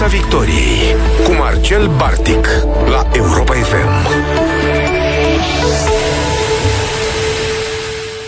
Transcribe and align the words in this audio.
Piața 0.00 0.16
Victoriei 0.16 0.94
cu 1.24 1.32
Marcel 1.32 1.88
Bartic 1.96 2.46
la 2.90 3.08
Europa 3.12 3.52
FM. 3.52 4.08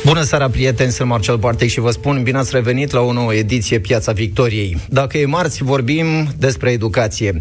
Bună 0.04 0.22
seara, 0.22 0.50
prieteni, 0.50 0.90
sunt 0.90 1.08
Marcel 1.08 1.36
Bartec 1.36 1.68
și 1.68 1.80
vă 1.80 1.90
spun 1.90 2.22
bine 2.22 2.38
ați 2.38 2.50
revenit 2.54 2.90
la 2.90 3.00
o 3.00 3.12
nouă 3.12 3.34
ediție 3.34 3.78
Piața 3.78 4.12
Victoriei. 4.12 4.78
Dacă 4.88 5.18
e 5.18 5.26
marți, 5.26 5.62
vorbim 5.62 6.06
despre 6.38 6.70
educație. 6.70 7.40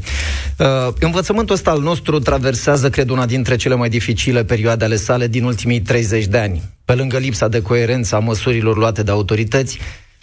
Uh, 0.58 0.68
învățământul 1.00 1.56
ăsta 1.56 1.72
al 1.72 1.82
nostru 1.82 2.20
traversează, 2.20 2.90
cred, 2.90 3.10
una 3.10 3.26
dintre 3.26 3.56
cele 3.56 3.76
mai 3.76 3.90
dificile 3.90 4.44
perioade 4.44 4.86
ale 4.86 4.96
sale 4.96 5.28
din 5.28 5.44
ultimii 5.44 5.82
30 5.82 6.26
de 6.26 6.38
ani. 6.38 6.62
Pe 6.86 6.94
lângă 6.94 7.18
lipsa 7.18 7.48
de 7.48 7.62
coerență 7.62 8.16
a 8.16 8.20
măsurilor 8.20 8.78
luate 8.78 9.04
de 9.04 9.12
autorități, 9.12 9.80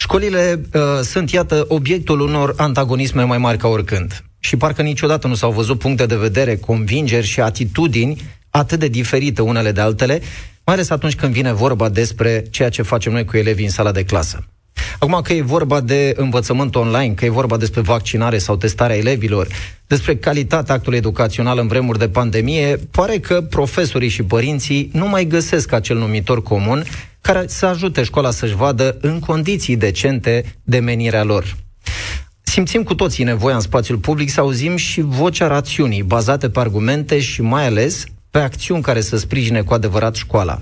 școlile 0.09 0.61
uh, 0.73 0.81
sunt, 1.01 1.31
iată, 1.31 1.65
obiectul 1.67 2.19
unor 2.19 2.53
antagonisme 2.57 3.23
mai 3.23 3.37
mari 3.37 3.57
ca 3.57 3.67
oricând. 3.67 4.23
Și 4.39 4.57
parcă 4.57 4.81
niciodată 4.81 5.27
nu 5.27 5.35
s-au 5.35 5.51
văzut 5.51 5.79
puncte 5.79 6.05
de 6.05 6.15
vedere, 6.15 6.55
convingeri 6.55 7.25
și 7.25 7.41
atitudini 7.41 8.21
atât 8.49 8.79
de 8.79 8.87
diferite 8.87 9.41
unele 9.41 9.71
de 9.71 9.81
altele, 9.81 10.21
mai 10.65 10.75
ales 10.75 10.89
atunci 10.89 11.15
când 11.15 11.33
vine 11.33 11.53
vorba 11.53 11.89
despre 11.89 12.43
ceea 12.49 12.69
ce 12.69 12.81
facem 12.81 13.11
noi 13.11 13.25
cu 13.25 13.37
elevii 13.37 13.65
în 13.65 13.71
sala 13.71 13.91
de 13.91 14.03
clasă. 14.03 14.47
Acum 14.99 15.19
că 15.23 15.33
e 15.33 15.41
vorba 15.41 15.81
de 15.81 16.13
învățământ 16.17 16.75
online, 16.75 17.13
că 17.13 17.25
e 17.25 17.29
vorba 17.29 17.57
despre 17.57 17.81
vaccinare 17.81 18.37
sau 18.37 18.55
testarea 18.55 18.97
elevilor, 18.97 19.47
despre 19.87 20.15
calitatea 20.15 20.75
actului 20.75 20.97
educațional 20.97 21.57
în 21.57 21.67
vremuri 21.67 21.99
de 21.99 22.09
pandemie, 22.09 22.79
pare 22.91 23.17
că 23.17 23.41
profesorii 23.41 24.09
și 24.09 24.23
părinții 24.23 24.89
nu 24.93 25.07
mai 25.07 25.25
găsesc 25.25 25.71
acel 25.71 25.97
numitor 25.97 26.43
comun 26.43 26.83
care 27.21 27.47
să 27.47 27.65
ajute 27.65 28.03
școala 28.03 28.31
să-și 28.31 28.55
vadă 28.55 28.97
în 29.01 29.19
condiții 29.19 29.75
decente 29.75 30.55
de 30.63 30.79
menirea 30.79 31.23
lor. 31.23 31.55
Simțim 32.41 32.83
cu 32.83 32.95
toții 32.95 33.23
nevoia 33.23 33.55
în 33.55 33.61
spațiul 33.61 33.97
public 33.97 34.29
să 34.29 34.39
auzim 34.39 34.75
și 34.75 35.01
vocea 35.01 35.47
rațiunii, 35.47 36.03
bazate 36.03 36.49
pe 36.49 36.59
argumente 36.59 37.19
și 37.19 37.41
mai 37.41 37.65
ales 37.65 38.03
pe 38.31 38.39
acțiuni 38.39 38.81
care 38.81 39.01
să 39.01 39.17
sprijine 39.17 39.61
cu 39.61 39.73
adevărat 39.73 40.15
școala. 40.15 40.59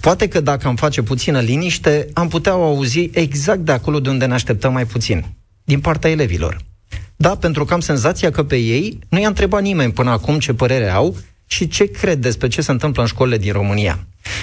Poate 0.00 0.28
că 0.28 0.40
dacă 0.40 0.68
am 0.68 0.76
face 0.76 1.02
puțină 1.02 1.40
liniște, 1.40 2.08
am 2.12 2.28
putea 2.28 2.56
o 2.56 2.64
auzi 2.64 3.10
exact 3.12 3.60
de 3.60 3.72
acolo 3.72 4.00
de 4.00 4.08
unde 4.08 4.26
ne 4.26 4.34
așteptăm 4.34 4.72
mai 4.72 4.86
puțin, 4.86 5.24
din 5.64 5.80
partea 5.80 6.10
elevilor. 6.10 6.56
Da, 7.16 7.36
pentru 7.36 7.64
că 7.64 7.74
am 7.74 7.80
senzația 7.80 8.30
că 8.30 8.44
pe 8.44 8.56
ei 8.56 8.98
nu 9.08 9.20
i-a 9.20 9.28
întrebat 9.28 9.62
nimeni 9.62 9.92
până 9.92 10.10
acum 10.10 10.38
ce 10.38 10.54
părere 10.54 10.90
au 10.90 11.16
și 11.50 11.68
ce 11.68 11.90
cred 11.90 12.18
despre 12.18 12.48
ce 12.48 12.60
se 12.60 12.70
întâmplă 12.70 13.02
în 13.02 13.08
școlile 13.08 13.38
din 13.38 13.52
România. 13.52 13.98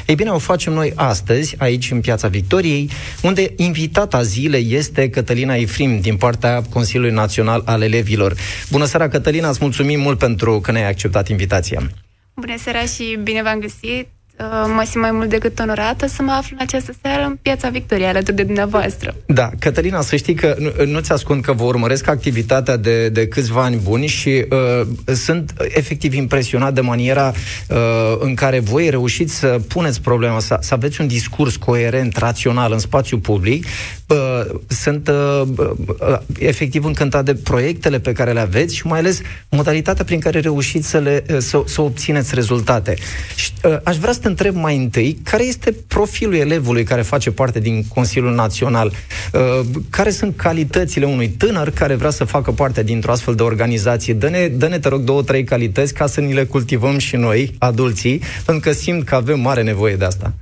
Ei 0.05 0.15
bine, 0.15 0.29
o 0.29 0.37
facem 0.37 0.73
noi 0.73 0.91
astăzi, 0.95 1.55
aici 1.57 1.91
în 1.91 2.01
Piața 2.01 2.27
Victoriei, 2.27 2.89
unde 3.21 3.53
invitata 3.55 4.21
zilei 4.21 4.67
este 4.69 5.09
Cătălina 5.09 5.55
Ifrim, 5.55 5.99
din 5.99 6.17
partea 6.17 6.61
Consiliului 6.61 7.13
Național 7.13 7.61
al 7.65 7.81
Elevilor. 7.81 8.35
Bună 8.71 8.85
seara, 8.85 9.09
Cătălina, 9.09 9.49
îți 9.49 9.59
mulțumim 9.61 9.99
mult 9.99 10.17
pentru 10.17 10.59
că 10.59 10.71
ne-ai 10.71 10.89
acceptat 10.89 11.29
invitația. 11.29 11.89
Bună 12.35 12.55
seara 12.57 12.81
și 12.81 13.19
bine 13.23 13.41
v-am 13.43 13.59
găsit! 13.59 14.07
Uh, 14.39 14.45
mă 14.75 14.83
simt 14.85 15.01
mai 15.01 15.11
mult 15.11 15.29
decât 15.29 15.59
onorată 15.59 16.07
să 16.07 16.21
mă 16.21 16.31
aflu 16.31 16.55
în 16.59 16.65
această 16.67 16.93
seară 17.01 17.23
în 17.23 17.37
Piața 17.41 17.69
Victoriei, 17.69 18.07
alături 18.07 18.35
de 18.35 18.43
dumneavoastră. 18.43 19.15
Da, 19.25 19.49
Cătălina, 19.59 20.01
să 20.01 20.15
știi 20.15 20.33
că 20.33 20.55
nu, 20.59 20.85
nu-ți 20.85 21.11
ascund 21.11 21.43
că 21.43 21.53
vă 21.53 21.63
urmăresc 21.63 22.07
activitatea 22.07 22.77
de, 22.77 23.09
de 23.09 23.27
câțiva 23.27 23.63
ani 23.63 23.79
buni 23.83 24.07
și 24.07 24.45
uh, 24.49 24.87
sunt 25.15 25.53
efectiv 25.67 26.13
impresionat 26.13 26.73
de 26.73 26.81
maniera 26.81 27.33
uh, 27.69 27.77
în 28.19 28.35
care 28.35 28.59
voi 28.59 28.89
reușiți 28.89 29.35
să 29.35 29.59
puneți 29.67 30.01
problema, 30.01 30.39
să, 30.39 30.57
să 30.61 30.73
aveți 30.73 31.01
un 31.01 31.07
discurs 31.07 31.55
coerent, 31.55 32.17
rațional 32.17 32.71
în 32.71 32.79
spațiu 32.79 33.17
public. 33.19 33.65
Uh, 34.07 34.55
sunt 34.67 35.07
uh, 35.07 35.41
uh, 35.99 36.17
efectiv 36.39 36.85
încântat 36.85 37.25
de 37.25 37.35
proiectele 37.35 37.99
pe 37.99 38.11
care 38.11 38.31
le 38.31 38.39
aveți 38.39 38.75
și 38.75 38.87
mai 38.87 38.99
ales 38.99 39.21
modalitatea 39.49 40.05
prin 40.05 40.19
care 40.19 40.39
reușiți 40.39 40.89
să, 40.89 40.97
le, 40.97 41.23
uh, 41.29 41.37
să, 41.39 41.63
să 41.65 41.81
obțineți 41.81 42.35
rezultate. 42.35 42.95
Și, 43.35 43.51
uh, 43.63 43.77
aș 43.83 43.97
vrea 43.97 44.13
să 44.13 44.19
te 44.25 44.31
întreb 44.31 44.55
mai 44.55 44.77
întâi, 44.77 45.17
care 45.23 45.43
este 45.43 45.75
profilul 45.87 46.33
elevului 46.33 46.83
care 46.83 47.01
face 47.01 47.31
parte 47.31 47.59
din 47.59 47.83
Consiliul 47.87 48.33
Național? 48.33 48.91
Uh, 49.33 49.65
care 49.89 50.09
sunt 50.09 50.35
calitățile 50.35 51.05
unui 51.05 51.29
tânăr 51.29 51.69
care 51.69 51.95
vrea 51.95 52.09
să 52.09 52.23
facă 52.23 52.51
parte 52.51 52.83
dintr-o 52.83 53.11
astfel 53.11 53.35
de 53.35 53.43
organizație? 53.43 54.13
Dă-ne, 54.13 54.47
dă-ne 54.47 54.79
te 54.79 54.89
rog, 54.89 55.01
două, 55.01 55.21
trei 55.23 55.43
calități 55.43 55.93
ca 55.93 56.07
să 56.07 56.21
ni 56.21 56.33
le 56.33 56.43
cultivăm 56.43 56.97
și 56.97 57.15
noi, 57.15 57.55
adulții, 57.59 58.21
pentru 58.45 58.69
că 58.69 58.75
simt 58.75 59.05
că 59.05 59.15
avem 59.15 59.39
mare 59.39 59.63
nevoie 59.63 59.95
de 59.95 60.05
asta. 60.05 60.33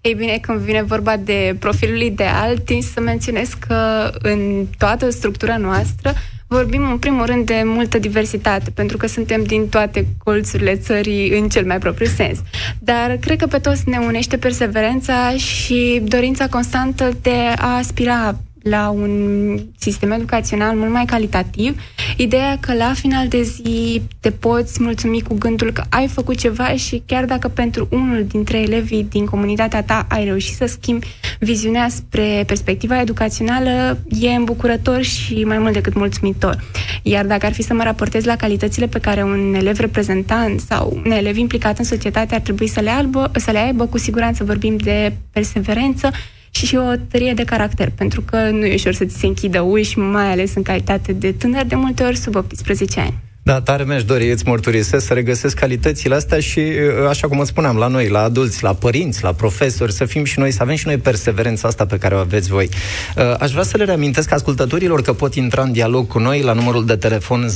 Ei 0.00 0.14
bine, 0.14 0.38
când 0.40 0.58
vine 0.58 0.82
vorba 0.82 1.16
de 1.16 1.56
profilul 1.58 2.00
ideal, 2.00 2.58
tind 2.58 2.82
să 2.82 3.00
menționez 3.00 3.48
că 3.66 4.10
în 4.18 4.66
toată 4.78 5.10
structura 5.10 5.56
noastră 5.56 6.14
vorbim 6.48 6.90
în 6.90 6.98
primul 6.98 7.26
rând 7.26 7.46
de 7.46 7.62
multă 7.64 7.98
diversitate, 7.98 8.70
pentru 8.70 8.96
că 8.96 9.06
suntem 9.06 9.42
din 9.44 9.68
toate 9.68 10.06
colțurile 10.24 10.76
țării 10.76 11.38
în 11.38 11.48
cel 11.48 11.66
mai 11.66 11.78
propriu 11.78 12.06
sens. 12.06 12.38
Dar 12.78 13.16
cred 13.20 13.38
că 13.38 13.46
pe 13.46 13.58
toți 13.58 13.88
ne 13.88 13.98
unește 13.98 14.36
perseverența 14.36 15.30
și 15.36 16.02
dorința 16.04 16.48
constantă 16.48 17.10
de 17.22 17.36
a 17.56 17.76
aspira 17.76 18.36
la 18.68 18.88
un 18.88 19.58
sistem 19.78 20.10
educațional 20.10 20.76
mult 20.76 20.90
mai 20.90 21.04
calitativ, 21.04 21.80
ideea 22.16 22.58
că 22.60 22.74
la 22.74 22.92
final 22.94 23.28
de 23.28 23.42
zi 23.42 24.02
te 24.20 24.30
poți 24.30 24.82
mulțumi 24.82 25.22
cu 25.22 25.34
gândul 25.34 25.72
că 25.72 25.82
ai 25.88 26.06
făcut 26.06 26.36
ceva 26.36 26.68
și 26.74 27.02
chiar 27.06 27.24
dacă 27.24 27.48
pentru 27.48 27.88
unul 27.90 28.24
dintre 28.28 28.58
elevii 28.58 29.06
din 29.10 29.24
comunitatea 29.24 29.82
ta 29.82 30.06
ai 30.08 30.24
reușit 30.24 30.56
să 30.56 30.66
schimbi 30.66 31.06
viziunea 31.38 31.88
spre 31.88 32.44
perspectiva 32.46 33.00
educațională, 33.00 33.98
e 34.08 34.28
îmbucurător 34.28 35.02
și 35.02 35.44
mai 35.44 35.58
mult 35.58 35.72
decât 35.72 35.94
mulțumitor. 35.94 36.64
Iar 37.02 37.26
dacă 37.26 37.46
ar 37.46 37.52
fi 37.52 37.62
să 37.62 37.74
mă 37.74 37.82
raportez 37.82 38.24
la 38.24 38.36
calitățile 38.36 38.86
pe 38.86 38.98
care 38.98 39.22
un 39.22 39.54
elev 39.54 39.78
reprezentant 39.78 40.60
sau 40.60 41.00
un 41.04 41.10
elev 41.10 41.36
implicat 41.36 41.78
în 41.78 41.84
societate 41.84 42.34
ar 42.34 42.40
trebui 42.40 42.66
să 42.66 42.80
le, 42.80 42.90
albă, 42.90 43.30
să 43.34 43.50
le 43.50 43.58
aibă, 43.58 43.86
cu 43.86 43.98
siguranță 43.98 44.44
vorbim 44.44 44.76
de 44.76 45.12
perseverență, 45.32 46.10
și 46.58 46.66
și 46.66 46.76
o 46.76 46.96
tărie 47.10 47.32
de 47.32 47.44
caracter, 47.44 47.90
pentru 47.90 48.20
că 48.20 48.50
nu 48.50 48.64
e 48.64 48.74
ușor 48.74 48.92
să 48.92 49.04
ți 49.04 49.18
se 49.18 49.26
închidă 49.26 49.60
uși, 49.60 49.98
mai 49.98 50.30
ales 50.30 50.54
în 50.54 50.62
calitate 50.62 51.12
de 51.12 51.32
tânăr, 51.32 51.64
de 51.64 51.74
multe 51.74 52.02
ori 52.02 52.16
sub 52.16 52.34
18 52.34 53.00
ani. 53.00 53.27
Da, 53.48 53.60
tare 53.60 53.84
mi-aș 53.84 54.04
dori, 54.04 54.30
îți 54.30 54.46
mărturisesc, 54.46 55.06
să 55.06 55.14
regăsesc 55.14 55.56
calitățile 55.56 56.14
astea 56.14 56.40
și, 56.40 56.58
uh, 56.58 57.08
așa 57.08 57.28
cum 57.28 57.38
îți 57.38 57.48
spuneam, 57.48 57.76
la 57.76 57.86
noi, 57.86 58.08
la 58.08 58.22
adulți, 58.22 58.62
la 58.62 58.74
părinți, 58.74 59.22
la 59.22 59.32
profesori, 59.32 59.92
să 59.92 60.04
fim 60.04 60.24
și 60.24 60.38
noi, 60.38 60.50
să 60.50 60.62
avem 60.62 60.74
și 60.74 60.86
noi 60.86 60.96
perseverența 60.96 61.68
asta 61.68 61.86
pe 61.86 61.98
care 61.98 62.14
o 62.14 62.18
aveți 62.18 62.48
voi. 62.48 62.68
Uh, 63.16 63.34
aș 63.38 63.50
vrea 63.50 63.62
să 63.62 63.76
le 63.76 63.84
reamintesc 63.84 64.32
ascultătorilor 64.32 65.02
că 65.02 65.12
pot 65.12 65.34
intra 65.34 65.62
în 65.62 65.72
dialog 65.72 66.06
cu 66.06 66.18
noi 66.18 66.42
la 66.42 66.52
numărul 66.52 66.86
de 66.86 66.96
telefon 66.96 67.48
0372069599. 67.48 67.52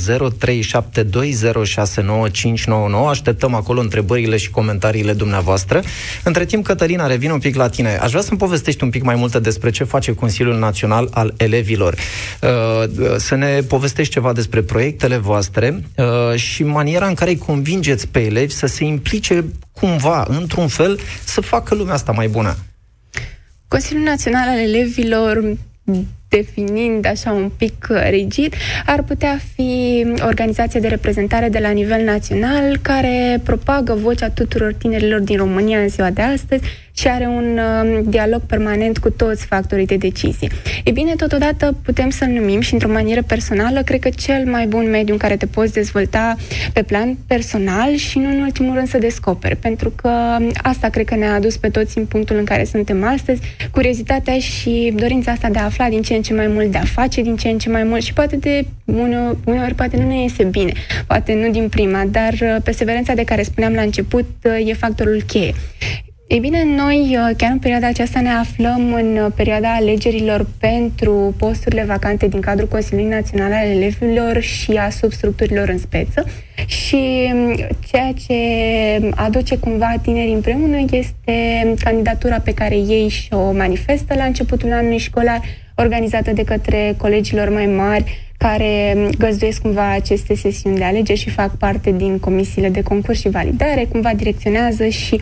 Așteptăm 3.09 3.53
acolo 3.53 3.79
întrebările 3.79 4.37
și 4.37 4.49
comentariile 4.49 5.13
dumneavoastră. 5.13 5.81
Între 6.23 6.45
timp, 6.45 6.65
Cătălina, 6.65 7.07
revin 7.07 7.31
un 7.31 7.39
pic 7.39 7.55
la 7.55 7.69
tine. 7.69 7.97
Aș 7.97 8.09
vrea 8.09 8.21
să-mi 8.21 8.39
povestești 8.39 8.83
un 8.83 8.89
pic 8.89 9.03
mai 9.03 9.15
multe 9.15 9.39
despre 9.39 9.69
ce 9.69 9.83
face 9.83 10.13
Consiliul 10.13 10.57
Național 10.57 11.07
al 11.11 11.33
Elevilor. 11.37 11.95
Uh, 12.41 12.49
să 13.17 13.35
ne 13.35 13.61
povestești 13.67 14.13
ceva 14.13 14.33
despre 14.33 14.61
proiectele 14.61 15.17
voastre, 15.17 15.82
uh, 15.97 16.35
și 16.35 16.63
maniera 16.63 17.07
în 17.07 17.13
care 17.13 17.29
îi 17.29 17.37
convingeți 17.37 18.07
pe 18.07 18.19
elevi 18.19 18.53
să 18.53 18.65
se 18.65 18.83
implice 18.83 19.45
cumva, 19.71 20.25
într-un 20.29 20.67
fel, 20.67 20.99
să 21.23 21.41
facă 21.41 21.75
lumea 21.75 21.93
asta 21.93 22.11
mai 22.11 22.27
bună. 22.27 22.55
Consiliul 23.67 24.03
Național 24.03 24.47
al 24.47 24.57
Elevilor 24.57 25.57
definind 26.35 27.05
așa 27.05 27.31
un 27.31 27.51
pic 27.57 27.87
rigid, 28.09 28.53
ar 28.85 29.03
putea 29.03 29.39
fi 29.55 30.05
organizație 30.25 30.79
de 30.79 30.87
reprezentare 30.87 31.49
de 31.49 31.59
la 31.59 31.69
nivel 31.69 32.03
național 32.03 32.77
care 32.81 33.39
propagă 33.43 33.93
vocea 33.93 34.29
tuturor 34.29 34.73
tinerilor 34.73 35.19
din 35.19 35.37
România 35.37 35.79
în 35.79 35.89
ziua 35.89 36.09
de 36.09 36.21
astăzi 36.21 36.63
și 36.95 37.07
are 37.07 37.25
un 37.25 37.57
uh, 37.57 37.99
dialog 38.05 38.41
permanent 38.41 38.97
cu 38.97 39.09
toți 39.09 39.45
factorii 39.45 39.85
de 39.85 39.95
decizie. 39.95 40.49
E 40.83 40.91
bine, 40.91 41.15
totodată 41.15 41.75
putem 41.83 42.09
să-l 42.09 42.27
numim 42.27 42.59
și 42.59 42.73
într-o 42.73 42.91
manieră 42.91 43.21
personală, 43.27 43.81
cred 43.81 43.99
că 43.99 44.09
cel 44.09 44.45
mai 44.45 44.65
bun 44.67 44.89
mediu 44.89 45.13
în 45.13 45.19
care 45.19 45.37
te 45.37 45.45
poți 45.45 45.73
dezvolta 45.73 46.35
pe 46.73 46.83
plan 46.83 47.17
personal 47.27 47.95
și 47.95 48.19
nu 48.19 48.29
în 48.29 48.41
ultimul 48.41 48.75
rând 48.75 48.87
să 48.87 48.97
descoperi, 48.97 49.55
pentru 49.55 49.89
că 49.95 50.09
asta 50.63 50.89
cred 50.89 51.05
că 51.05 51.15
ne-a 51.15 51.33
adus 51.33 51.57
pe 51.57 51.69
toți 51.69 51.97
în 51.97 52.05
punctul 52.05 52.37
în 52.37 52.43
care 52.43 52.63
suntem 52.63 53.03
astăzi, 53.03 53.41
curiozitatea 53.71 54.39
și 54.39 54.93
dorința 54.95 55.31
asta 55.31 55.49
de 55.49 55.59
a 55.59 55.63
afla 55.63 55.89
din 55.89 56.01
ce 56.01 56.13
în 56.13 56.21
ce 56.23 56.33
mai 56.33 56.47
mult, 56.47 56.71
de 56.71 56.77
a 56.77 56.83
face 56.83 57.21
din 57.21 57.35
ce 57.35 57.49
în 57.49 57.57
ce 57.57 57.69
mai 57.69 57.83
mult 57.83 58.01
și 58.01 58.13
poate 58.13 58.35
de 58.35 58.65
uneori, 58.85 59.37
uneori 59.45 59.75
poate 59.75 59.97
nu 59.97 60.07
ne 60.07 60.21
iese 60.21 60.43
bine, 60.43 60.71
poate 61.07 61.33
nu 61.33 61.51
din 61.51 61.69
prima, 61.69 62.03
dar 62.11 62.33
uh, 62.33 62.55
perseverența 62.63 63.13
de 63.13 63.23
care 63.23 63.43
spuneam 63.43 63.73
la 63.73 63.81
început 63.81 64.27
uh, 64.43 64.69
e 64.69 64.73
factorul 64.73 65.21
cheie. 65.27 65.53
Ei 66.27 66.39
bine, 66.39 66.63
noi 66.63 67.17
uh, 67.17 67.35
chiar 67.37 67.51
în 67.51 67.59
perioada 67.59 67.87
aceasta 67.87 68.21
ne 68.21 68.29
aflăm 68.29 68.93
în 68.93 69.17
uh, 69.17 69.31
perioada 69.35 69.73
alegerilor 69.73 70.47
pentru 70.59 71.33
posturile 71.37 71.83
vacante 71.83 72.27
din 72.27 72.41
cadrul 72.41 72.67
Consiliului 72.67 73.13
Național 73.13 73.51
al 73.51 73.67
Elevilor 73.67 74.41
și 74.41 74.71
a 74.71 74.89
substructurilor 74.89 75.67
în 75.69 75.77
speță 75.77 76.25
și 76.65 77.31
um, 77.33 77.55
ceea 77.91 78.13
ce 78.27 78.35
aduce 79.15 79.57
cumva 79.57 79.93
tinerii 80.01 80.33
împreună 80.33 80.85
este 80.91 81.73
candidatura 81.83 82.39
pe 82.39 82.53
care 82.53 82.75
ei 82.75 83.07
și-o 83.09 83.51
manifestă 83.51 84.13
la 84.13 84.23
începutul 84.23 84.71
anului 84.71 84.97
școlar, 84.97 85.41
organizată 85.75 86.31
de 86.31 86.43
către 86.43 86.95
colegilor 86.97 87.49
mai 87.49 87.65
mari, 87.65 88.31
care 88.37 88.95
găzduiesc 89.17 89.61
cumva 89.61 89.91
aceste 89.91 90.35
sesiuni 90.35 90.77
de 90.77 90.83
alegeri 90.83 91.19
și 91.19 91.29
fac 91.29 91.57
parte 91.57 91.91
din 91.91 92.19
comisiile 92.19 92.69
de 92.69 92.81
concurs 92.81 93.19
și 93.19 93.29
validare, 93.29 93.87
cumva 93.91 94.11
direcționează 94.15 94.87
și 94.87 95.19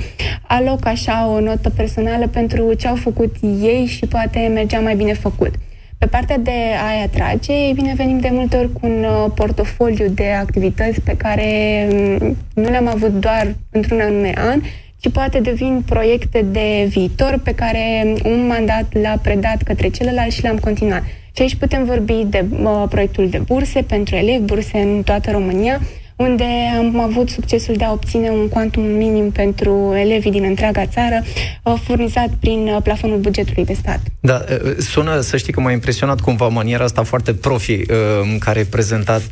aloc 0.47 0.85
așa 0.85 1.27
o 1.27 1.39
notă 1.39 1.69
personală 1.69 2.27
pentru 2.27 2.73
ce 2.73 2.87
au 2.87 2.95
făcut 2.95 3.35
ei 3.61 3.85
și 3.85 4.05
poate 4.05 4.51
mergea 4.53 4.79
mai 4.79 4.95
bine 4.95 5.13
făcut. 5.13 5.53
Pe 5.97 6.07
partea 6.07 6.37
de 6.37 6.51
a 6.77 7.01
atrage, 7.01 7.53
ei 7.53 7.73
bine, 7.73 7.93
venim 7.95 8.19
de 8.19 8.29
multe 8.31 8.57
ori 8.57 8.71
cu 8.73 8.79
un 8.83 9.03
uh, 9.03 9.31
portofoliu 9.35 10.07
de 10.07 10.29
activități 10.29 11.01
pe 11.01 11.15
care 11.17 11.47
mm, 11.91 12.37
nu 12.53 12.69
le-am 12.69 12.87
avut 12.87 13.19
doar 13.19 13.55
într-un 13.71 13.99
anume 13.99 14.33
an, 14.37 14.61
ci 15.01 15.09
poate 15.09 15.39
devin 15.39 15.81
proiecte 15.85 16.41
de 16.41 16.85
viitor 16.89 17.39
pe 17.43 17.55
care 17.55 18.13
un 18.23 18.47
mandat 18.47 18.85
l-a 19.01 19.19
predat 19.21 19.61
către 19.63 19.89
celălalt 19.89 20.31
și 20.31 20.43
l-am 20.43 20.57
continuat. 20.57 21.03
Și 21.35 21.41
aici 21.41 21.55
putem 21.55 21.83
vorbi 21.85 22.25
de 22.25 22.45
uh, 22.63 22.83
proiectul 22.89 23.29
de 23.29 23.37
burse 23.37 23.81
pentru 23.81 24.15
elevi, 24.15 24.43
burse 24.43 24.77
în 24.77 25.01
toată 25.03 25.31
România, 25.31 25.79
unde 26.21 26.45
am 26.77 26.99
avut 26.99 27.29
succesul 27.29 27.75
de 27.75 27.83
a 27.83 27.91
obține 27.91 28.29
un 28.29 28.47
quantum 28.47 28.83
minim 28.83 29.31
pentru 29.31 29.93
elevii 29.95 30.31
din 30.31 30.43
întreaga 30.43 30.85
țară, 30.85 31.23
uh, 31.63 31.73
furnizat 31.83 32.29
prin 32.39 32.67
uh, 32.67 32.81
plafonul 32.83 33.17
bugetului 33.17 33.65
de 33.65 33.73
stat. 33.73 33.99
Da, 34.19 34.43
uh, 34.49 34.75
sună, 34.77 35.19
să 35.19 35.37
știi 35.37 35.53
că 35.53 35.59
m-a 35.59 35.71
impresionat 35.71 36.19
cumva 36.19 36.47
maniera 36.47 36.83
asta 36.83 37.03
foarte 37.03 37.33
profi 37.33 37.81
în 38.21 38.37
care 38.37 38.59
e 38.59 38.63
prezentat 38.63 39.23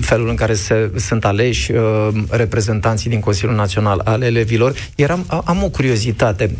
felul 0.00 0.28
în 0.28 0.34
care 0.34 0.54
se, 0.54 0.90
sunt 0.96 1.24
aleși 1.24 1.72
reprezentanții 2.30 3.10
din 3.10 3.20
Consiliul 3.20 3.56
Național 3.56 4.00
al 4.04 4.22
elevilor. 4.22 4.74
Eram, 4.96 5.24
am 5.44 5.62
o 5.62 5.68
curiozitate 5.68 6.50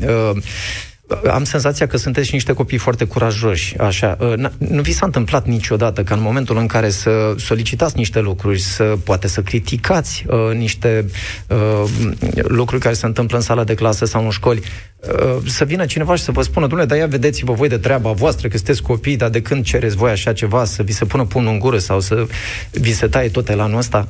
am 1.31 1.45
senzația 1.45 1.87
că 1.87 1.97
sunteți 1.97 2.33
niște 2.33 2.53
copii 2.53 2.79
foarte 2.79 3.05
curajoși, 3.05 3.79
așa. 3.79 4.17
Uh, 4.21 4.33
nu 4.59 4.83
vi 4.83 4.93
s-a 4.93 5.07
întâmplat 5.07 5.47
niciodată 5.47 6.03
ca 6.03 6.15
în 6.15 6.21
momentul 6.23 6.57
în 6.57 6.67
care 6.67 6.91
să 6.91 7.35
solicitați 7.39 7.97
niște 7.97 8.21
lucruri, 8.21 8.61
să 8.61 8.97
poate 9.05 9.29
să 9.29 9.43
criticați 9.43 10.25
uh, 10.29 10.57
niște 10.57 11.07
uh, 11.49 11.91
lucruri 12.35 12.83
care 12.83 12.95
se 12.95 13.07
întâmplă 13.07 13.37
în 13.37 13.43
sala 13.43 13.65
de 13.65 13.75
clasă 13.75 14.05
sau 14.05 14.25
în 14.25 14.31
școli, 14.31 14.61
uh, 15.01 15.37
să 15.47 15.65
vină 15.65 15.85
cineva 15.85 16.15
și 16.15 16.23
să 16.23 16.33
vă 16.33 16.43
spună, 16.43 16.67
domnule, 16.67 16.89
dar 16.89 16.99
ia 16.99 17.07
vedeți-vă 17.07 17.53
voi 17.53 17.69
de 17.69 17.79
treaba 17.79 18.11
voastră, 18.11 18.49
că 18.49 18.57
sunteți 18.57 18.83
copii, 18.83 19.17
dar 19.17 19.29
de 19.29 19.43
când 19.43 19.65
cereți 19.65 19.97
voi 19.97 20.11
așa 20.11 20.33
ceva, 20.33 20.65
să 20.65 20.83
vi 20.83 20.93
se 20.93 21.05
pună 21.05 21.25
pumnul 21.25 21.53
în 21.53 21.59
gură 21.59 21.79
sau 21.79 22.01
să 22.01 22.27
vi 22.71 22.93
se 22.95 23.07
taie 23.07 23.29
tot 23.29 23.49
elanul 23.49 23.79
ăsta? 23.79 24.09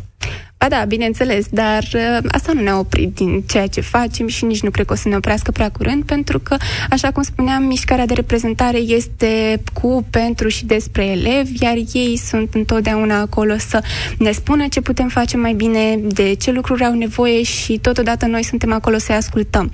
Ba 0.64 0.70
da, 0.70 0.84
bineînțeles, 0.84 1.46
dar 1.50 1.84
uh, 1.94 2.18
asta 2.28 2.52
nu 2.52 2.60
ne-a 2.60 2.78
oprit 2.78 3.14
din 3.14 3.42
ceea 3.42 3.66
ce 3.66 3.80
facem 3.80 4.26
și 4.26 4.44
nici 4.44 4.62
nu 4.62 4.70
cred 4.70 4.86
că 4.86 4.92
o 4.92 4.96
să 4.96 5.08
ne 5.08 5.16
oprească 5.16 5.50
prea 5.50 5.70
curând, 5.70 6.04
pentru 6.04 6.38
că, 6.38 6.56
așa 6.90 7.10
cum 7.10 7.22
spuneam, 7.22 7.62
mișcarea 7.62 8.06
de 8.06 8.14
reprezentare 8.14 8.76
este 8.76 9.62
cu, 9.72 10.06
pentru 10.10 10.48
și 10.48 10.64
despre 10.64 11.04
elevi, 11.04 11.62
iar 11.62 11.74
ei 11.92 12.16
sunt 12.16 12.54
întotdeauna 12.54 13.20
acolo 13.20 13.54
să 13.58 13.82
ne 14.18 14.32
spună 14.32 14.66
ce 14.68 14.80
putem 14.80 15.08
face 15.08 15.36
mai 15.36 15.52
bine, 15.52 15.96
de 15.96 16.34
ce 16.34 16.50
lucruri 16.50 16.84
au 16.84 16.94
nevoie 16.94 17.42
și 17.42 17.78
totodată 17.78 18.26
noi 18.26 18.44
suntem 18.44 18.72
acolo 18.72 18.98
să 18.98 19.12
ascultăm. 19.12 19.72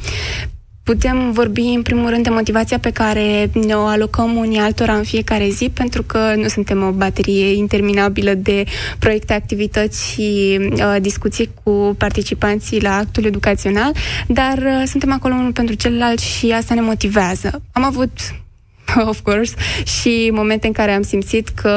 Putem 0.82 1.32
vorbi, 1.32 1.60
în 1.60 1.82
primul 1.82 2.10
rând, 2.10 2.24
de 2.24 2.30
motivația 2.30 2.78
pe 2.78 2.90
care 2.90 3.50
ne 3.66 3.74
o 3.74 3.84
alocăm 3.84 4.36
unii 4.36 4.58
altora 4.58 4.94
în 4.94 5.02
fiecare 5.02 5.48
zi, 5.48 5.70
pentru 5.74 6.02
că 6.02 6.34
nu 6.36 6.48
suntem 6.48 6.82
o 6.82 6.90
baterie 6.90 7.52
interminabilă 7.52 8.34
de 8.34 8.64
proiecte, 8.98 9.32
activități 9.32 10.10
și 10.12 10.58
uh, 10.72 10.96
discuții 11.00 11.50
cu 11.62 11.94
participanții 11.98 12.82
la 12.82 12.96
actul 12.96 13.24
educațional, 13.24 13.92
dar 14.26 14.58
uh, 14.58 14.82
suntem 14.86 15.12
acolo 15.12 15.34
unul 15.34 15.52
pentru 15.52 15.74
celălalt 15.74 16.18
și 16.18 16.50
asta 16.50 16.74
ne 16.74 16.80
motivează. 16.80 17.62
Am 17.72 17.84
avut 17.84 18.10
of 19.10 19.20
course, 19.20 19.54
și 19.84 20.30
momente 20.32 20.66
în 20.66 20.72
care 20.72 20.90
am 20.90 21.02
simțit 21.02 21.48
că 21.48 21.70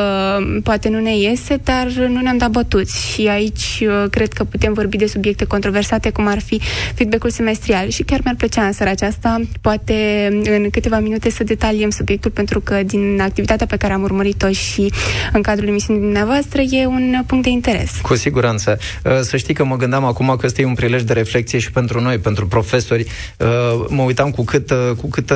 poate 0.63 0.89
nu 0.89 0.99
ne 0.99 1.17
iese, 1.17 1.59
dar 1.63 1.87
nu 1.87 2.21
ne-am 2.21 2.37
dat 2.37 2.49
bătuți. 2.49 3.11
Și 3.11 3.27
aici 3.27 3.81
uh, 3.81 4.09
cred 4.09 4.33
că 4.33 4.43
putem 4.43 4.73
vorbi 4.73 4.97
de 4.97 5.05
subiecte 5.05 5.45
controversate, 5.45 6.09
cum 6.09 6.27
ar 6.27 6.39
fi 6.39 6.61
feedback-ul 6.95 7.29
semestrial. 7.29 7.89
Și 7.89 8.03
chiar 8.03 8.19
mi-ar 8.23 8.35
plăcea 8.37 8.65
în 8.65 8.71
seara 8.71 8.91
aceasta, 8.91 9.41
poate 9.61 10.27
în 10.43 10.69
câteva 10.69 10.99
minute, 10.99 11.29
să 11.29 11.43
detaliem 11.43 11.89
subiectul, 11.89 12.31
pentru 12.31 12.59
că 12.59 12.83
din 12.83 13.21
activitatea 13.21 13.65
pe 13.65 13.77
care 13.77 13.93
am 13.93 14.01
urmărit-o 14.01 14.51
și 14.51 14.91
în 15.33 15.41
cadrul 15.41 15.67
emisiunii 15.67 16.01
dumneavoastră 16.01 16.61
e 16.61 16.85
un 16.85 17.23
punct 17.27 17.43
de 17.43 17.49
interes. 17.49 17.91
Cu 18.01 18.15
siguranță. 18.15 18.77
Uh, 19.03 19.19
să 19.21 19.37
știi 19.37 19.53
că 19.53 19.63
mă 19.63 19.75
gândeam 19.75 20.05
acum 20.05 20.35
că 20.39 20.45
este 20.45 20.65
un 20.65 20.73
prilej 20.73 21.01
de 21.01 21.13
reflexie 21.13 21.59
și 21.59 21.71
pentru 21.71 22.01
noi, 22.01 22.17
pentru 22.17 22.47
profesori. 22.47 23.05
Uh, 23.37 23.47
mă 23.89 24.01
uitam 24.01 24.31
cu 24.31 24.43
cât, 24.43 24.73
cu 25.01 25.09
cât 25.09 25.33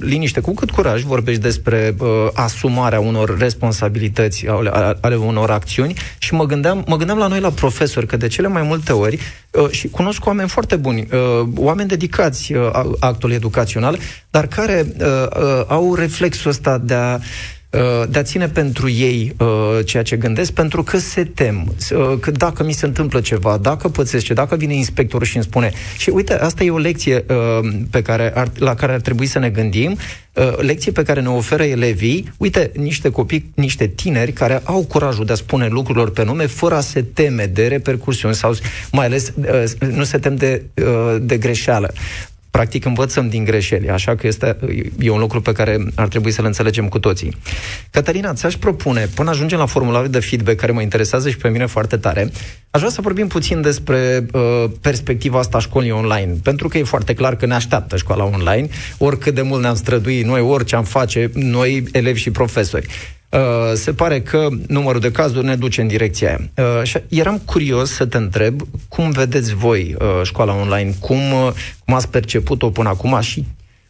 liniște, 0.00 0.40
cu 0.40 0.54
cât 0.54 0.70
curaj 0.70 1.02
vorbești 1.14 1.40
despre 1.40 1.94
uh, 1.98 2.08
asumarea 2.32 3.00
unor 3.00 3.38
responsabilități 3.38 4.46
ale, 4.48 4.96
ale 5.00 5.16
unor 5.16 5.50
acțiuni 5.50 5.94
și 6.18 6.34
mă 6.34 6.44
gândeam, 6.46 6.84
mă 6.86 6.96
gândeam 6.96 7.18
la 7.18 7.26
noi, 7.26 7.40
la 7.40 7.50
profesori, 7.50 8.06
că 8.06 8.16
de 8.16 8.26
cele 8.26 8.48
mai 8.48 8.62
multe 8.62 8.92
ori, 8.92 9.18
uh, 9.50 9.70
și 9.70 9.88
cunosc 9.88 10.26
oameni 10.26 10.48
foarte 10.48 10.76
buni, 10.76 11.08
uh, 11.12 11.48
oameni 11.56 11.88
dedicați 11.88 12.52
uh, 12.52 12.70
actului 12.98 13.34
educațional, 13.34 13.98
dar 14.30 14.46
care 14.46 14.86
uh, 15.00 15.06
uh, 15.06 15.64
au 15.66 15.94
reflexul 15.94 16.50
ăsta 16.50 16.78
de 16.78 16.94
a 16.94 17.12
Uh, 17.14 17.63
de 18.08 18.18
a 18.18 18.22
ține 18.22 18.48
pentru 18.48 18.88
ei 18.88 19.34
uh, 19.38 19.78
ceea 19.84 20.02
ce 20.02 20.16
gândesc, 20.16 20.52
pentru 20.52 20.82
că 20.82 20.98
se 20.98 21.24
tem. 21.24 21.74
Uh, 21.90 22.18
că 22.20 22.30
dacă 22.30 22.64
mi 22.64 22.72
se 22.72 22.86
întâmplă 22.86 23.20
ceva, 23.20 23.56
dacă 23.56 23.88
pățesc 23.88 24.24
ce, 24.24 24.32
dacă 24.32 24.56
vine 24.56 24.74
inspectorul 24.74 25.26
și 25.26 25.36
îmi 25.36 25.44
spune. 25.44 25.72
Și 25.98 26.10
uite, 26.10 26.34
asta 26.34 26.64
e 26.64 26.70
o 26.70 26.78
lecție 26.78 27.24
pe 27.90 28.02
care 28.02 28.32
ar, 28.34 28.50
la 28.58 28.74
care 28.74 28.92
ar 28.92 29.00
trebui 29.00 29.26
să 29.26 29.38
ne 29.38 29.50
gândim, 29.50 29.96
lecție 30.56 30.92
pe 30.92 31.02
care 31.02 31.20
ne 31.20 31.28
oferă 31.28 31.62
elevii, 31.62 32.32
uite, 32.36 32.70
niște 32.74 33.10
copii, 33.10 33.50
niște 33.54 33.86
tineri 33.86 34.32
care 34.32 34.60
au 34.64 34.84
curajul 34.84 35.24
de 35.24 35.32
a 35.32 35.34
spune 35.34 35.66
lucrurilor 35.68 36.10
pe 36.10 36.24
nume 36.24 36.46
fără 36.46 36.74
a 36.74 36.80
se 36.80 37.02
teme 37.02 37.46
de 37.46 37.66
repercursiuni 37.66 38.34
sau 38.34 38.54
mai 38.92 39.06
ales 39.06 39.32
nu 39.78 40.04
se 40.04 40.18
tem 40.18 40.36
de, 40.36 40.62
de 41.20 41.36
greșeală 41.36 41.92
practic 42.54 42.84
învățăm 42.84 43.28
din 43.28 43.44
greșeli, 43.44 43.90
așa 43.90 44.14
că 44.14 44.26
este, 44.26 44.56
e 44.98 45.10
un 45.10 45.18
lucru 45.18 45.40
pe 45.40 45.52
care 45.52 45.78
ar 45.94 46.08
trebui 46.08 46.30
să-l 46.30 46.44
înțelegem 46.44 46.88
cu 46.88 46.98
toții. 46.98 47.36
Cătălina, 47.90 48.32
ți-aș 48.32 48.54
propune, 48.54 49.08
până 49.14 49.30
ajungem 49.30 49.58
la 49.58 49.66
formularul 49.66 50.08
de 50.08 50.20
feedback 50.20 50.56
care 50.56 50.72
mă 50.72 50.80
interesează 50.80 51.28
și 51.30 51.36
pe 51.36 51.48
mine 51.48 51.66
foarte 51.66 51.96
tare, 51.96 52.30
aș 52.70 52.80
vrea 52.80 52.92
să 52.92 53.00
vorbim 53.00 53.26
puțin 53.26 53.60
despre 53.60 54.26
uh, 54.32 54.64
perspectiva 54.80 55.38
asta 55.38 55.56
a 55.56 55.60
școlii 55.60 55.90
online, 55.90 56.34
pentru 56.42 56.68
că 56.68 56.78
e 56.78 56.82
foarte 56.82 57.14
clar 57.14 57.36
că 57.36 57.46
ne 57.46 57.54
așteaptă 57.54 57.96
școala 57.96 58.24
online, 58.24 58.68
oricât 58.98 59.34
de 59.34 59.42
mult 59.42 59.62
ne-am 59.62 59.74
străduit 59.74 60.24
noi, 60.24 60.40
orice 60.40 60.76
am 60.76 60.84
face, 60.84 61.30
noi, 61.34 61.84
elevi 61.92 62.20
și 62.20 62.30
profesori. 62.30 62.86
Uh, 63.34 63.40
se 63.74 63.92
pare 63.92 64.20
că 64.20 64.48
numărul 64.66 65.00
de 65.00 65.10
cazuri 65.10 65.44
ne 65.44 65.56
duce 65.56 65.80
în 65.80 65.86
direcția 65.86 66.28
aia. 66.28 66.68
Uh, 66.68 66.82
și 66.82 66.98
eram 67.08 67.38
curios 67.38 67.90
să 67.90 68.06
te 68.06 68.16
întreb 68.16 68.60
cum 68.88 69.10
vedeți 69.10 69.54
voi 69.54 69.96
uh, 69.98 70.20
școala 70.22 70.54
online, 70.54 70.94
cum, 71.00 71.32
uh, 71.32 71.52
cum 71.84 71.94
ați 71.94 72.08
perceput-o 72.08 72.70
până 72.70 72.88
acum 72.88 73.20
și 73.20 73.44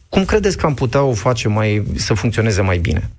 cum 0.09 0.25
credeți 0.25 0.57
că 0.57 0.65
am 0.65 0.73
putea 0.73 1.03
o 1.03 1.13
face 1.13 1.47
mai, 1.47 1.83
să 1.95 2.13
funcționeze 2.13 2.61
mai 2.61 2.77
bine? 2.77 3.09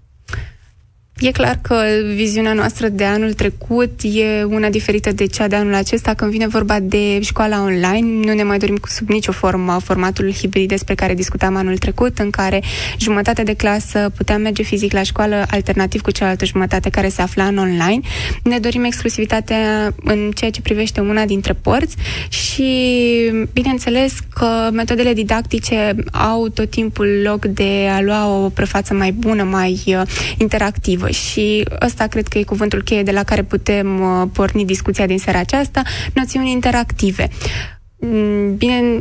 E 1.21 1.31
clar 1.31 1.59
că 1.63 1.83
viziunea 2.15 2.53
noastră 2.53 2.89
de 2.89 3.05
anul 3.05 3.33
trecut 3.33 4.01
e 4.03 4.43
una 4.45 4.69
diferită 4.69 5.13
de 5.13 5.27
cea 5.27 5.49
de 5.49 5.57
anul 5.57 5.75
acesta. 5.75 6.15
Când 6.15 6.31
vine 6.31 6.47
vorba 6.47 6.81
de 6.81 7.21
școala 7.21 7.63
online, 7.63 8.27
nu 8.27 8.33
ne 8.33 8.43
mai 8.43 8.59
dorim 8.59 8.77
cu 8.77 8.89
sub 8.89 9.09
nicio 9.09 9.33
formă 9.33 9.79
formatul 9.85 10.33
hibrid 10.33 10.69
despre 10.69 10.95
care 10.95 11.15
discutam 11.15 11.57
anul 11.57 11.79
trecut, 11.79 12.19
în 12.19 12.31
care 12.31 12.63
jumătate 12.99 13.43
de 13.43 13.55
clasă 13.55 14.13
putea 14.17 14.39
merge 14.39 14.63
fizic 14.63 14.93
la 14.93 15.03
școală, 15.03 15.45
alternativ 15.51 16.01
cu 16.01 16.11
cealaltă 16.11 16.45
jumătate 16.45 16.91
care 16.91 17.09
se 17.09 17.23
afla 17.23 17.45
în 17.45 17.59
online. 17.59 18.01
Ne 18.43 18.59
dorim 18.59 18.85
exclusivitatea 18.85 19.95
în 20.03 20.31
ceea 20.35 20.51
ce 20.51 20.61
privește 20.61 21.01
una 21.01 21.25
dintre 21.25 21.53
părți 21.53 21.97
și, 22.29 22.73
bineînțeles, 23.53 24.13
că 24.35 24.69
metodele 24.73 25.13
didactice 25.13 25.95
au 26.13 26.49
tot 26.49 26.71
timpul 26.71 27.21
loc 27.25 27.45
de 27.45 27.89
a 27.97 28.01
lua 28.01 28.29
o 28.29 28.49
prefață 28.49 28.95
mai 28.95 29.13
bună, 29.13 29.43
mai 29.43 29.83
uh, 29.87 30.03
interactivă 30.39 31.05
inițiativă 31.07 31.11
și 31.11 31.65
ăsta 31.85 32.07
cred 32.07 32.29
că 32.29 32.39
e 32.39 32.43
cuvântul 32.43 32.83
cheie 32.83 33.03
de 33.03 33.11
la 33.11 33.23
care 33.23 33.43
putem 33.43 34.01
uh, 34.01 34.29
porni 34.33 34.65
discuția 34.65 35.07
din 35.07 35.19
seara 35.19 35.39
aceasta, 35.39 35.83
noțiuni 36.15 36.51
interactive. 36.51 37.29
Mm, 37.99 38.57
bine, 38.57 39.01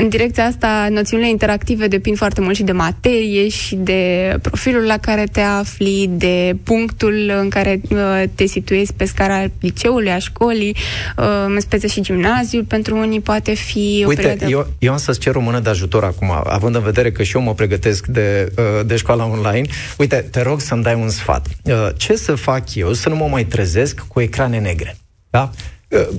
în 0.00 0.08
direcția 0.08 0.44
asta, 0.44 0.86
noțiunile 0.90 1.28
interactive 1.28 1.86
depind 1.86 2.16
foarte 2.16 2.40
mult 2.40 2.56
și 2.56 2.62
de 2.62 2.72
materie 2.72 3.48
și 3.48 3.74
de 3.74 4.34
profilul 4.42 4.84
la 4.84 4.96
care 4.96 5.24
te 5.32 5.40
afli, 5.40 6.10
de 6.10 6.56
punctul 6.62 7.32
în 7.40 7.48
care 7.48 7.80
uh, 7.90 8.22
te 8.34 8.46
situezi 8.46 8.92
pe 8.92 9.04
scara 9.04 9.44
liceului, 9.60 10.10
a 10.10 10.18
școlii, 10.18 10.76
uh, 11.16 11.24
în 11.46 11.60
speță 11.60 11.86
și 11.86 12.00
gimnaziul. 12.00 12.64
Pentru 12.64 12.96
unii 12.96 13.20
poate 13.20 13.54
fi 13.54 14.02
o 14.04 14.08
Uite, 14.08 14.20
perioadă... 14.22 14.46
eu, 14.48 14.66
eu 14.78 14.92
am 14.92 14.98
să-ți 14.98 15.18
cer 15.18 15.34
o 15.34 15.40
mână 15.40 15.60
de 15.60 15.70
ajutor 15.70 16.04
acum, 16.04 16.30
având 16.44 16.74
în 16.74 16.82
vedere 16.82 17.12
că 17.12 17.22
și 17.22 17.36
eu 17.36 17.42
mă 17.42 17.54
pregătesc 17.54 18.06
de, 18.06 18.52
uh, 18.56 18.86
de 18.86 18.96
școala 18.96 19.26
online. 19.26 19.66
Uite, 19.96 20.16
te 20.30 20.42
rog 20.42 20.60
să-mi 20.60 20.82
dai 20.82 20.94
un 20.94 21.08
sfat. 21.08 21.46
Uh, 21.62 21.88
ce 21.96 22.16
să 22.16 22.34
fac 22.34 22.74
eu 22.74 22.92
să 22.92 23.08
nu 23.08 23.16
mă 23.16 23.26
mai 23.30 23.44
trezesc 23.44 24.04
cu 24.08 24.20
ecrane 24.20 24.58
negre? 24.58 24.96
Da? 25.30 25.50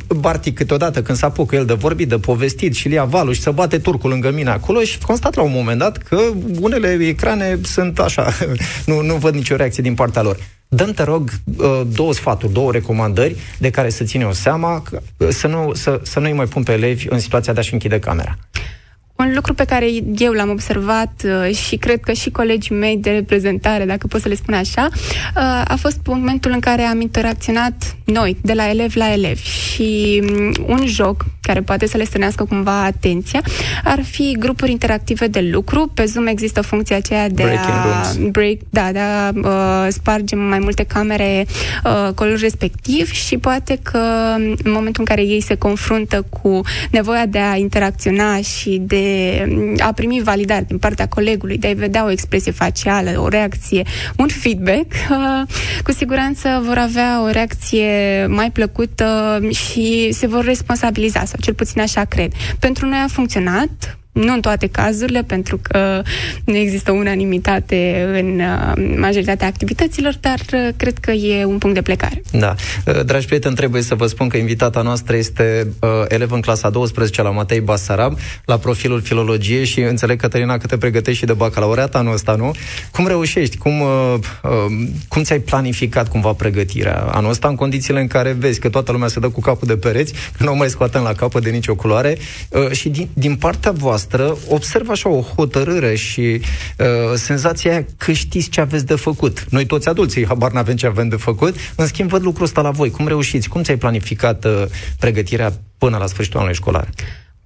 Bartic 0.08 0.56
câteodată 0.56 1.02
când 1.02 1.18
s-a 1.18 1.28
apucă 1.28 1.56
el 1.56 1.66
de 1.66 1.74
vorbit, 1.74 2.10
de 2.10 2.18
povestit 2.18 2.76
și 2.76 2.92
ia 2.92 3.04
valul 3.04 3.34
și 3.34 3.42
să 3.42 3.52
bate 3.52 3.78
turcul 3.78 4.10
lângă 4.10 4.32
mine 4.32 4.50
acolo 4.50 4.82
și 4.82 4.98
constat 4.98 5.36
la 5.36 5.42
un 5.42 5.52
moment 5.52 5.80
dat 5.80 5.98
că 5.98 6.20
unele 6.60 6.98
ecrane 7.02 7.60
sunt 7.64 8.00
așa, 8.00 8.34
nu, 8.86 9.02
nu 9.02 9.16
văd 9.16 9.34
nicio 9.34 9.56
reacție 9.56 9.84
din 9.84 9.94
partea 9.94 10.22
lor. 10.22 10.38
Dăm, 10.68 10.92
te 10.92 11.04
rog, 11.04 11.30
uh, 11.58 11.82
două 11.94 12.14
sfaturi, 12.14 12.54
două 12.54 12.72
recomandări 12.72 13.36
de 13.58 13.70
care 13.70 13.90
să 13.90 14.04
ține 14.04 14.26
o 14.26 14.32
seama, 14.32 14.84
să 15.30 15.48
nu, 15.48 15.74
să, 15.74 16.00
să 16.04 16.20
nu-i 16.20 16.34
mai 16.34 16.46
pun 16.46 16.64
pe 16.64 16.72
elevi 16.72 17.06
în 17.10 17.20
situația 17.20 17.54
de 17.54 17.60
a-și 17.60 17.74
închide 17.74 18.00
camera. 18.00 18.38
Un 19.20 19.32
lucru 19.36 19.54
pe 19.54 19.66
care 19.66 19.90
eu 20.18 20.32
l-am 20.32 20.50
observat 20.50 21.24
uh, 21.26 21.56
și 21.56 21.76
cred 21.76 22.00
că 22.00 22.12
și 22.12 22.30
colegii 22.30 22.76
mei 22.76 22.98
de 22.98 23.12
reprezentare, 23.12 23.86
dacă 23.86 24.08
pot 24.08 24.22
să 24.22 24.28
le 24.28 24.36
spun 24.36 24.54
așa, 24.54 24.88
uh, 24.92 25.62
a 25.66 25.76
fost 25.80 26.00
momentul 26.06 26.52
în 26.52 26.60
care 26.60 26.82
am 26.82 27.02
interacționat 27.02 27.96
noi, 28.06 28.38
de 28.42 28.54
la 28.54 28.70
elev 28.70 28.96
la 28.96 29.12
elev. 29.12 29.38
Și 29.38 30.22
um, 30.30 30.66
un 30.68 30.86
joc 30.86 31.26
care 31.50 31.62
poate 31.62 31.88
să 31.88 31.98
le 31.98 32.04
stănească 32.04 32.44
cumva 32.44 32.84
atenția 32.84 33.42
ar 33.84 34.04
fi 34.04 34.36
grupuri 34.40 34.72
interactive 34.72 35.28
de 35.28 35.50
lucru. 35.52 35.92
Pe 35.94 36.06
Zoom 36.06 36.28
există 36.28 36.62
funcția 36.62 36.96
aceea 36.96 37.30
de 37.30 37.44
Breaking 37.44 37.76
a, 37.76 37.84
rooms. 37.84 38.32
break, 38.32 38.58
da, 38.70 38.92
de 38.92 39.00
a 39.00 39.32
uh, 39.36 39.88
sparge 39.92 40.36
mai 40.36 40.60
multe 40.60 40.84
camere 40.84 41.46
uh, 41.84 42.14
colul 42.16 42.38
respectiv 42.40 43.12
și 43.12 43.38
poate 43.38 43.80
că 43.82 43.98
în 44.38 44.72
momentul 44.72 44.96
în 44.98 45.06
care 45.06 45.22
ei 45.22 45.42
se 45.42 45.56
confruntă 45.56 46.26
cu 46.42 46.62
nevoia 46.92 47.26
de 47.26 47.40
a 47.40 47.56
interacționa 47.56 48.42
și 48.42 48.82
de 48.82 49.06
a 49.78 49.92
primi 49.92 50.22
validare 50.24 50.66
din 50.68 50.78
partea 50.78 51.08
colegului, 51.08 51.58
de 51.58 51.68
a-i 51.68 51.74
vedea 51.74 52.06
o 52.06 52.12
expresie 52.12 52.52
facială, 52.52 53.20
o 53.20 53.28
reacție, 53.28 53.84
un 54.18 54.28
feedback, 54.28 54.86
uh, 55.10 55.48
cu 55.84 55.92
siguranță 55.92 56.62
vor 56.66 56.78
avea 56.78 57.24
o 57.24 57.30
reacție 57.30 58.26
mai 58.28 58.52
plăcută 58.52 59.40
și 59.52 60.10
se 60.12 60.28
vor 60.28 60.44
responsabiliza, 60.44 61.20
sau 61.26 61.39
cel 61.40 61.54
puțin 61.54 61.82
așa 61.82 62.06
cred. 62.06 62.32
Pentru 62.60 62.86
noi 62.86 63.00
a 63.00 63.08
funcționat, 63.08 63.98
nu 64.20 64.34
în 64.34 64.42
toate 64.42 64.68
cazurile, 64.68 65.24
pentru 65.24 65.60
că 65.62 66.02
nu 66.44 66.56
există 66.56 66.92
unanimitate 66.92 68.08
în 68.14 68.40
uh, 68.40 68.96
majoritatea 68.98 69.48
activităților, 69.48 70.18
dar 70.20 70.40
uh, 70.54 70.70
cred 70.78 70.98
că 70.98 71.12
e 71.12 71.46
un 71.46 71.58
punct 71.58 71.76
de 71.76 71.82
plecare. 71.82 72.22
Da. 72.32 72.56
Uh, 72.86 73.06
dragi 73.06 73.26
prieteni, 73.26 73.56
trebuie 73.56 73.82
să 73.82 73.96
vă 73.96 74.06
spun 74.06 74.28
că 74.28 74.38
invitata 74.38 74.82
noastră 74.82 75.16
este 75.16 75.68
uh, 75.80 75.90
elev 76.08 76.32
în 76.32 76.42
clasa 76.42 76.70
12 76.70 77.22
la 77.22 77.30
Matei 77.30 77.60
Basarab, 77.60 78.18
la 78.46 78.58
profilul 78.58 79.02
filologie 79.02 79.64
și 79.64 79.80
înțeleg, 79.80 80.20
Cătălina, 80.20 80.58
că 80.58 80.68
te 80.68 80.78
pregătești 80.78 81.20
și 81.20 81.26
de 81.26 81.34
bacalaureat 81.34 81.96
anul 81.96 82.14
ăsta, 82.14 82.36
nu? 82.36 82.52
Cum 82.92 83.08
reușești? 83.08 83.58
Cum, 83.58 83.82
uh, 83.82 84.16
uh, 84.44 84.50
cum 85.08 85.24
ți-ai 85.24 85.40
planificat 85.40 86.08
cumva 86.10 86.34
pregătirea 86.34 87.10
anul 87.12 87.30
ăsta 87.30 87.48
în 87.48 87.56
condițiile 87.56 88.00
în 88.00 88.08
care 88.08 88.32
vezi 88.32 88.60
că 88.60 88.70
toată 88.70 88.92
lumea 88.92 89.08
se 89.08 89.20
dă 89.20 89.30
cu 89.30 89.42
capul 89.42 89.68
de 89.68 89.78
pereți, 89.78 90.14
că 90.38 90.44
nu 90.44 90.52
o 90.52 90.56
mai 90.56 90.70
scoatem 90.70 91.02
la 91.02 91.14
capăt 91.14 91.44
de 91.44 91.50
nicio 91.50 91.76
culoare 91.76 92.18
uh, 92.50 92.72
și 92.72 92.90
din, 92.90 93.10
din 93.14 93.36
partea 93.36 93.72
voastră 93.72 94.09
observ 94.48 94.90
așa 94.90 95.10
o 95.10 95.22
hotărâre 95.22 95.96
și 95.96 96.22
uh, 96.22 96.86
senzația 97.16 97.72
aia 97.72 97.86
că 97.98 98.12
știți 98.12 98.50
ce 98.50 98.62
aveți 98.62 98.86
de 98.86 98.96
făcut. 98.96 99.46
Noi 99.50 99.66
toți 99.66 99.90
adulții 99.90 100.26
habar 100.26 100.52
n-avem 100.52 100.76
ce 100.76 100.88
avem 100.88 101.08
de 101.08 101.16
făcut, 101.16 101.56
în 101.76 101.88
schimb 101.88 102.10
văd 102.10 102.24
lucrul 102.24 102.46
ăsta 102.46 102.62
la 102.62 102.72
voi. 102.72 102.90
Cum 102.90 103.08
reușiți? 103.08 103.50
Cum 103.50 103.64
ți-ai 103.64 103.78
planificat 103.78 104.46
uh, 104.46 104.64
pregătirea 105.00 105.54
până 105.78 105.98
la 105.98 106.08
sfârșitul 106.08 106.40
anului 106.40 106.58
școlar? 106.58 106.90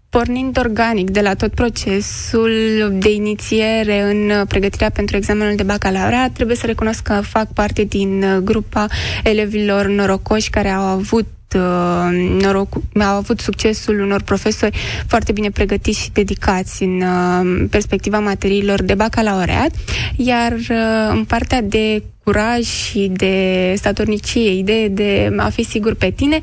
pornind 0.09 0.57
organic 0.57 1.09
de 1.09 1.21
la 1.21 1.33
tot 1.33 1.53
procesul 1.53 2.51
de 2.93 3.11
inițiere 3.11 4.01
în 4.01 4.45
pregătirea 4.47 4.89
pentru 4.89 5.15
examenul 5.15 5.55
de 5.55 5.63
bacalaureat, 5.63 6.31
trebuie 6.31 6.55
să 6.55 6.65
recunosc 6.65 7.01
că 7.01 7.21
fac 7.21 7.53
parte 7.53 7.83
din 7.83 8.41
grupa 8.43 8.85
elevilor 9.23 9.85
norocoși 9.87 10.49
care 10.49 10.69
au 10.69 10.83
avut 10.83 11.27
uh, 11.53 12.41
noroc, 12.41 12.73
au 12.93 13.15
avut 13.15 13.39
succesul 13.39 13.99
unor 13.99 14.21
profesori 14.21 14.77
foarte 15.07 15.31
bine 15.31 15.49
pregătiți 15.49 15.99
și 15.99 16.11
dedicați 16.11 16.83
în 16.83 17.01
uh, 17.01 17.67
perspectiva 17.69 18.19
materiilor 18.19 18.81
de 18.83 18.93
bacalaureat, 18.93 19.71
iar 20.15 20.51
uh, 20.51 21.09
în 21.09 21.23
partea 21.23 21.61
de 21.61 22.03
curaj 22.23 22.63
și 22.63 23.11
de 23.13 23.73
statornicie, 23.77 24.51
idee 24.51 24.87
de 24.87 25.35
a 25.37 25.49
fi 25.49 25.63
sigur 25.63 25.93
pe 25.93 26.09
tine, 26.09 26.39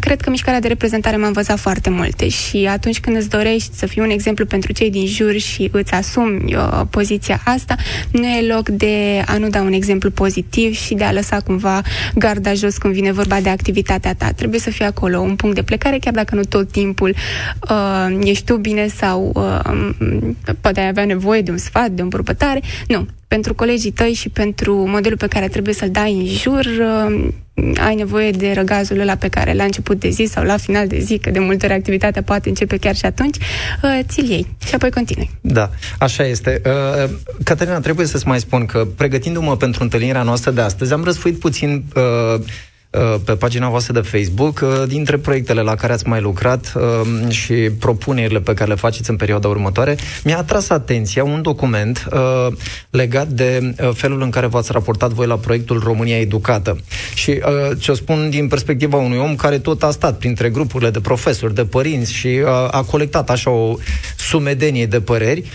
cred 0.00 0.20
că 0.20 0.30
mișcarea 0.30 0.60
de 0.60 0.68
reprezentare 0.68 1.16
m-a 1.16 1.26
învățat 1.26 1.58
foarte 1.58 1.90
multe 1.90 2.28
și 2.28 2.68
atunci 2.70 3.00
când 3.00 3.16
îți 3.16 3.28
dorești 3.28 3.76
să 3.76 3.86
fii 3.86 4.02
un 4.02 4.10
exemplu 4.10 4.46
pentru 4.46 4.72
cei 4.72 4.90
din 4.90 5.06
jur 5.06 5.32
și 5.32 5.68
îți 5.72 5.92
asumi 5.92 6.54
uh, 6.54 6.80
poziția 6.90 7.40
asta, 7.44 7.74
nu 8.12 8.26
e 8.26 8.46
loc 8.46 8.68
de 8.68 9.22
a 9.26 9.38
nu 9.38 9.48
da 9.48 9.60
un 9.60 9.72
exemplu 9.72 10.10
pozitiv 10.10 10.74
și 10.74 10.94
de 10.94 11.04
a 11.04 11.12
lăsa 11.12 11.40
cumva 11.40 11.82
garda 12.14 12.54
jos 12.54 12.76
când 12.76 12.94
vine 12.94 13.12
vorba 13.12 13.40
de 13.40 13.48
activitatea 13.48 14.14
ta. 14.14 14.32
Trebuie 14.32 14.60
să 14.60 14.70
fie 14.70 14.84
acolo 14.84 15.20
un 15.20 15.36
punct 15.36 15.54
de 15.54 15.62
plecare, 15.62 15.98
chiar 15.98 16.12
dacă 16.12 16.34
nu 16.34 16.44
tot 16.44 16.70
timpul 16.70 17.14
uh, 17.70 18.18
ești 18.24 18.44
tu 18.44 18.56
bine 18.56 18.86
sau 18.86 19.32
uh, 19.34 19.90
poate 20.60 20.80
ai 20.80 20.88
avea 20.88 21.04
nevoie 21.04 21.40
de 21.40 21.50
un 21.50 21.58
sfat, 21.58 21.90
de 21.90 22.00
o 22.00 22.04
împrupătare. 22.04 22.60
Nu, 22.88 23.06
pentru 23.28 23.54
colegii 23.54 23.90
tăi 23.90 24.12
și 24.12 24.28
pentru 24.28 24.88
modelul 24.88 25.18
pe 25.18 25.26
care 25.26 25.48
trebuie 25.48 25.74
să-l 25.74 25.90
dai 25.90 26.12
în 26.12 26.26
jur, 26.26 26.64
uh, 26.64 27.28
ai 27.76 27.94
nevoie 27.94 28.30
de 28.30 28.52
răgazul 28.52 29.00
ăla 29.00 29.16
pe 29.16 29.28
care 29.28 29.52
la 29.52 29.64
început 29.64 30.00
de 30.00 30.08
zi 30.08 30.24
sau 30.24 30.44
la 30.44 30.56
final 30.56 30.86
de 30.86 30.98
zi, 30.98 31.18
că 31.18 31.30
de 31.30 31.38
multe 31.38 31.66
ori 31.66 31.74
activitatea 31.74 32.22
poate 32.22 32.48
începe 32.48 32.76
chiar 32.76 32.96
și 32.96 33.04
atunci, 33.04 33.36
uh, 33.82 33.98
ți-l 34.08 34.30
iei 34.30 34.46
și 34.66 34.74
apoi 34.74 34.90
continui. 34.90 35.30
Da, 35.40 35.70
așa 35.98 36.24
este. 36.24 36.62
Uh, 36.66 37.10
Caterina, 37.44 37.80
trebuie 37.80 38.06
să-ți 38.06 38.26
mai 38.26 38.40
spun 38.40 38.66
că 38.66 38.86
pregătindu-mă 38.96 39.56
pentru 39.56 39.82
întâlnirea 39.82 40.22
noastră 40.22 40.50
de 40.50 40.60
astăzi, 40.60 40.92
am 40.92 41.04
răsfuit 41.04 41.38
puțin 41.38 41.84
uh, 41.96 42.02
Uh, 42.34 42.40
pe 43.24 43.32
pagina 43.32 43.68
voastră 43.68 43.92
de 43.92 44.00
Facebook 44.00 44.60
uh, 44.62 44.82
dintre 44.88 45.16
proiectele 45.16 45.60
la 45.60 45.74
care 45.74 45.92
ați 45.92 46.08
mai 46.08 46.20
lucrat 46.20 46.72
uh, 46.76 47.30
și 47.30 47.54
propunerile 47.54 48.40
pe 48.40 48.54
care 48.54 48.68
le 48.70 48.76
faceți 48.76 49.10
în 49.10 49.16
perioada 49.16 49.48
următoare. 49.48 49.96
Mi-a 50.24 50.38
atras 50.38 50.68
atenția 50.68 51.24
un 51.24 51.42
document 51.42 52.08
legat 52.90 53.28
de 53.28 53.74
felul 53.92 54.22
în 54.22 54.30
care 54.30 54.46
v-ați 54.46 54.72
raportat 54.72 55.10
voi 55.10 55.26
la 55.26 55.36
proiectul 55.36 55.80
România 55.84 56.18
Educată. 56.18 56.76
Și 57.14 57.40
ce-o 57.78 57.94
spun 57.94 58.30
din 58.30 58.48
perspectiva 58.48 58.96
unui 58.96 59.18
om 59.18 59.36
care 59.36 59.58
tot 59.58 59.82
a 59.82 59.90
stat 59.90 60.18
printre 60.18 60.50
grupurile 60.50 60.90
de 60.90 61.00
profesori, 61.00 61.54
de 61.54 61.64
părinți 61.64 62.12
și 62.12 62.42
a 62.70 62.82
colectat 62.82 63.30
așa 63.30 63.50
o 63.50 63.76
sumedenie 64.16 64.86
de 64.86 65.00
păreri, 65.00 65.50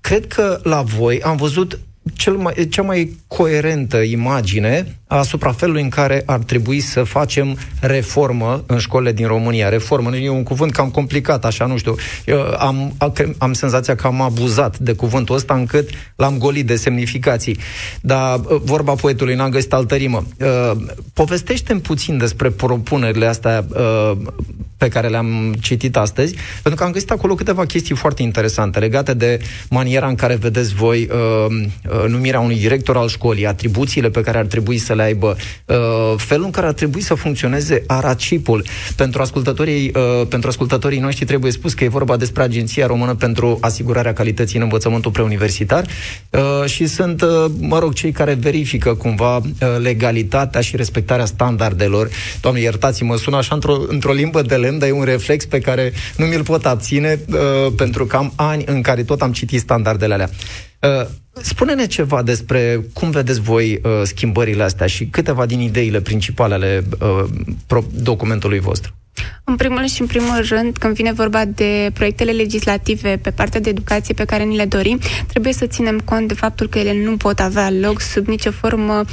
cred 0.00 0.26
că 0.26 0.58
la 0.62 0.82
voi 0.82 1.20
am 1.22 1.36
văzut 1.36 1.78
cel 2.12 2.32
mai, 2.32 2.68
cea 2.70 2.82
mai 2.82 3.16
coerentă 3.26 3.96
imagine 3.96 4.98
asupra 5.06 5.52
felului 5.52 5.82
în 5.82 5.88
care 5.88 6.22
ar 6.26 6.38
trebui 6.38 6.80
să 6.80 7.02
facem 7.02 7.58
reformă 7.80 8.64
în 8.66 8.78
școlile 8.78 9.12
din 9.12 9.26
România. 9.26 9.68
Reformă 9.68 10.16
e 10.16 10.28
un 10.28 10.42
cuvânt 10.42 10.72
cam 10.72 10.90
complicat, 10.90 11.44
așa, 11.44 11.66
nu 11.66 11.76
știu. 11.76 11.94
Eu 12.24 12.40
am, 12.58 12.94
am 13.38 13.52
senzația 13.52 13.94
că 13.94 14.06
am 14.06 14.20
abuzat 14.20 14.78
de 14.78 14.92
cuvântul 14.92 15.34
ăsta 15.34 15.54
încât 15.54 15.88
l-am 16.16 16.38
golit 16.38 16.66
de 16.66 16.76
semnificații. 16.76 17.58
Dar 18.00 18.38
uh, 18.38 18.60
vorba 18.64 18.94
poetului 18.94 19.34
n-am 19.34 19.50
găsit 19.50 19.72
altă 19.72 19.94
rimă. 19.94 20.24
Uh, 20.40 20.72
povestește-mi 21.12 21.80
puțin 21.80 22.18
despre 22.18 22.50
propunerile 22.50 23.26
astea 23.26 23.64
uh, 23.68 24.16
pe 24.76 24.88
care 24.88 25.08
le-am 25.08 25.54
citit 25.60 25.96
astăzi, 25.96 26.34
pentru 26.62 26.80
că 26.80 26.86
am 26.86 26.92
găsit 26.92 27.10
acolo 27.10 27.34
câteva 27.34 27.64
chestii 27.64 27.94
foarte 27.94 28.22
interesante 28.22 28.78
legate 28.78 29.14
de 29.14 29.38
maniera 29.70 30.06
în 30.06 30.14
care 30.14 30.34
vedeți 30.34 30.74
voi 30.74 31.08
numirea 32.08 32.40
unui 32.40 32.58
director 32.58 32.96
al 32.96 33.08
școlii, 33.08 33.46
atribuțiile 33.46 34.10
pe 34.10 34.20
care 34.20 34.38
ar 34.38 34.46
trebui 34.46 34.78
să 34.78 34.94
le 34.94 35.02
aibă, 35.02 35.36
uh, 35.64 35.76
felul 36.16 36.44
în 36.44 36.50
care 36.50 36.66
ar 36.66 36.72
trebui 36.72 37.00
să 37.00 37.14
funcționeze 37.14 37.82
aracipul. 37.86 38.64
Pentru 38.96 39.22
ascultătorii, 39.22 39.92
uh, 39.94 40.26
pentru 40.28 40.48
ascultătorii 40.48 40.98
noștri 40.98 41.24
trebuie 41.24 41.52
spus 41.52 41.74
că 41.74 41.84
e 41.84 41.88
vorba 41.88 42.16
despre 42.16 42.42
Agenția 42.42 42.86
Română 42.86 43.14
pentru 43.14 43.58
Asigurarea 43.60 44.12
Calității 44.12 44.56
în 44.56 44.62
Învățământul 44.62 45.10
Preuniversitar 45.10 45.84
uh, 46.30 46.40
și 46.66 46.86
sunt, 46.86 47.22
uh, 47.22 47.44
mă 47.58 47.78
rog, 47.78 47.92
cei 47.92 48.12
care 48.12 48.32
verifică 48.34 48.94
cumva 48.94 49.36
uh, 49.36 49.42
legalitatea 49.78 50.60
și 50.60 50.76
respectarea 50.76 51.24
standardelor. 51.24 52.08
Doamne, 52.40 52.60
iertați-mă, 52.60 53.16
sună 53.16 53.36
așa 53.36 53.54
într-o, 53.54 53.76
într-o 53.88 54.12
limbă 54.12 54.42
de 54.42 54.54
lemn, 54.64 54.78
dar 54.78 54.88
e 54.88 54.92
un 54.92 55.04
reflex 55.04 55.44
pe 55.44 55.58
care 55.58 55.92
nu 56.16 56.26
mi-l 56.26 56.42
pot 56.42 56.66
abține 56.66 57.20
uh, 57.28 57.72
pentru 57.76 58.06
că 58.06 58.16
am 58.16 58.32
ani 58.36 58.64
în 58.66 58.82
care 58.82 59.02
tot 59.02 59.22
am 59.22 59.32
citit 59.32 59.60
standardele 59.60 60.14
alea. 60.14 60.30
Uh, 60.80 61.06
spune-ne 61.42 61.86
ceva 61.86 62.22
despre 62.22 62.86
cum 62.92 63.10
vedeți 63.10 63.40
voi 63.40 63.80
uh, 63.82 63.90
schimbările 64.02 64.62
astea 64.62 64.86
și 64.86 65.06
câteva 65.06 65.46
din 65.46 65.60
ideile 65.60 66.00
principale 66.00 66.54
ale 66.54 66.84
uh, 67.00 67.24
pro- 67.66 67.84
documentului 67.92 68.58
vostru. 68.58 68.92
În 69.44 69.56
primul 69.56 69.86
și 69.86 70.00
în 70.00 70.06
primul 70.06 70.44
rând, 70.48 70.76
când 70.76 70.94
vine 70.94 71.12
vorba 71.12 71.44
de 71.44 71.90
proiectele 71.92 72.32
legislative 72.32 73.18
pe 73.22 73.30
partea 73.30 73.60
de 73.60 73.68
educație 73.68 74.14
pe 74.14 74.24
care 74.24 74.42
ni 74.42 74.56
le 74.56 74.64
dorim, 74.64 75.00
trebuie 75.26 75.52
să 75.52 75.66
ținem 75.66 75.98
cont 75.98 76.28
de 76.28 76.34
faptul 76.34 76.68
că 76.68 76.78
ele 76.78 77.04
nu 77.04 77.16
pot 77.16 77.40
avea 77.40 77.70
loc 77.70 78.00
sub 78.00 78.26
nicio 78.26 78.50
formă 78.50 79.04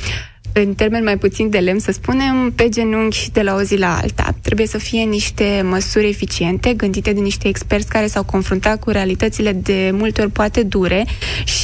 în 0.53 0.73
termen 0.73 1.03
mai 1.03 1.17
puțin 1.17 1.49
de 1.49 1.57
lemn, 1.57 1.79
să 1.79 1.91
spunem, 1.91 2.51
pe 2.55 2.69
genunchi 2.69 3.31
de 3.31 3.41
la 3.41 3.55
o 3.55 3.61
zi 3.61 3.77
la 3.77 3.97
alta. 3.97 4.35
Trebuie 4.41 4.67
să 4.67 4.77
fie 4.77 5.03
niște 5.03 5.61
măsuri 5.69 6.07
eficiente, 6.07 6.73
gândite 6.73 7.13
de 7.13 7.19
niște 7.19 7.47
experți 7.47 7.87
care 7.87 8.07
s-au 8.07 8.23
confruntat 8.23 8.79
cu 8.79 8.89
realitățile 8.89 9.51
de 9.51 9.89
multe 9.93 10.21
ori 10.21 10.31
poate 10.31 10.63
dure 10.63 11.05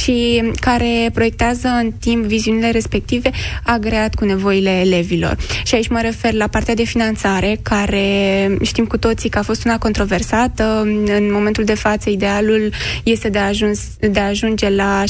și 0.08 0.50
care 0.60 1.10
proiectează 1.14 1.68
în 1.68 1.92
timp 2.00 2.24
viziunile 2.24 2.70
respective 2.70 3.30
agreat 3.62 4.14
cu 4.14 4.24
nevoile 4.24 4.70
elevilor. 4.70 5.36
Și 5.64 5.74
aici 5.74 5.88
mă 5.88 6.00
refer 6.00 6.32
la 6.32 6.46
partea 6.46 6.74
de 6.74 6.84
finanțare, 6.84 7.58
care 7.62 8.56
știm 8.62 8.84
cu 8.84 8.98
toții 8.98 9.28
că 9.28 9.38
a 9.38 9.42
fost 9.42 9.64
una 9.64 9.78
controversată. 9.78 10.80
În 11.06 11.32
momentul 11.32 11.64
de 11.64 11.74
față, 11.74 12.10
idealul 12.10 12.72
este 13.02 13.28
de 13.28 13.38
a, 13.38 13.46
ajuns, 13.46 13.80
de 14.00 14.20
a 14.20 14.26
ajunge 14.26 14.70
la 14.70 15.04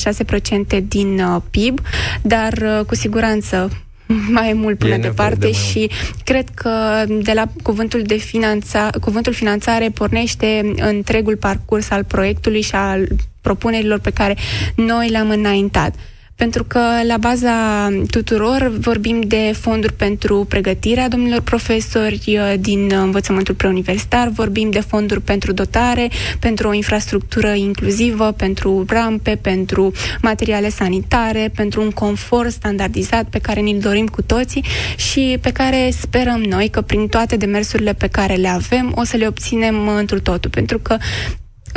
6% 0.78 0.82
din 0.88 1.20
uh, 1.20 1.42
PIB, 1.50 1.80
dar 2.22 2.52
uh, 2.52 2.84
cu 2.86 2.94
siguranță 2.94 3.70
mai 4.30 4.52
mult 4.52 4.78
până 4.78 4.96
departe 4.96 5.36
de 5.38 5.52
și 5.52 5.90
cred 6.24 6.48
că 6.54 7.04
de 7.08 7.32
la 7.32 7.46
cuvântul 7.62 8.02
de 8.02 8.16
finanța, 8.16 8.90
cuvântul 9.00 9.32
finanțare 9.32 9.88
pornește 9.88 10.72
întregul 10.76 11.36
parcurs 11.36 11.90
al 11.90 12.04
proiectului 12.04 12.60
și 12.60 12.74
al 12.74 13.08
propunerilor 13.40 13.98
pe 13.98 14.10
care 14.10 14.36
noi 14.76 15.08
le-am 15.08 15.30
înaintat 15.30 15.94
pentru 16.38 16.64
că 16.64 16.80
la 17.06 17.16
baza 17.16 17.88
tuturor 18.10 18.72
vorbim 18.78 19.20
de 19.20 19.52
fonduri 19.60 19.92
pentru 19.92 20.44
pregătirea 20.48 21.08
domnilor 21.08 21.40
profesori 21.40 22.22
uh, 22.26 22.54
din 22.60 22.90
învățământul 22.92 23.54
preuniversitar, 23.54 24.28
vorbim 24.28 24.70
de 24.70 24.80
fonduri 24.80 25.20
pentru 25.20 25.52
dotare, 25.52 26.08
pentru 26.38 26.68
o 26.68 26.72
infrastructură 26.72 27.48
inclusivă, 27.52 28.32
pentru 28.32 28.84
rampe, 28.88 29.38
pentru 29.42 29.92
materiale 30.22 30.68
sanitare, 30.68 31.50
pentru 31.54 31.82
un 31.82 31.90
confort 31.90 32.50
standardizat 32.50 33.24
pe 33.28 33.38
care 33.38 33.60
ni-l 33.60 33.78
dorim 33.80 34.06
cu 34.06 34.22
toții 34.22 34.64
și 34.96 35.38
pe 35.40 35.52
care 35.52 35.90
sperăm 35.92 36.40
noi 36.42 36.68
că 36.68 36.80
prin 36.80 37.06
toate 37.06 37.36
demersurile 37.36 37.92
pe 37.92 38.06
care 38.06 38.34
le 38.34 38.48
avem 38.48 38.92
o 38.96 39.04
să 39.04 39.16
le 39.16 39.26
obținem 39.26 39.88
într 39.88 40.16
totul, 40.16 40.50
pentru 40.50 40.78
că 40.78 40.96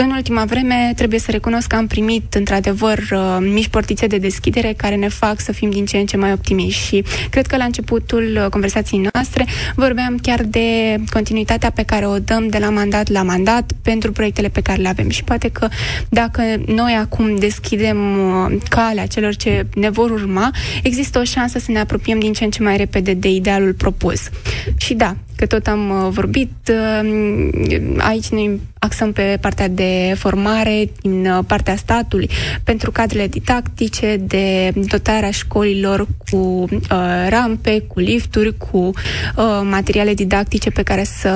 în 0.02 0.12
ultima 0.12 0.46
vreme, 0.46 0.94
trebuie 0.96 1.20
să 1.20 1.32
recunosc 1.32 1.68
că 1.68 1.76
am 1.76 1.88
primit, 1.88 2.34
într-adevăr, 2.34 2.98
uh, 3.12 3.38
mici 3.40 3.68
portițe 3.68 4.08
de 4.08 4.18
deschidere 4.18 4.74
care 4.78 4.96
ne 4.96 5.08
fac 5.08 5.40
să 5.40 5.52
fim 5.52 5.70
din 5.70 5.86
ce 5.86 5.98
în 5.98 6.06
ce 6.06 6.18
mai 6.18 6.32
optimiști 6.32 6.86
și 6.86 7.04
cred 7.30 7.48
că 7.48 7.58
la 7.58 7.64
începutul 7.64 8.40
uh, 8.44 8.50
conversației 8.50 9.10
noastre 9.14 9.46
vorbeam 9.76 10.18
chiar 10.22 10.44
de 10.44 10.96
continuitatea 11.10 11.72
pe 11.72 11.84
care 11.84 12.08
o 12.08 12.20
dăm 12.20 12.48
de 12.48 12.58
la 12.58 12.70
mandat 12.70 13.10
la 13.10 13.24
mandat 13.24 13.72
pentru 13.82 14.12
proiectele 14.12 14.48
pe 14.48 14.62
care 14.62 14.82
le 14.82 14.88
avem 14.88 15.10
și 15.10 15.24
poate 15.24 15.50
că 15.50 15.68
dacă 16.10 16.42
noi 16.66 16.94
acum 16.94 17.36
deschidem 17.36 17.98
uh, 17.98 18.58
calea 18.70 19.06
celor 19.06 19.36
ce 19.36 19.66
ne 19.76 19.90
vor 19.90 20.10
urma, 20.10 20.52
există 20.84 21.20
o 21.20 21.24
șansă 21.24 21.60
să 21.60 21.72
ne 21.72 21.80
apropiem 21.80 22.20
din 22.20 22.34
ce 22.34 22.44
în 22.44 22.50
ce 22.50 22.64
mai 22.64 22.78
repede 22.78 23.14
de 23.14 23.30
idealul 23.30 23.74
propus. 23.74 24.30
Și 24.78 24.94
da, 24.94 25.16
că 25.42 25.48
tot 25.48 25.68
am 25.68 26.10
vorbit, 26.10 26.72
aici 27.98 28.28
ne 28.28 28.42
axăm 28.84 29.12
pe 29.12 29.38
partea 29.42 29.68
de 29.68 30.14
formare 30.18 30.90
din 31.02 31.26
uh, 31.26 31.44
partea 31.48 31.76
statului 31.76 32.30
pentru 32.64 32.92
cadrele 32.92 33.28
didactice, 33.28 34.18
de 34.20 34.74
dotarea 34.76 35.32
școlilor 35.32 36.08
cu 36.30 36.38
uh, 36.38 37.28
rampe, 37.30 37.84
cu 37.88 38.00
lifturi, 38.00 38.58
cu 38.58 38.78
uh, 38.78 38.94
materiale 39.70 40.14
didactice 40.14 40.70
pe 40.70 40.84
care 40.84 41.04
să, 41.04 41.32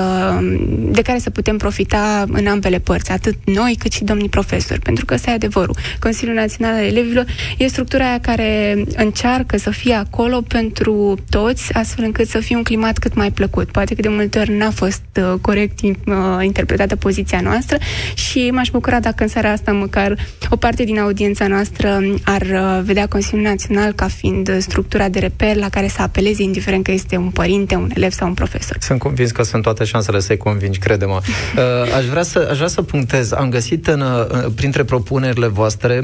de 0.90 1.02
care 1.02 1.18
să 1.18 1.30
putem 1.30 1.56
profita 1.56 2.24
în 2.28 2.46
ambele 2.46 2.78
părți, 2.78 3.10
atât 3.10 3.34
noi 3.44 3.76
cât 3.78 3.92
și 3.92 4.04
domnii 4.04 4.28
profesori, 4.28 4.80
pentru 4.80 5.04
că 5.04 5.14
ăsta 5.14 5.30
e 5.30 5.34
adevărul. 5.34 5.76
Consiliul 6.00 6.36
Național 6.36 6.74
al 6.74 6.84
Elevilor 6.84 7.24
e 7.58 7.66
structura 7.66 8.08
aia 8.08 8.20
care 8.20 8.82
încearcă 8.96 9.56
să 9.58 9.70
fie 9.70 9.94
acolo 9.94 10.40
pentru 10.48 11.16
toți, 11.30 11.72
astfel 11.72 12.04
încât 12.04 12.28
să 12.28 12.38
fie 12.38 12.56
un 12.56 12.62
climat 12.62 12.98
cât 12.98 13.14
mai 13.14 13.30
plăcut. 13.30 13.70
Poate 13.70 13.94
că 13.96 14.02
de 14.02 14.08
multe 14.08 14.38
ori 14.38 14.52
n-a 14.52 14.70
fost 14.70 15.04
uh, 15.16 15.34
corect 15.40 15.80
uh, 15.82 15.94
interpretată 16.42 16.96
poziția 16.96 17.36
discuția 17.36 17.50
noastră 17.50 17.76
și 18.14 18.50
m-aș 18.52 18.68
bucura 18.68 19.00
dacă 19.00 19.22
în 19.22 19.28
seara 19.28 19.50
asta 19.50 19.72
măcar 19.72 20.16
o 20.50 20.56
parte 20.56 20.84
din 20.84 20.98
audiența 20.98 21.46
noastră 21.46 22.00
ar 22.24 22.42
uh, 22.42 22.80
vedea 22.84 23.06
Consiliul 23.06 23.46
Național 23.46 23.92
ca 23.92 24.06
fiind 24.08 24.58
structura 24.58 25.08
de 25.08 25.18
reper 25.18 25.56
la 25.56 25.68
care 25.68 25.88
să 25.88 26.02
apeleze, 26.02 26.42
indiferent 26.42 26.84
că 26.84 26.92
este 26.92 27.16
un 27.16 27.30
părinte, 27.30 27.74
un 27.74 27.90
elev 27.94 28.10
sau 28.10 28.28
un 28.28 28.34
profesor. 28.34 28.76
Sunt 28.80 28.98
convins 28.98 29.30
că 29.30 29.42
sunt 29.42 29.62
toate 29.62 29.84
șansele 29.84 30.20
să-i 30.20 30.36
convingi, 30.36 30.78
crede-mă. 30.78 31.20
Uh, 31.56 31.94
aș, 31.96 32.04
vrea 32.04 32.22
să, 32.22 32.48
aș 32.50 32.56
vrea 32.56 32.68
să 32.68 32.82
punctez. 32.82 33.32
Am 33.32 33.50
găsit 33.50 33.86
în, 33.86 34.00
uh, 34.00 34.46
printre 34.54 34.84
propunerile 34.84 35.46
voastre 35.46 36.00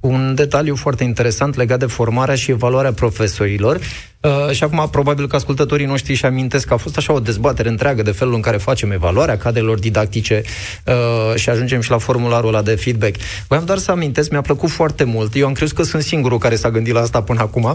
un 0.00 0.34
detaliu 0.34 0.74
foarte 0.74 1.04
interesant 1.04 1.56
legat 1.56 1.78
de 1.78 1.86
formarea 1.86 2.34
și 2.34 2.50
evaluarea 2.50 2.92
profesorilor 2.92 3.78
Uh, 4.24 4.50
și 4.50 4.64
acum 4.64 4.88
probabil 4.90 5.26
că 5.26 5.36
ascultătorii 5.36 5.86
noștri 5.86 6.12
își 6.12 6.26
amintesc 6.26 6.66
că 6.66 6.74
a 6.74 6.76
fost 6.76 6.96
așa 6.96 7.12
o 7.12 7.20
dezbatere 7.20 7.68
întreagă 7.68 8.02
de 8.02 8.10
felul 8.10 8.34
în 8.34 8.40
care 8.40 8.56
facem 8.56 8.90
evaluarea 8.90 9.36
cadrelor 9.36 9.78
didactice 9.78 10.42
uh, 10.84 11.34
și 11.34 11.48
ajungem 11.48 11.80
și 11.80 11.90
la 11.90 11.98
formularul 11.98 12.48
ăla 12.48 12.62
de 12.62 12.74
feedback. 12.74 13.14
Voiam 13.48 13.64
doar 13.64 13.78
să 13.78 13.90
amintesc, 13.90 14.30
mi-a 14.30 14.40
plăcut 14.40 14.70
foarte 14.70 15.04
mult. 15.04 15.34
Eu 15.34 15.46
am 15.46 15.52
crezut 15.52 15.76
că 15.76 15.82
sunt 15.82 16.02
singurul 16.02 16.38
care 16.38 16.56
s-a 16.56 16.70
gândit 16.70 16.92
la 16.92 17.00
asta 17.00 17.22
până 17.22 17.40
acum, 17.40 17.62
uh, 17.64 17.74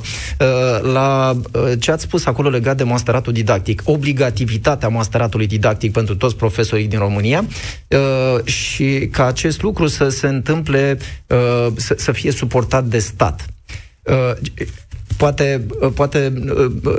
la 0.94 1.38
uh, 1.52 1.72
ce 1.80 1.92
ați 1.92 2.04
spus 2.04 2.26
acolo 2.26 2.50
legat 2.50 2.78
de 2.78 2.84
masteratul 2.84 3.34
didactic, 3.34 3.82
obligativitatea 3.86 4.88
masteratului 4.88 5.48
didactic 5.48 5.92
pentru 5.92 6.16
toți 6.16 6.36
profesorii 6.36 6.88
din 6.88 7.00
România 7.00 7.46
uh, 7.88 8.46
și 8.46 9.08
ca 9.12 9.26
acest 9.26 9.62
lucru 9.62 9.88
să 9.88 10.10
se 10.10 10.28
întâmple, 10.28 10.98
uh, 11.28 11.68
să, 11.76 11.96
să 11.98 12.12
fie 12.12 12.32
suportat 12.32 12.84
de 12.84 13.00
stat. 13.00 13.46
Uh, 14.04 14.32
poate, 15.20 15.66
poate 15.94 16.34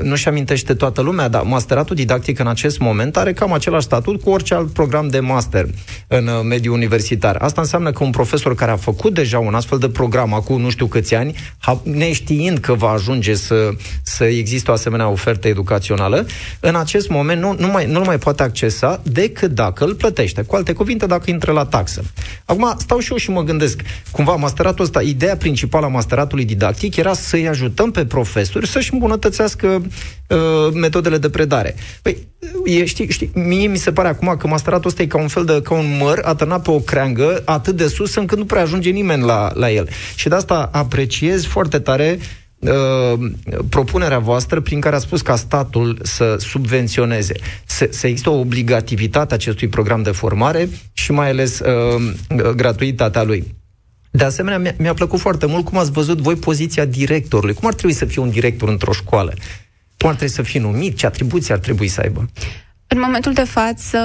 nu-și 0.02 0.28
amintește 0.28 0.74
toată 0.74 1.00
lumea, 1.00 1.28
dar 1.28 1.42
masteratul 1.42 1.96
didactic 1.96 2.38
în 2.38 2.46
acest 2.46 2.78
moment 2.78 3.16
are 3.16 3.32
cam 3.32 3.52
același 3.52 3.84
statut 3.84 4.22
cu 4.22 4.30
orice 4.30 4.54
alt 4.54 4.72
program 4.72 5.08
de 5.08 5.20
master 5.20 5.66
în 6.06 6.26
uh, 6.26 6.40
mediul 6.44 6.74
universitar. 6.74 7.36
Asta 7.36 7.60
înseamnă 7.60 7.92
că 7.92 8.04
un 8.04 8.10
profesor 8.10 8.54
care 8.54 8.70
a 8.70 8.76
făcut 8.76 9.14
deja 9.14 9.38
un 9.38 9.54
astfel 9.54 9.78
de 9.78 9.88
program 9.88 10.34
acum 10.34 10.60
nu 10.60 10.70
știu 10.70 10.86
câți 10.86 11.14
ani, 11.14 11.34
neștiind 11.82 12.58
că 12.58 12.74
va 12.74 12.88
ajunge 12.88 13.34
să, 13.34 13.70
să 14.02 14.24
existe 14.24 14.70
o 14.70 14.74
asemenea 14.74 15.08
ofertă 15.08 15.48
educațională, 15.48 16.26
în 16.60 16.74
acest 16.76 17.08
moment 17.08 17.40
nu, 17.40 17.56
nu, 17.58 17.66
mai, 17.66 17.86
nu 17.86 18.00
mai 18.00 18.18
poate 18.18 18.42
accesa 18.42 19.00
decât 19.02 19.50
dacă 19.50 19.84
îl 19.84 19.94
plătește. 19.94 20.42
Cu 20.42 20.56
alte 20.56 20.72
cuvinte, 20.72 21.06
dacă 21.06 21.30
intră 21.30 21.52
la 21.52 21.64
taxă. 21.64 22.02
Acum, 22.44 22.74
stau 22.78 22.98
și 22.98 23.10
eu 23.10 23.16
și 23.16 23.30
mă 23.30 23.42
gândesc, 23.42 23.80
cumva, 24.10 24.34
masteratul 24.34 24.84
ăsta, 24.84 25.02
ideea 25.02 25.36
principală 25.36 25.86
a 25.86 25.88
masteratului 25.88 26.44
didactic 26.44 26.96
era 26.96 27.12
să-i 27.12 27.48
ajutăm 27.48 27.90
pe 27.90 28.08
profesori 28.10 28.66
să-și 28.66 28.92
îmbunătățească 28.92 29.66
uh, 30.28 30.72
metodele 30.72 31.18
de 31.18 31.30
predare. 31.30 31.74
Păi, 32.02 32.28
e, 32.64 32.84
știi, 32.84 33.10
știi, 33.10 33.30
mie 33.34 33.66
mi 33.66 33.76
se 33.76 33.92
pare 33.92 34.08
acum 34.08 34.36
că 34.38 34.46
masteratul 34.46 34.90
ăsta 34.90 35.02
e 35.02 35.06
ca 35.06 35.18
un 35.18 35.28
fel 35.28 35.44
de, 35.44 35.60
ca 35.62 35.74
un 35.74 35.96
măr 36.00 36.20
atârnat 36.24 36.62
pe 36.62 36.70
o 36.70 36.78
creangă 36.78 37.42
atât 37.44 37.76
de 37.76 37.86
sus 37.86 38.14
încât 38.14 38.38
nu 38.38 38.44
prea 38.44 38.62
ajunge 38.62 38.90
nimeni 38.90 39.22
la, 39.22 39.50
la 39.54 39.70
el. 39.70 39.88
Și 40.14 40.28
de 40.28 40.34
asta 40.34 40.68
apreciez 40.72 41.44
foarte 41.44 41.78
tare 41.78 42.18
Uh, 42.60 43.30
propunerea 43.68 44.18
voastră 44.18 44.60
prin 44.60 44.80
care 44.80 44.96
a 44.96 44.98
spus 44.98 45.20
ca 45.20 45.36
statul 45.36 45.98
să 46.02 46.36
subvenționeze, 46.38 47.34
să, 47.66 47.88
să 47.90 48.06
există 48.06 48.30
o 48.30 48.38
obligativitate 48.38 49.34
acestui 49.34 49.68
program 49.68 50.02
de 50.02 50.10
formare 50.10 50.68
și 50.92 51.12
mai 51.12 51.30
ales 51.30 51.58
uh, 51.58 52.12
gratuitatea 52.56 53.22
lui. 53.22 53.54
De 54.10 54.24
asemenea, 54.24 54.58
mi-a, 54.58 54.74
mi-a 54.78 54.94
plăcut 54.94 55.20
foarte 55.20 55.46
mult 55.46 55.64
cum 55.64 55.78
ați 55.78 55.90
văzut 55.90 56.18
voi 56.18 56.36
poziția 56.36 56.84
directorului. 56.84 57.54
Cum 57.54 57.68
ar 57.68 57.74
trebui 57.74 57.94
să 57.94 58.04
fie 58.04 58.22
un 58.22 58.30
director 58.30 58.68
într-o 58.68 58.92
școală? 58.92 59.34
Cum 59.96 60.08
ar 60.08 60.14
trebui 60.14 60.34
să 60.34 60.42
fie 60.42 60.60
numit? 60.60 60.96
Ce 60.96 61.06
atribuții 61.06 61.52
ar 61.52 61.58
trebui 61.58 61.88
să 61.88 62.00
aibă? 62.00 62.28
În 62.92 63.00
momentul 63.00 63.32
de 63.32 63.44
față, 63.44 63.98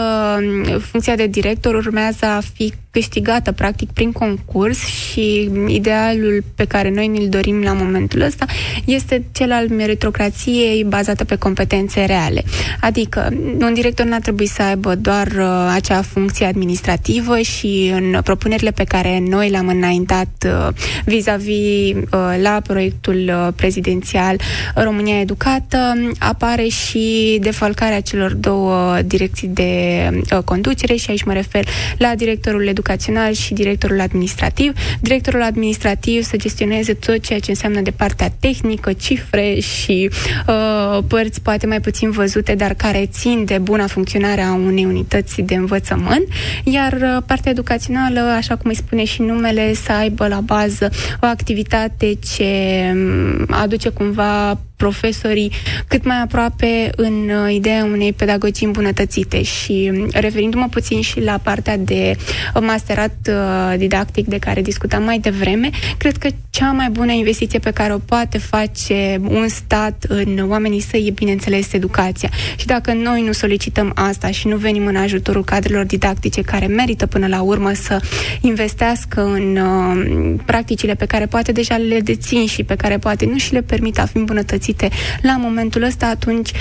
funcția 0.79 1.15
de 1.15 1.27
director 1.27 1.75
urmează 1.75 2.25
a 2.25 2.41
fi 2.53 2.73
câștigată 2.91 3.51
practic 3.51 3.91
prin 3.91 4.11
concurs 4.11 4.85
și 4.85 5.49
idealul 5.67 6.43
pe 6.55 6.65
care 6.65 6.89
noi 6.89 7.07
ne-l 7.07 7.29
dorim 7.29 7.61
la 7.61 7.73
momentul 7.73 8.21
ăsta 8.21 8.45
este 8.85 9.23
cel 9.31 9.51
al 9.51 9.67
meritocrației 9.69 10.83
bazată 10.83 11.23
pe 11.23 11.35
competențe 11.35 12.05
reale. 12.05 12.43
Adică 12.81 13.29
un 13.59 13.73
director 13.73 14.05
n-ar 14.05 14.19
trebui 14.19 14.45
să 14.45 14.61
aibă 14.61 14.95
doar 14.95 15.27
uh, 15.27 15.71
acea 15.73 16.01
funcție 16.01 16.45
administrativă 16.45 17.37
și 17.37 17.91
în 17.93 18.19
propunerile 18.23 18.71
pe 18.71 18.83
care 18.83 19.23
noi 19.29 19.49
le-am 19.49 19.67
înaintat 19.67 20.45
uh, 20.45 20.67
vis-a-vis 21.05 21.95
uh, 21.95 22.37
la 22.41 22.61
proiectul 22.67 23.15
uh, 23.27 23.53
prezidențial 23.55 24.39
România 24.75 25.19
Educată 25.19 25.93
apare 26.19 26.67
și 26.67 27.37
defalcarea 27.41 28.01
celor 28.01 28.33
două 28.33 28.74
direcții 29.05 29.47
de 29.47 30.09
uh, 30.31 30.37
conducere 30.43 30.95
și 30.95 31.09
aici 31.09 31.23
mă 31.23 31.33
refer 31.33 31.67
la 31.97 32.15
directorul 32.15 32.67
educației 32.67 32.83
educațional 32.95 33.33
și 33.33 33.53
directorul 33.53 33.99
administrativ. 33.99 34.73
Directorul 35.01 35.41
administrativ 35.41 36.23
să 36.23 36.37
gestioneze 36.37 36.93
tot 36.93 37.19
ceea 37.19 37.39
ce 37.39 37.49
înseamnă 37.49 37.81
de 37.81 37.91
partea 37.91 38.29
tehnică, 38.39 38.93
cifre 38.93 39.59
și 39.59 40.09
uh, 40.47 41.03
părți 41.07 41.41
poate 41.41 41.67
mai 41.67 41.79
puțin 41.81 42.11
văzute, 42.11 42.55
dar 42.55 42.73
care 42.73 43.09
țin 43.11 43.45
de 43.45 43.57
buna 43.57 43.87
funcționare 43.87 44.41
a 44.41 44.53
unei 44.53 44.85
unități 44.85 45.41
de 45.41 45.55
învățământ, 45.55 46.27
iar 46.63 46.93
uh, 46.93 47.23
partea 47.25 47.51
educațională, 47.51 48.19
așa 48.19 48.55
cum 48.55 48.69
îi 48.69 48.75
spune 48.75 49.03
și 49.03 49.21
numele, 49.21 49.73
să 49.73 49.91
aibă 49.91 50.27
la 50.27 50.39
bază 50.39 50.89
o 51.21 51.25
activitate 51.25 52.17
ce 52.35 52.45
um, 52.93 53.45
aduce 53.49 53.89
cumva 53.89 54.59
profesorii 54.75 55.51
cât 55.87 56.05
mai 56.05 56.21
aproape 56.21 56.89
în 56.95 57.29
uh, 57.29 57.53
ideea 57.53 57.83
unei 57.83 58.13
pedagogii 58.13 58.65
îmbunătățite 58.65 59.41
și 59.43 59.91
um, 59.93 60.07
referindu-mă 60.11 60.67
puțin 60.69 61.01
și 61.01 61.21
la 61.21 61.39
partea 61.43 61.77
de 61.77 62.15
masterat 62.61 63.15
uh, 63.29 63.77
didactic 63.77 64.25
de 64.25 64.37
care 64.37 64.61
discutam 64.61 65.03
mai 65.03 65.19
devreme, 65.19 65.69
cred 65.97 66.17
că 66.17 66.27
cea 66.49 66.71
mai 66.71 66.89
bună 66.89 67.11
investiție 67.11 67.59
pe 67.59 67.71
care 67.71 67.93
o 67.93 67.97
poate 67.97 68.37
face 68.37 69.21
un 69.27 69.47
stat 69.47 70.05
în 70.07 70.45
oamenii 70.49 70.79
săi 70.79 71.05
e, 71.07 71.11
bineînțeles, 71.11 71.73
educația. 71.73 72.29
Și 72.55 72.65
dacă 72.65 72.93
noi 72.93 73.21
nu 73.21 73.31
solicităm 73.31 73.91
asta 73.95 74.31
și 74.31 74.47
nu 74.47 74.57
venim 74.57 74.85
în 74.85 74.95
ajutorul 74.95 75.43
cadrelor 75.43 75.85
didactice 75.85 76.41
care 76.41 76.65
merită 76.65 77.05
până 77.05 77.27
la 77.27 77.41
urmă 77.41 77.71
să 77.73 77.99
investească 78.41 79.23
în 79.23 79.57
uh, 79.57 80.39
practicile 80.45 80.95
pe 80.95 81.05
care 81.05 81.25
poate 81.25 81.51
deja 81.51 81.77
le 81.77 81.99
dețin 81.99 82.45
și 82.45 82.63
pe 82.63 82.75
care 82.75 82.97
poate 82.97 83.25
nu 83.25 83.37
și 83.37 83.53
le 83.53 83.61
permit 83.61 83.99
a 83.99 84.05
fi 84.05 84.17
îmbunătățite 84.17 84.64
reușite 84.65 84.89
la 85.21 85.37
momentul 85.37 85.83
ăsta, 85.83 86.05
atunci 86.05 86.51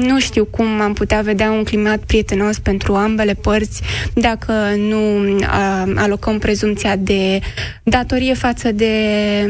nu 0.00 0.20
știu 0.20 0.44
cum 0.44 0.80
am 0.80 0.92
putea 0.92 1.20
vedea 1.20 1.50
un 1.50 1.64
climat 1.64 1.98
prietenos 1.98 2.58
pentru 2.58 2.94
ambele 2.94 3.34
părți 3.34 3.82
dacă 4.14 4.52
nu 4.76 5.36
a, 5.46 5.88
alocăm 5.94 6.38
prezumția 6.38 6.96
de 6.96 7.40
datorie 7.82 8.34
față 8.34 8.72
de, 8.72 8.94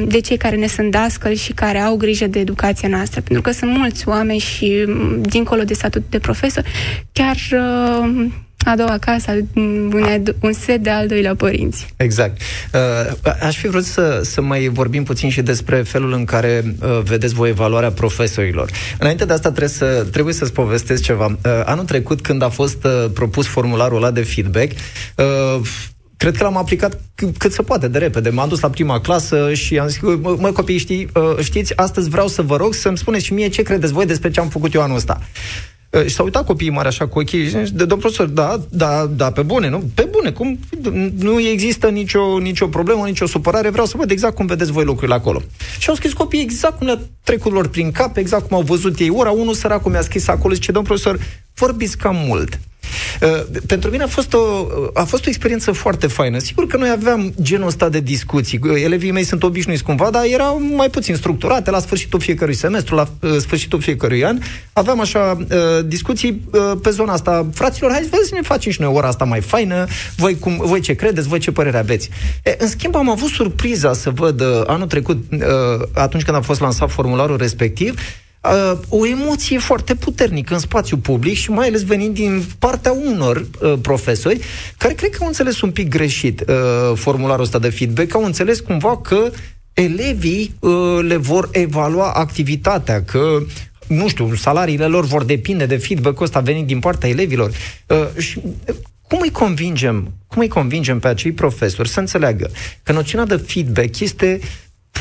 de 0.06 0.20
cei 0.20 0.36
care 0.36 0.56
ne 0.56 0.66
sunt 0.66 0.90
dascăli 0.90 1.36
și 1.36 1.52
care 1.52 1.78
au 1.78 1.96
grijă 1.96 2.26
de 2.26 2.38
educația 2.38 2.88
noastră. 2.88 3.20
Pentru 3.20 3.42
că 3.42 3.50
sunt 3.50 3.76
mulți 3.76 4.08
oameni 4.08 4.38
și, 4.38 4.84
dincolo 5.20 5.62
de 5.62 5.74
statut 5.74 6.02
de 6.10 6.18
profesor, 6.18 6.64
chiar 7.12 7.36
uh, 7.52 8.26
a 8.66 8.76
doua 8.76 8.98
casă, 8.98 9.32
un, 9.54 9.92
un 10.40 10.52
set 10.52 10.82
de 10.82 10.90
al 10.90 11.06
doilea 11.06 11.34
părinți. 11.34 11.86
Exact. 11.96 12.40
Uh, 12.74 13.32
aș 13.42 13.56
fi 13.56 13.68
vrut 13.68 13.84
să, 13.84 14.20
să 14.24 14.40
mai 14.40 14.68
vorbim 14.68 15.04
puțin 15.04 15.30
și 15.30 15.42
despre 15.42 15.76
felul 15.82 16.12
în 16.12 16.24
care 16.24 16.74
uh, 16.82 17.00
vedeți 17.04 17.34
voi 17.34 17.48
evaluarea 17.48 17.90
profesorilor. 17.90 18.70
Înainte 18.98 19.24
de 19.24 19.32
asta 19.32 19.48
trebuie, 19.48 19.68
să, 19.68 20.06
trebuie 20.12 20.34
să-ți 20.34 20.52
povestesc 20.52 21.02
ceva. 21.02 21.26
Uh, 21.26 21.62
anul 21.64 21.84
trecut, 21.84 22.20
când 22.20 22.42
a 22.42 22.48
fost 22.48 22.84
uh, 22.84 23.04
propus 23.14 23.46
formularul 23.46 23.96
ăla 23.96 24.10
de 24.10 24.22
feedback, 24.22 24.70
uh, 25.16 25.60
cred 26.16 26.36
că 26.36 26.42
l-am 26.42 26.56
aplicat 26.56 26.94
c- 26.96 27.36
cât 27.38 27.52
se 27.52 27.62
poate 27.62 27.88
de 27.88 27.98
repede. 27.98 28.28
M-am 28.28 28.48
dus 28.48 28.60
la 28.60 28.70
prima 28.70 29.00
clasă 29.00 29.54
și 29.54 29.78
am 29.78 29.88
zis, 29.88 30.00
măi 30.38 30.52
copii, 30.52 30.78
știi, 30.78 31.08
uh, 31.14 31.44
știți, 31.44 31.76
astăzi 31.76 32.08
vreau 32.08 32.28
să 32.28 32.42
vă 32.42 32.56
rog 32.56 32.74
să-mi 32.74 32.98
spuneți 32.98 33.24
și 33.24 33.32
mie 33.32 33.48
ce 33.48 33.62
credeți 33.62 33.92
voi 33.92 34.06
despre 34.06 34.30
ce 34.30 34.40
am 34.40 34.48
făcut 34.48 34.74
eu 34.74 34.82
anul 34.82 34.96
ăsta. 34.96 35.20
Uh, 35.90 36.02
și 36.02 36.14
s-au 36.14 36.24
uitat 36.24 36.46
copiii 36.46 36.70
mari 36.70 36.88
așa 36.88 37.06
cu 37.06 37.18
ochii 37.18 37.48
și 37.48 37.72
de 37.72 37.84
domn 37.84 38.00
profesor, 38.00 38.26
da, 38.26 38.60
da, 38.70 39.06
da, 39.06 39.30
pe 39.30 39.42
bune, 39.42 39.68
nu? 39.68 39.90
Pe 39.94 40.08
bune, 40.10 40.30
cum? 40.30 40.58
Nu 41.18 41.40
există 41.40 41.88
nicio, 41.88 42.38
nicio 42.38 42.66
problemă, 42.66 43.06
nicio 43.06 43.26
supărare, 43.26 43.70
vreau 43.70 43.86
să 43.86 43.96
văd 43.96 44.10
exact 44.10 44.34
cum 44.34 44.46
vedeți 44.46 44.72
voi 44.72 44.84
lucrurile 44.84 45.16
acolo. 45.16 45.42
Și 45.78 45.88
au 45.88 45.94
scris 45.94 46.12
copiii 46.12 46.42
exact 46.42 46.78
cum 46.78 46.86
le-a 46.86 46.98
trecut 47.22 47.52
lor 47.52 47.68
prin 47.68 47.90
cap, 47.90 48.16
exact 48.16 48.48
cum 48.48 48.56
au 48.56 48.62
văzut 48.62 48.98
ei 48.98 49.10
ora. 49.10 49.30
Unul 49.30 49.54
săracul 49.54 49.90
mi-a 49.90 50.00
scris 50.00 50.28
acolo, 50.28 50.54
zice, 50.54 50.72
domn 50.72 50.86
profesor, 50.86 51.18
vorbiți 51.54 51.96
cam 51.96 52.16
mult. 52.26 52.60
Uh, 53.22 53.60
pentru 53.66 53.90
mine 53.90 54.02
a 54.02 54.06
fost, 54.06 54.34
o, 54.34 54.66
a 54.94 55.04
fost 55.04 55.26
o 55.26 55.28
experiență 55.28 55.72
foarte 55.72 56.06
faină. 56.06 56.38
Sigur 56.38 56.66
că 56.66 56.76
noi 56.76 56.90
aveam 56.90 57.34
genul 57.42 57.66
ăsta 57.66 57.88
de 57.88 58.00
discuții. 58.00 58.60
Elevii 58.84 59.10
mei 59.10 59.24
sunt 59.24 59.42
obișnuiți 59.42 59.82
cumva, 59.82 60.10
dar 60.10 60.22
erau 60.24 60.62
mai 60.74 60.90
puțin 60.90 61.14
structurate 61.14 61.70
la 61.70 61.80
sfârșitul 61.80 62.20
fiecărui 62.20 62.54
semestru, 62.54 62.94
la 62.94 63.08
uh, 63.20 63.36
sfârșitul 63.38 63.80
fiecărui 63.80 64.24
an. 64.24 64.38
Aveam 64.72 65.00
așa 65.00 65.36
uh, 65.38 65.46
discuții 65.86 66.42
uh, 66.52 66.72
pe 66.82 66.90
zona 66.90 67.12
asta. 67.12 67.46
Fraților, 67.54 67.90
hai 67.90 68.08
să 68.10 68.34
ne 68.34 68.42
facem 68.42 68.72
și 68.72 68.80
noi 68.80 68.92
ora 68.94 69.08
asta 69.08 69.24
mai 69.24 69.40
faină. 69.40 69.86
Voi, 70.16 70.38
cum, 70.38 70.60
voi 70.64 70.80
ce 70.80 70.94
credeți, 70.94 71.28
voi 71.28 71.38
ce 71.38 71.50
părere 71.50 71.78
aveți. 71.78 72.10
E, 72.42 72.56
în 72.58 72.68
schimb, 72.68 72.94
am 72.94 73.10
avut 73.10 73.28
surpriza 73.28 73.92
să 73.92 74.10
văd 74.10 74.40
uh, 74.40 74.62
anul 74.66 74.86
trecut, 74.86 75.22
uh, 75.32 75.40
atunci 75.94 76.22
când 76.22 76.36
a 76.36 76.40
fost 76.40 76.60
lansat 76.60 76.90
formularul 76.90 77.36
respectiv, 77.36 78.00
uh, 78.52 78.78
o 78.88 79.06
emoție 79.06 79.58
foarte 79.58 79.94
puternică 79.94 80.54
în 80.54 80.60
spațiu 80.60 80.96
public 80.96 81.36
și 81.36 81.50
mai 81.50 81.66
ales 81.66 81.84
venind 81.84 82.14
din 82.14 82.44
partea 82.58 82.92
unor 82.92 83.36
uh, 83.36 83.74
profesori 83.82 84.40
care 84.78 84.94
cred 84.94 85.10
că 85.10 85.18
au 85.20 85.26
înțeles 85.26 85.60
un 85.60 85.70
pic 85.70 85.88
greșit 85.88 86.40
uh, 86.40 86.56
formularul 86.94 87.44
ăsta 87.44 87.58
de 87.58 87.70
feedback, 87.70 88.14
au 88.14 88.24
înțeles 88.24 88.60
cumva 88.60 88.98
că 88.98 89.30
elevii 89.72 90.54
uh, 90.58 90.98
le 91.02 91.16
vor 91.16 91.48
evalua 91.52 92.12
activitatea, 92.12 93.04
că 93.04 93.38
nu 93.86 94.08
știu, 94.08 94.34
salariile 94.34 94.86
lor 94.86 95.04
vor 95.04 95.24
depinde 95.24 95.66
de 95.66 95.76
feedback-ul 95.76 96.24
ăsta 96.24 96.40
venit 96.40 96.66
din 96.66 96.78
partea 96.78 97.08
elevilor. 97.08 97.50
Uh, 97.86 98.22
și 98.22 98.40
cum 99.08 99.18
îi 99.22 99.30
convingem, 99.30 100.12
cum 100.26 100.42
îi 100.42 100.48
convingem 100.48 100.98
pe 100.98 101.08
acei 101.08 101.32
profesori 101.32 101.88
să 101.88 102.00
înțeleagă 102.00 102.50
că 102.82 102.92
noțiunea 102.92 103.26
de 103.26 103.36
feedback 103.46 104.00
este 104.00 104.40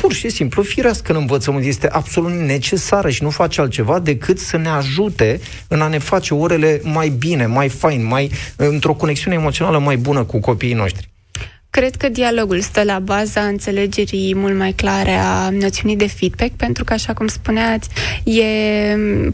pur 0.00 0.12
și 0.12 0.28
simplu 0.28 0.62
firească 0.62 1.12
în 1.12 1.18
învățământ, 1.18 1.64
este 1.64 1.88
absolut 1.88 2.32
necesară 2.32 3.10
și 3.10 3.22
nu 3.22 3.30
face 3.30 3.60
altceva 3.60 3.98
decât 3.98 4.38
să 4.38 4.56
ne 4.56 4.68
ajute 4.68 5.40
în 5.68 5.80
a 5.80 5.88
ne 5.88 5.98
face 5.98 6.34
orele 6.34 6.80
mai 6.82 7.08
bine, 7.08 7.46
mai 7.46 7.68
fain, 7.68 8.06
mai 8.06 8.30
într-o 8.56 8.94
conexiune 8.94 9.36
emoțională 9.36 9.78
mai 9.78 9.96
bună 9.96 10.24
cu 10.24 10.40
copiii 10.40 10.74
noștri. 10.74 11.08
Cred 11.70 11.96
că 11.96 12.08
dialogul 12.08 12.60
stă 12.60 12.82
la 12.82 12.98
baza 12.98 13.40
înțelegerii 13.40 14.34
mult 14.34 14.56
mai 14.56 14.72
clare 14.72 15.10
a 15.10 15.50
noțiunii 15.50 15.96
de 15.96 16.06
feedback, 16.06 16.50
pentru 16.50 16.84
că, 16.84 16.92
așa 16.92 17.12
cum 17.12 17.26
spuneați, 17.26 17.88
e 18.24 18.42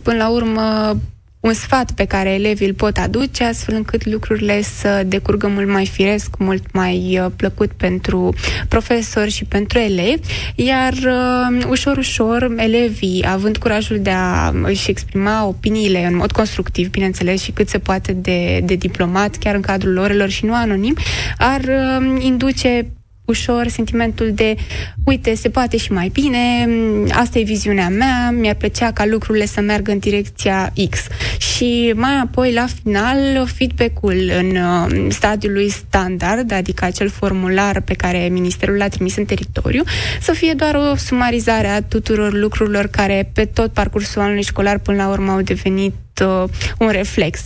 până 0.02 0.16
la 0.16 0.28
urmă 0.28 0.96
un 1.42 1.52
sfat 1.52 1.90
pe 1.92 2.04
care 2.04 2.30
elevii 2.30 2.66
îl 2.66 2.74
pot 2.74 2.96
aduce, 2.96 3.44
astfel 3.44 3.74
încât 3.74 4.06
lucrurile 4.06 4.62
să 4.62 5.02
decurgă 5.06 5.46
mult 5.48 5.68
mai 5.68 5.86
firesc, 5.86 6.38
mult 6.38 6.72
mai 6.72 7.18
uh, 7.22 7.30
plăcut 7.36 7.72
pentru 7.72 8.34
profesori 8.68 9.30
și 9.30 9.44
pentru 9.44 9.78
elevi, 9.78 10.20
iar 10.54 10.92
uh, 10.92 11.64
ușor, 11.68 11.96
ușor, 11.96 12.54
elevii, 12.56 13.24
având 13.28 13.56
curajul 13.56 13.98
de 14.00 14.10
a 14.10 14.52
își 14.62 14.90
exprima 14.90 15.46
opiniile 15.46 16.04
în 16.04 16.16
mod 16.16 16.32
constructiv, 16.32 16.90
bineînțeles, 16.90 17.42
și 17.42 17.50
cât 17.50 17.68
se 17.68 17.78
poate 17.78 18.12
de, 18.12 18.60
de 18.64 18.74
diplomat, 18.74 19.36
chiar 19.36 19.54
în 19.54 19.60
cadrul 19.60 19.96
orelor 19.96 20.28
și 20.28 20.44
nu 20.44 20.54
anonim, 20.54 20.96
ar 21.38 21.60
uh, 21.60 22.22
induce 22.24 22.86
ușor 23.32 23.68
sentimentul 23.68 24.32
de, 24.34 24.56
uite, 25.04 25.34
se 25.34 25.48
poate 25.48 25.76
și 25.76 25.92
mai 25.92 26.08
bine, 26.08 26.68
asta 27.12 27.38
e 27.38 27.42
viziunea 27.42 27.88
mea, 27.88 28.30
mi-ar 28.30 28.54
plăcea 28.54 28.92
ca 28.92 29.06
lucrurile 29.06 29.46
să 29.46 29.60
meargă 29.60 29.90
în 29.90 29.98
direcția 29.98 30.72
X. 30.90 30.98
Și 31.38 31.92
mai 31.96 32.18
apoi, 32.22 32.52
la 32.52 32.66
final, 32.82 33.46
feedback-ul 33.46 34.30
în 34.38 34.56
uh, 34.56 35.06
stadiul 35.08 35.52
lui 35.52 35.68
standard, 35.70 36.52
adică 36.52 36.84
acel 36.84 37.08
formular 37.08 37.80
pe 37.80 37.94
care 37.94 38.28
Ministerul 38.30 38.76
l-a 38.76 38.88
trimis 38.88 39.16
în 39.16 39.24
teritoriu, 39.24 39.82
să 40.20 40.32
fie 40.32 40.52
doar 40.52 40.74
o 40.74 40.96
sumarizare 40.96 41.66
a 41.66 41.82
tuturor 41.82 42.32
lucrurilor 42.32 42.86
care 42.86 43.30
pe 43.34 43.44
tot 43.44 43.72
parcursul 43.72 44.22
anului 44.22 44.42
școlar 44.42 44.78
până 44.78 44.96
la 44.96 45.08
urmă 45.08 45.32
au 45.32 45.40
devenit 45.40 45.94
uh, 46.22 46.44
un 46.78 46.88
reflex. 46.88 47.40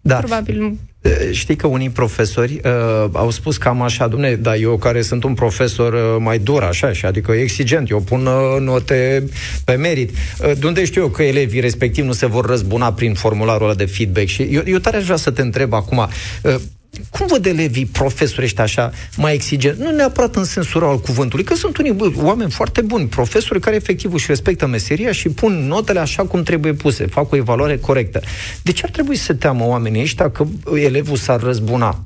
Da. 0.00 0.16
Probabil 0.16 0.78
Știi 1.30 1.56
că 1.56 1.66
unii 1.66 1.90
profesori 1.90 2.60
uh, 2.64 3.08
au 3.12 3.30
spus 3.30 3.56
cam 3.56 3.82
așa, 3.82 4.08
dumne, 4.08 4.34
dar 4.34 4.56
eu 4.56 4.76
care 4.76 5.02
sunt 5.02 5.24
un 5.24 5.34
profesor 5.34 5.92
uh, 5.92 6.16
mai 6.18 6.38
dur, 6.38 6.62
așa, 6.62 6.92
și 6.92 7.06
adică 7.06 7.32
exigent, 7.32 7.90
eu 7.90 8.00
pun 8.00 8.26
uh, 8.26 8.60
note 8.60 9.24
pe 9.64 9.74
merit. 9.74 10.10
Uh, 10.10 10.52
de 10.58 10.66
unde 10.66 10.84
știu 10.84 11.02
eu 11.02 11.08
că 11.08 11.22
elevii 11.22 11.60
respectiv 11.60 12.04
nu 12.04 12.12
se 12.12 12.26
vor 12.26 12.46
răzbuna 12.46 12.92
prin 12.92 13.14
formularul 13.14 13.66
ăla 13.66 13.74
de 13.74 13.84
feedback? 13.84 14.26
Și 14.26 14.42
eu, 14.42 14.62
eu 14.64 14.78
tare 14.78 14.96
aș 14.96 15.04
vrea 15.04 15.16
să 15.16 15.30
te 15.30 15.42
întreb 15.42 15.72
acum, 15.72 16.08
uh, 16.42 16.54
cum 17.10 17.26
văd 17.26 17.46
elevii, 17.46 17.86
profesori 17.86 18.44
ăștia 18.44 18.64
așa, 18.64 18.90
mai 19.16 19.34
exigenți? 19.34 19.80
Nu 19.80 19.90
neapărat 19.90 20.36
în 20.36 20.44
sensul 20.44 20.84
al 20.84 21.00
cuvântului, 21.00 21.44
că 21.44 21.54
sunt 21.54 21.76
unii 21.76 21.92
bă, 21.92 22.12
oameni 22.16 22.50
foarte 22.50 22.80
buni, 22.80 23.06
profesori 23.06 23.60
care 23.60 23.76
efectiv 23.76 24.12
își 24.12 24.26
respectă 24.28 24.66
meseria 24.66 25.12
și 25.12 25.28
pun 25.28 25.66
notele 25.66 25.98
așa 25.98 26.24
cum 26.24 26.42
trebuie 26.42 26.72
puse, 26.72 27.06
fac 27.06 27.32
o 27.32 27.36
evaluare 27.36 27.78
corectă. 27.78 28.20
De 28.62 28.72
ce 28.72 28.84
ar 28.84 28.90
trebui 28.90 29.16
să 29.16 29.34
teamă 29.34 29.66
oamenii 29.66 30.02
ăștia 30.02 30.30
că 30.30 30.46
elevul 30.74 31.16
s-ar 31.16 31.40
răzbuna? 31.40 32.04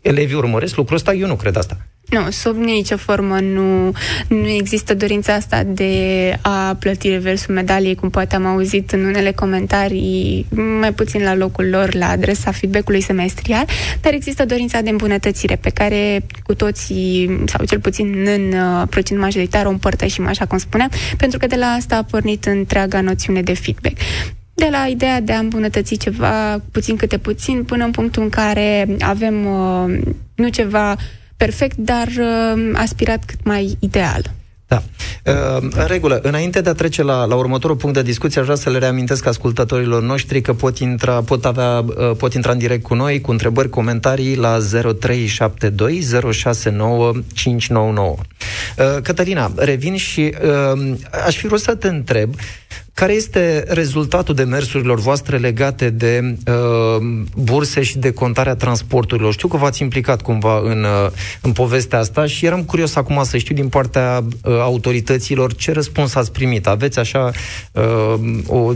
Elevii 0.00 0.36
urmăresc 0.36 0.76
lucrul 0.76 0.96
ăsta? 0.96 1.12
Eu 1.12 1.26
nu 1.26 1.36
cred 1.36 1.56
asta. 1.56 1.76
Nu, 2.10 2.30
sub 2.30 2.56
nicio 2.56 2.96
formă 2.96 3.40
nu, 3.40 3.92
nu 4.28 4.48
există 4.48 4.94
dorința 4.94 5.34
asta 5.34 5.62
de 5.62 5.92
a 6.40 6.76
plăti 6.78 7.08
reversul 7.08 7.54
medaliei, 7.54 7.94
cum 7.94 8.10
poate 8.10 8.34
am 8.34 8.46
auzit 8.46 8.90
în 8.90 9.04
unele 9.04 9.32
comentarii, 9.32 10.46
mai 10.80 10.92
puțin 10.92 11.22
la 11.22 11.34
locul 11.34 11.68
lor, 11.68 11.94
la 11.94 12.08
adresa 12.08 12.50
feedback-ului 12.50 13.00
semestrial, 13.00 13.64
dar 14.00 14.12
există 14.12 14.44
dorința 14.44 14.80
de 14.80 14.90
îmbunătățire 14.90 15.56
pe 15.56 15.70
care 15.70 16.26
cu 16.42 16.54
toții, 16.54 17.40
sau 17.46 17.64
cel 17.64 17.80
puțin 17.80 18.26
în 18.26 18.52
uh, 18.52 18.86
procent 18.88 19.20
majoritar, 19.20 19.66
o 19.66 19.70
împărtășim, 19.70 20.26
așa 20.26 20.46
cum 20.46 20.58
spuneam, 20.58 20.90
pentru 21.16 21.38
că 21.38 21.46
de 21.46 21.56
la 21.56 21.66
asta 21.66 21.96
a 21.96 22.02
pornit 22.10 22.44
întreaga 22.44 23.00
noțiune 23.00 23.42
de 23.42 23.54
feedback 23.54 23.96
de 24.60 24.68
la 24.70 24.86
ideea 24.86 25.20
de 25.20 25.32
a 25.32 25.38
îmbunătăți 25.38 25.94
ceva 25.94 26.60
puțin 26.72 26.96
câte 26.96 27.18
puțin, 27.18 27.64
până 27.64 27.84
în 27.84 27.90
punctul 27.90 28.22
în 28.22 28.28
care 28.28 28.96
avem 28.98 29.46
uh, 29.46 29.98
nu 30.34 30.48
ceva 30.48 30.96
perfect, 31.36 31.76
dar 31.76 32.06
uh, 32.06 32.70
aspirat 32.74 33.24
cât 33.24 33.44
mai 33.44 33.76
ideal. 33.78 34.30
Da. 34.70 34.82
Uh, 35.24 35.62
în 35.70 35.86
regulă, 35.86 36.20
înainte 36.22 36.60
de 36.60 36.68
a 36.68 36.72
trece 36.72 37.02
la, 37.02 37.24
la 37.24 37.34
următorul 37.34 37.76
punct 37.76 37.94
de 37.94 38.02
discuție, 38.02 38.40
aș 38.40 38.46
vrea 38.46 38.58
să 38.58 38.70
le 38.70 38.78
reamintesc 38.78 39.26
ascultătorilor 39.26 40.02
noștri 40.02 40.40
că 40.40 40.52
pot 40.52 40.78
intra, 40.78 41.22
pot 41.22 41.44
avea, 41.44 41.84
uh, 41.86 42.16
pot 42.16 42.34
intra 42.34 42.52
în 42.52 42.58
direct 42.58 42.82
cu 42.82 42.94
noi 42.94 43.20
cu 43.20 43.30
întrebări, 43.30 43.68
comentarii 43.68 44.36
la 44.36 44.58
0372 44.98 46.00
069 46.32 47.12
599. 47.34 48.16
Cătălina, 49.02 49.52
revin 49.56 49.96
și 49.96 50.34
uh, 50.44 50.94
aș 51.26 51.36
fi 51.36 51.46
vrut 51.46 51.60
să 51.60 51.74
te 51.74 51.88
întreb 51.88 52.34
care 52.94 53.12
este 53.12 53.64
rezultatul 53.68 54.34
demersurilor 54.34 55.00
voastre 55.00 55.36
legate 55.36 55.90
de 55.90 56.36
uh, 56.46 57.06
burse 57.36 57.82
și 57.82 57.98
de 57.98 58.12
contarea 58.12 58.54
transporturilor? 58.54 59.32
Știu 59.32 59.48
că 59.48 59.56
v-ați 59.56 59.82
implicat 59.82 60.22
cumva 60.22 60.60
în, 60.64 60.82
uh, 60.82 61.10
în 61.40 61.52
povestea 61.52 61.98
asta 61.98 62.26
și 62.26 62.46
eram 62.46 62.62
curios 62.62 62.96
acum 62.96 63.22
să 63.24 63.36
știu 63.36 63.54
din 63.54 63.68
partea 63.68 64.24
uh, 64.44 64.58
autorităților 64.60 65.54
ce 65.54 65.72
răspuns 65.72 66.14
ați 66.14 66.32
primit. 66.32 66.66
Aveți 66.66 66.98
așa 66.98 67.30
uh, 67.72 68.14
o, 68.46 68.72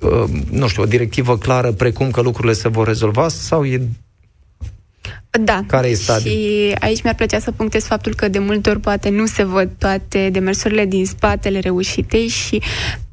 uh, 0.00 0.24
nu 0.50 0.68
știu, 0.68 0.82
o 0.82 0.86
directivă 0.86 1.38
clară 1.38 1.72
precum 1.72 2.10
că 2.10 2.20
lucrurile 2.20 2.52
se 2.52 2.68
vor 2.68 2.86
rezolva 2.86 3.28
sau 3.28 3.64
e 3.64 3.80
da. 5.40 5.62
Care 5.66 5.88
e 5.88 5.94
stadiul? 5.94 6.34
Și 6.34 6.74
aici 6.78 7.02
mi-ar 7.02 7.14
plăcea 7.14 7.38
să 7.38 7.50
punctez 7.50 7.84
faptul 7.84 8.14
că 8.14 8.28
de 8.28 8.38
multe 8.38 8.70
ori 8.70 8.80
poate 8.80 9.08
nu 9.08 9.26
se 9.26 9.44
văd 9.44 9.70
toate 9.78 10.28
demersurile 10.30 10.84
din 10.84 11.06
spatele 11.06 11.58
reușitei 11.58 12.28
și 12.28 12.62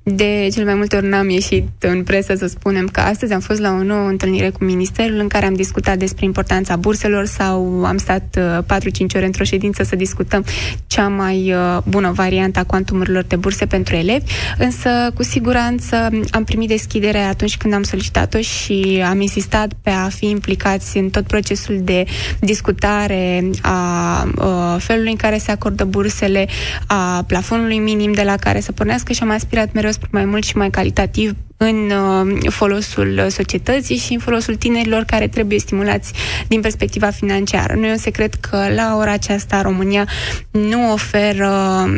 de 0.03 0.47
cel 0.53 0.65
mai 0.65 0.73
multe 0.73 0.95
ori 0.95 1.07
n-am 1.07 1.29
ieșit 1.29 1.67
în 1.79 2.03
presă 2.03 2.35
să 2.35 2.47
spunem 2.47 2.87
că 2.87 2.99
astăzi 2.99 3.33
am 3.33 3.39
fost 3.39 3.59
la 3.59 3.71
o 3.71 3.83
nouă 3.83 4.07
întâlnire 4.07 4.49
cu 4.49 4.63
Ministerul 4.63 5.19
în 5.19 5.27
care 5.27 5.45
am 5.45 5.53
discutat 5.53 5.97
despre 5.97 6.25
importanța 6.25 6.75
burselor 6.75 7.25
sau 7.25 7.83
am 7.85 7.97
stat 7.97 8.39
4-5 8.39 8.39
uh, 8.39 9.15
ore 9.15 9.25
într-o 9.25 9.43
ședință 9.43 9.83
să 9.83 9.95
discutăm 9.95 10.45
cea 10.87 11.07
mai 11.07 11.53
uh, 11.53 11.77
bună 11.87 12.11
variantă 12.11 12.59
a 12.59 12.63
cuantumurilor 12.63 13.23
de 13.23 13.35
burse 13.35 13.65
pentru 13.65 13.95
elevi, 13.95 14.31
însă 14.57 14.89
cu 15.13 15.23
siguranță 15.23 16.09
am 16.31 16.43
primit 16.43 16.67
deschidere 16.67 17.17
atunci 17.17 17.57
când 17.57 17.73
am 17.73 17.83
solicitat-o 17.83 18.39
și 18.39 19.03
am 19.09 19.21
insistat 19.21 19.73
pe 19.81 19.89
a 19.89 20.09
fi 20.09 20.29
implicați 20.29 20.97
în 20.97 21.09
tot 21.09 21.27
procesul 21.27 21.79
de 21.83 22.03
discutare 22.39 23.49
a, 23.61 23.71
a 23.71 24.23
uh, 24.37 24.81
felului 24.81 25.11
în 25.11 25.17
care 25.17 25.37
se 25.37 25.51
acordă 25.51 25.83
bursele, 25.83 26.47
a 26.87 27.23
plafonului 27.27 27.77
minim 27.77 28.11
de 28.11 28.23
la 28.23 28.35
care 28.35 28.59
să 28.59 28.71
pornească 28.71 29.13
și 29.13 29.23
am 29.23 29.29
aspirat 29.29 29.73
mereu 29.73 29.91
spre 29.93 30.10
mai 30.12 30.25
mult 30.25 30.43
și 30.43 30.58
mai 30.58 30.69
calitativ 30.69 31.36
în 31.58 31.91
uh, 31.91 32.51
folosul 32.51 33.25
societății 33.29 33.97
și 33.97 34.13
în 34.13 34.19
folosul 34.19 34.56
tinerilor 34.56 35.03
care 35.03 35.27
trebuie 35.27 35.60
stimulați 35.60 36.13
din 36.47 36.62
perspectiva 36.62 37.10
financiară. 37.10 37.73
Nu 37.73 37.86
e 37.86 37.91
un 37.91 37.97
secret 37.97 38.34
că 38.34 38.58
la 38.75 38.95
ora 38.97 39.12
aceasta 39.12 39.62
România 39.62 40.08
nu 40.51 40.91
oferă 40.91 41.51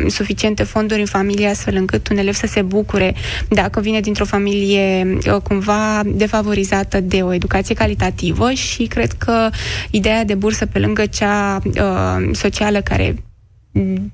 suficiente 0.06 0.62
fonduri 0.62 1.00
în 1.00 1.06
familie 1.06 1.48
astfel 1.48 1.74
încât 1.76 2.08
un 2.08 2.16
elev 2.16 2.34
să 2.34 2.46
se 2.46 2.62
bucure 2.62 3.14
dacă 3.48 3.80
vine 3.80 4.00
dintr-o 4.00 4.24
familie 4.24 5.18
uh, 5.26 5.36
cumva 5.42 6.02
defavorizată 6.04 7.00
de 7.00 7.22
o 7.22 7.32
educație 7.32 7.74
calitativă 7.74 8.50
și 8.50 8.84
cred 8.84 9.12
că 9.12 9.48
ideea 9.90 10.24
de 10.24 10.34
bursă 10.34 10.66
pe 10.66 10.78
lângă 10.78 11.06
cea 11.06 11.58
uh, 11.64 12.28
socială 12.32 12.80
care 12.80 13.14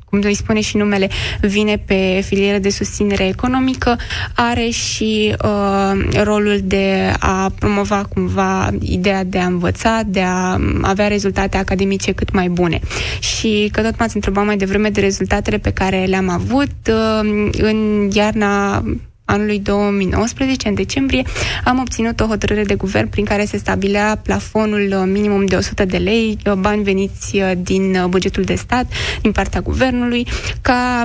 cum 0.05 0.20
îi 0.22 0.35
spune 0.35 0.61
și 0.61 0.77
numele, 0.77 1.09
vine 1.40 1.83
pe 1.87 2.22
filieră 2.27 2.59
de 2.59 2.70
susținere 2.70 3.27
economică, 3.27 3.96
are 4.35 4.68
și 4.68 5.35
uh, 5.44 6.22
rolul 6.22 6.61
de 6.64 7.12
a 7.18 7.53
promova 7.59 8.05
cumva 8.14 8.70
ideea 8.81 9.25
de 9.25 9.38
a 9.38 9.46
învăța, 9.46 10.01
de 10.07 10.20
a 10.20 10.59
avea 10.83 11.09
rezultate 11.09 11.57
academice 11.57 12.12
cât 12.12 12.33
mai 12.33 12.48
bune. 12.48 12.81
Și 13.20 13.68
că 13.72 13.83
tot 13.83 13.98
m-ați 13.98 14.14
întrebat 14.14 14.44
mai 14.44 14.57
devreme 14.57 14.90
de 14.90 15.01
rezultatele 15.01 15.59
pe 15.59 15.72
care 15.72 16.05
le-am 16.05 16.29
avut 16.29 16.72
uh, 16.88 17.51
în 17.53 18.11
iarna 18.12 18.83
anului 19.24 19.58
2019, 19.58 20.68
în 20.68 20.74
decembrie, 20.74 21.22
am 21.64 21.78
obținut 21.78 22.20
o 22.20 22.26
hotărâre 22.26 22.64
de 22.64 22.74
guvern 22.74 23.08
prin 23.08 23.24
care 23.24 23.44
se 23.44 23.56
stabilea 23.56 24.20
plafonul 24.22 24.94
uh, 24.96 25.02
minimum 25.06 25.44
de 25.44 25.56
100 25.56 25.85
de 25.85 25.96
lei, 25.96 26.38
uh, 26.46 26.52
bani 26.52 26.82
veniți 26.82 27.37
uh, 27.37 27.52
din 27.58 28.04
bugetul 28.08 28.42
de 28.42 28.54
stat, 28.54 28.92
din 29.22 29.32
partea 29.32 29.61
guvernului, 29.61 30.26
ca 30.61 31.04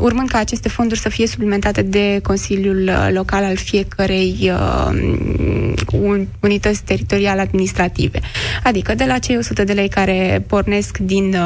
urmând 0.00 0.28
ca 0.28 0.38
aceste 0.38 0.68
fonduri 0.68 1.00
să 1.00 1.08
fie 1.08 1.26
suplimentate 1.26 1.82
de 1.82 2.20
Consiliul 2.22 2.90
Local 3.12 3.44
al 3.44 3.56
fiecărei 3.56 4.52
unități 6.40 6.82
teritoriale 6.84 7.40
administrative. 7.40 8.20
Adică 8.62 8.94
de 8.94 9.04
la 9.04 9.18
cei 9.18 9.36
100 9.36 9.64
de 9.64 9.72
lei 9.72 9.88
care 9.88 10.44
pornesc 10.46 10.98
din 10.98 11.36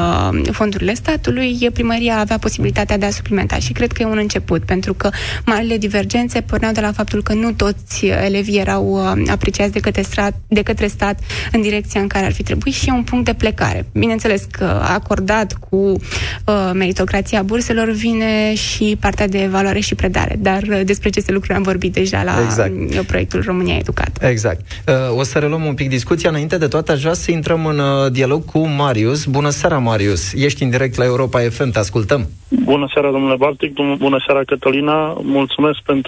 fondurile 0.51 0.93
statului, 0.93 1.69
primăria 1.73 2.19
avea 2.19 2.37
posibilitatea 2.37 2.97
de 2.97 3.05
a 3.05 3.09
suplimenta 3.09 3.55
și 3.55 3.73
cred 3.73 3.91
că 3.91 4.01
e 4.01 4.05
un 4.05 4.17
început, 4.17 4.63
pentru 4.65 4.93
că 4.93 5.09
marile 5.45 5.77
divergențe 5.77 6.12
diferențe 6.13 6.41
porneau 6.41 6.71
de 6.71 6.81
la 6.81 6.91
faptul 6.91 7.21
că 7.23 7.33
nu 7.33 7.51
toți 7.51 8.05
elevii 8.05 8.59
erau 8.59 8.85
uh, 8.85 9.23
apreciați 9.31 9.71
de 9.71 9.79
către, 9.79 10.01
stat, 10.01 10.33
de 10.47 10.61
către 10.61 10.87
stat 10.87 11.19
în 11.51 11.61
direcția 11.61 12.01
în 12.01 12.07
care 12.07 12.25
ar 12.25 12.31
fi 12.31 12.43
trebuit 12.43 12.73
și 12.73 12.89
e 12.89 12.91
un 12.91 13.03
punct 13.03 13.25
de 13.25 13.33
plecare. 13.33 13.85
Bineînțeles 13.93 14.43
că 14.51 14.81
acordat 14.83 15.57
cu 15.69 15.75
uh, 15.75 16.71
meritocrația 16.73 17.41
burselor 17.41 17.89
vine 17.89 18.55
și 18.55 18.97
partea 18.99 19.27
de 19.27 19.41
evaluare 19.41 19.79
și 19.79 19.95
predare, 19.95 20.35
dar 20.39 20.61
uh, 20.61 20.81
despre 20.85 21.07
aceste 21.07 21.31
lucruri 21.31 21.57
am 21.57 21.63
vorbit 21.63 21.93
deja 21.93 22.23
la 22.23 22.33
exact. 22.43 22.73
Uh, 22.73 22.99
proiectul 23.07 23.41
România 23.45 23.75
Educat. 23.75 24.23
Exact. 24.23 24.61
Uh, 24.87 25.17
o 25.17 25.23
să 25.23 25.39
reluăm 25.39 25.65
un 25.65 25.73
pic 25.73 25.89
discuția. 25.89 26.29
Înainte 26.29 26.57
de 26.57 26.67
toate, 26.67 26.91
aș 26.91 27.01
vrea 27.01 27.13
să 27.13 27.31
intrăm 27.31 27.65
în 27.65 27.79
uh, 27.79 28.11
dialog 28.11 28.45
cu 28.45 28.67
Marius. 28.67 29.25
Bună 29.25 29.49
seara, 29.49 29.77
Marius! 29.77 30.33
Ești 30.33 30.63
în 30.63 30.69
direct 30.69 30.97
la 30.97 31.05
Europa 31.05 31.39
FM, 31.39 31.71
te 31.71 31.79
ascultăm. 31.79 32.27
Bună 32.63 32.87
seara, 32.93 33.11
domnule 33.11 33.35
Bartic, 33.35 33.73
bună 33.97 34.23
seara, 34.25 34.41
Cătălina. 34.45 35.17
Mulțumesc 35.21 35.79
pentru 35.85 36.02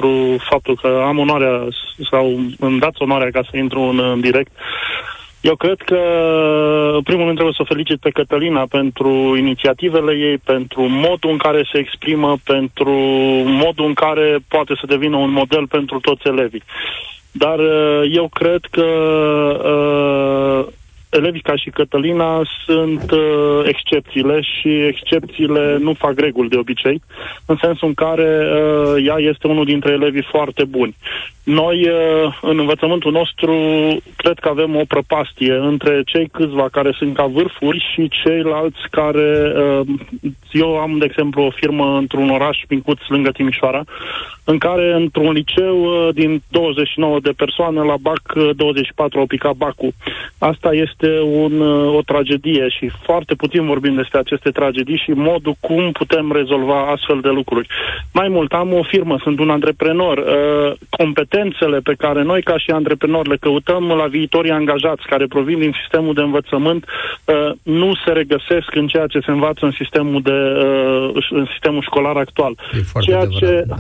faptul 0.50 0.76
că 0.82 1.04
am 1.06 1.18
onoarea 1.18 1.68
sau 2.12 2.40
îmi 2.60 2.80
dați 2.80 3.02
onoarea 3.02 3.32
ca 3.32 3.42
să 3.50 3.58
intru 3.58 3.80
în, 3.82 4.00
în 4.00 4.20
direct. 4.20 4.52
Eu 5.42 5.56
cred 5.56 5.82
că, 5.82 6.00
în 6.96 7.02
primul 7.02 7.24
rând, 7.24 7.34
trebuie 7.34 7.56
să 7.58 7.62
o 7.62 7.74
felicit 7.74 8.00
pe 8.00 8.10
Cătălina 8.10 8.66
pentru 8.70 9.36
inițiativele 9.38 10.14
ei, 10.14 10.38
pentru 10.38 10.82
modul 10.82 11.32
în 11.32 11.38
care 11.38 11.68
se 11.72 11.78
exprimă, 11.78 12.36
pentru 12.44 12.94
modul 13.46 13.86
în 13.86 13.94
care 13.94 14.38
poate 14.48 14.74
să 14.80 14.86
devină 14.88 15.18
un 15.18 15.32
model 15.32 15.68
pentru 15.68 16.00
toți 16.00 16.28
elevii. 16.28 16.64
Dar 17.32 17.60
eu 18.12 18.30
cred 18.34 18.60
că 18.72 18.86
uh, 19.74 20.74
elevii 21.16 21.42
ca 21.42 21.56
și 21.56 21.70
Cătălina 21.70 22.42
sunt 22.66 23.12
uh, 23.12 23.62
excepțiile 23.64 24.42
și 24.42 24.70
excepțiile 24.86 25.78
nu 25.80 25.94
fac 25.94 26.20
reguli 26.20 26.50
de 26.50 26.58
obicei, 26.58 27.02
în 27.46 27.58
sensul 27.62 27.88
în 27.88 27.94
care 27.94 28.48
uh, 28.52 29.06
ea 29.08 29.18
este 29.18 29.48
unul 29.48 29.66
dintre 29.66 29.92
elevii 29.92 30.28
foarte 30.32 30.64
buni. 30.64 30.96
Noi, 31.44 31.90
uh, 31.90 32.38
în 32.42 32.60
învățământul 32.60 33.12
nostru, 33.12 33.54
cred 34.16 34.40
că 34.40 34.50
avem 34.50 34.76
o 34.76 34.84
prăpastie 34.88 35.54
între 35.54 36.02
cei 36.06 36.28
câțiva 36.28 36.68
care 36.72 36.92
sunt 36.98 37.16
ca 37.16 37.26
vârfuri 37.26 37.86
și 37.94 38.10
ceilalți 38.24 38.82
care... 38.92 39.54
Uh, 39.56 39.88
eu 40.52 40.78
am, 40.78 40.98
de 40.98 41.06
exemplu, 41.06 41.42
o 41.44 41.50
firmă 41.50 41.98
într-un 41.98 42.30
oraș 42.30 42.58
micuț 42.70 43.00
lângă 43.08 43.30
Timișoara, 43.32 43.84
în 44.44 44.58
care, 44.58 44.94
într-un 44.94 45.32
liceu 45.32 45.78
uh, 45.84 46.14
din 46.14 46.42
29 46.50 47.20
de 47.20 47.32
persoane, 47.36 47.80
la 47.80 47.96
BAC 48.02 48.54
24 48.56 49.20
au 49.20 49.26
picat 49.26 49.56
BAC-ul. 49.56 49.94
Asta 50.38 50.74
este 50.74 51.05
un, 51.10 51.62
o 51.96 52.02
tragedie 52.02 52.68
și 52.70 52.92
foarte 53.04 53.34
puțin 53.34 53.66
vorbim 53.66 53.96
despre 53.96 54.20
aceste 54.20 54.50
tragedii 54.50 55.02
și 55.04 55.12
modul 55.12 55.56
cum 55.60 55.92
putem 55.92 56.32
rezolva 56.32 56.92
astfel 56.92 57.20
de 57.22 57.30
lucruri. 57.30 57.68
Mai 58.14 58.28
mult, 58.28 58.52
am 58.52 58.74
o 58.74 58.84
firmă, 58.84 59.18
sunt 59.24 59.40
un 59.40 59.50
antreprenor. 59.50 60.24
Competent 60.90 61.26
competențele 61.36 61.80
pe 61.80 61.94
care 61.98 62.24
noi 62.24 62.42
ca 62.44 62.58
și 62.58 62.72
antreprenori 62.72 63.30
le 63.30 63.38
căutăm 63.38 63.88
la 63.88 64.08
viitorii 64.08 64.52
angajați 64.52 65.06
care 65.06 65.26
provin 65.26 65.60
din 65.60 65.74
sistemul 65.82 66.14
de 66.14 66.22
învățământ 66.22 66.86
uh, 66.86 67.52
nu 67.64 67.94
se 68.06 68.12
regăsesc 68.12 68.76
în 68.76 68.88
ceea 68.88 69.08
ce 69.08 69.20
se 69.20 69.32
învață 69.32 69.66
în 69.66 69.72
sistemul, 69.72 70.22
de, 70.22 70.32
uh, 70.32 71.26
în 71.30 71.46
sistemul 71.52 71.82
școlar 71.82 72.18
actual. 72.18 72.58
Ceea 73.00 73.26
ce, 73.26 73.64
da 73.68 73.76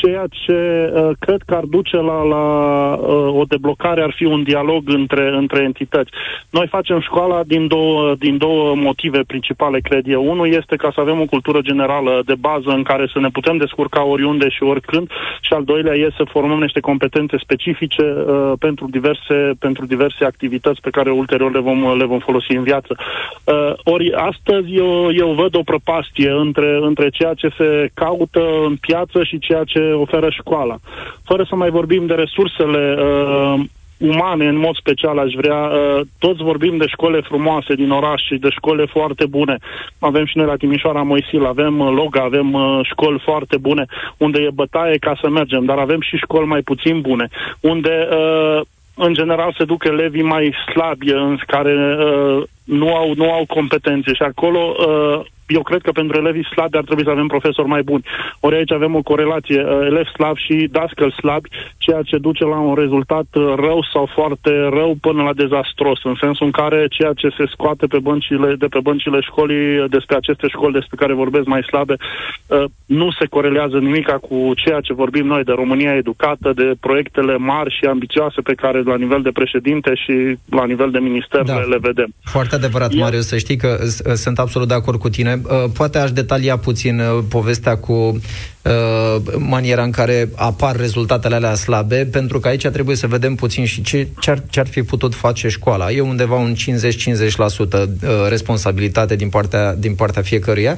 ceea 0.00 0.24
ce 0.30 0.58
uh, 0.94 1.10
cred 1.18 1.40
că 1.46 1.54
ar 1.54 1.64
duce 1.64 1.96
la, 1.96 2.22
la 2.22 2.44
uh, 2.94 3.40
o 3.40 3.44
deblocare 3.48 4.02
ar 4.02 4.12
fi 4.16 4.24
un 4.24 4.42
dialog 4.42 4.82
între, 4.86 5.28
între 5.36 5.62
entități. 5.62 6.10
Noi 6.50 6.66
facem 6.66 7.00
școala 7.00 7.42
din 7.46 7.66
două, 7.66 8.14
din 8.18 8.38
două 8.38 8.74
motive 8.76 9.20
principale, 9.26 9.80
cred 9.80 10.04
eu. 10.06 10.30
Unul 10.30 10.48
este 10.52 10.76
ca 10.76 10.90
să 10.94 11.00
avem 11.00 11.20
o 11.20 11.24
cultură 11.24 11.60
generală 11.60 12.22
de 12.24 12.34
bază 12.40 12.70
în 12.70 12.82
care 12.82 13.08
să 13.12 13.18
ne 13.18 13.28
putem 13.28 13.56
descurca 13.56 14.04
oriunde 14.04 14.48
și 14.48 14.62
oricând 14.62 15.10
și 15.40 15.52
al 15.52 15.64
doilea 15.64 15.94
este 15.94 16.14
să 16.16 16.24
formăm 16.30 16.60
niște 16.60 16.80
competențe 16.80 17.36
specifice 17.38 18.02
uh, 18.02 18.52
pentru, 18.58 18.86
diverse, 18.90 19.50
pentru 19.58 19.86
diverse 19.86 20.24
activități 20.24 20.80
pe 20.80 20.90
care 20.90 21.10
ulterior 21.10 21.52
le 21.52 21.60
vom, 21.60 21.96
le 21.98 22.04
vom 22.04 22.18
folosi 22.18 22.52
în 22.52 22.62
viață. 22.62 22.96
Uh, 23.44 23.72
ori 23.84 24.12
astăzi 24.12 24.74
eu, 24.74 25.10
eu 25.12 25.30
văd 25.32 25.56
o 25.56 25.62
prăpastie 25.62 26.30
între, 26.30 26.78
între 26.80 27.08
ceea 27.08 27.34
ce 27.34 27.48
se 27.56 27.90
caută 27.94 28.42
în 28.66 28.76
piață 28.76 29.24
și 29.24 29.38
ceea 29.38 29.64
ce 29.64 29.87
oferă 29.92 30.30
școala. 30.30 30.76
Fără 31.24 31.46
să 31.48 31.54
mai 31.54 31.70
vorbim 31.70 32.06
de 32.06 32.14
resursele 32.14 32.96
uh, 32.98 33.60
umane, 33.98 34.46
în 34.46 34.58
mod 34.58 34.76
special, 34.76 35.18
aș 35.18 35.32
vrea. 35.34 35.56
Uh, 35.56 36.00
toți 36.18 36.42
vorbim 36.42 36.76
de 36.76 36.86
școli 36.86 37.22
frumoase 37.22 37.74
din 37.74 37.90
oraș 37.90 38.22
și 38.22 38.34
de 38.34 38.48
școli 38.50 38.86
foarte 38.86 39.26
bune. 39.26 39.56
Avem 39.98 40.26
și 40.26 40.36
noi 40.36 40.46
la 40.46 40.56
Timișoara 40.56 41.02
Moisil, 41.02 41.44
avem 41.44 41.78
uh, 41.78 41.92
Loga, 41.94 42.22
avem 42.22 42.52
uh, 42.52 42.80
școli 42.82 43.20
foarte 43.24 43.56
bune, 43.56 43.86
unde 44.16 44.38
e 44.38 44.50
bătaie 44.54 44.96
ca 44.98 45.16
să 45.20 45.28
mergem, 45.28 45.64
dar 45.64 45.78
avem 45.78 46.00
și 46.00 46.16
școli 46.16 46.46
mai 46.46 46.60
puțin 46.60 47.00
bune, 47.00 47.28
unde 47.60 48.08
uh, 48.10 48.60
în 48.94 49.14
general 49.14 49.54
se 49.58 49.64
duc 49.64 49.84
elevii 49.84 50.22
mai 50.22 50.54
slabi, 50.72 51.12
în 51.12 51.38
care 51.46 51.74
uh, 51.74 52.42
nu, 52.64 52.94
au, 52.94 53.12
nu 53.14 53.32
au 53.32 53.44
competențe 53.46 54.12
și 54.14 54.22
acolo 54.22 54.74
uh, 54.78 55.20
eu 55.48 55.62
cred 55.62 55.80
că 55.82 55.90
pentru 55.92 56.18
elevii 56.18 56.50
slabi 56.52 56.76
ar 56.76 56.84
trebui 56.84 57.04
să 57.04 57.10
avem 57.10 57.26
profesori 57.26 57.68
mai 57.68 57.82
buni. 57.82 58.04
Ori 58.40 58.56
aici 58.56 58.72
avem 58.72 58.94
o 58.94 59.02
corelație 59.02 59.60
uh, 59.64 59.86
elevi 59.90 60.08
slabi 60.08 60.40
și 60.46 60.68
dascăl 60.70 61.10
slabi, 61.10 61.48
ceea 61.78 62.02
ce 62.02 62.18
duce 62.18 62.44
la 62.44 62.58
un 62.58 62.74
rezultat 62.74 63.26
uh, 63.32 63.54
rău 63.56 63.86
sau 63.92 64.08
foarte 64.14 64.50
rău 64.78 64.96
până 65.00 65.22
la 65.22 65.32
dezastros, 65.32 66.04
în 66.04 66.16
sensul 66.20 66.46
în 66.46 66.52
care 66.52 66.86
ceea 66.90 67.12
ce 67.12 67.28
se 67.36 67.44
scoate 67.52 67.86
pe 67.86 67.98
băncile, 67.98 68.54
de 68.54 68.66
pe 68.66 68.80
băncile 68.82 69.20
școlii 69.20 69.88
despre 69.88 70.16
aceste 70.16 70.46
școli 70.48 70.72
despre 70.72 70.96
care 70.96 71.12
vorbesc 71.12 71.46
mai 71.46 71.62
slabe, 71.62 71.96
uh, 71.98 72.64
nu 72.86 73.10
se 73.18 73.26
corelează 73.26 73.78
nimica 73.78 74.12
cu 74.12 74.52
ceea 74.56 74.80
ce 74.80 74.92
vorbim 74.92 75.26
noi 75.26 75.44
de 75.44 75.52
România 75.52 75.94
educată, 75.94 76.52
de 76.54 76.72
proiectele 76.80 77.36
mari 77.36 77.76
și 77.78 77.84
ambițioase 77.84 78.40
pe 78.40 78.54
care 78.54 78.82
la 78.82 78.96
nivel 78.96 79.22
de 79.22 79.30
președinte 79.30 79.94
și 79.94 80.38
la 80.50 80.64
nivel 80.66 80.90
de 80.90 80.98
minister 80.98 81.42
da. 81.42 81.56
le 81.58 81.78
vedem. 81.80 82.14
Foarte 82.22 82.54
adevărat, 82.54 82.92
Marius, 82.94 83.26
să 83.26 83.36
știi 83.38 83.56
că 83.56 83.76
sunt 84.14 84.38
absolut 84.38 84.68
de 84.68 84.74
acord 84.74 84.98
cu 84.98 85.08
tine 85.08 85.37
Uh, 85.44 85.64
poate 85.72 85.98
aș 85.98 86.12
detalia 86.12 86.56
puțin 86.56 87.00
uh, 87.00 87.24
povestea 87.28 87.76
cu 87.76 88.20
maniera 89.38 89.82
în 89.82 89.90
care 89.90 90.28
apar 90.34 90.76
rezultatele 90.76 91.34
alea 91.34 91.54
slabe, 91.54 92.08
pentru 92.12 92.40
că 92.40 92.48
aici 92.48 92.66
trebuie 92.66 92.96
să 92.96 93.06
vedem 93.06 93.34
puțin 93.34 93.64
și 93.64 93.82
ce, 93.82 94.08
ce-ar, 94.20 94.42
ce-ar 94.50 94.66
fi 94.66 94.82
putut 94.82 95.14
face 95.14 95.48
școala. 95.48 95.90
E 95.90 96.00
undeva 96.00 96.34
un 96.34 96.54
50-50% 96.54 97.88
responsabilitate 98.28 99.16
din 99.16 99.28
partea, 99.28 99.74
din 99.74 99.94
partea 99.94 100.22
fiecăruia 100.22 100.76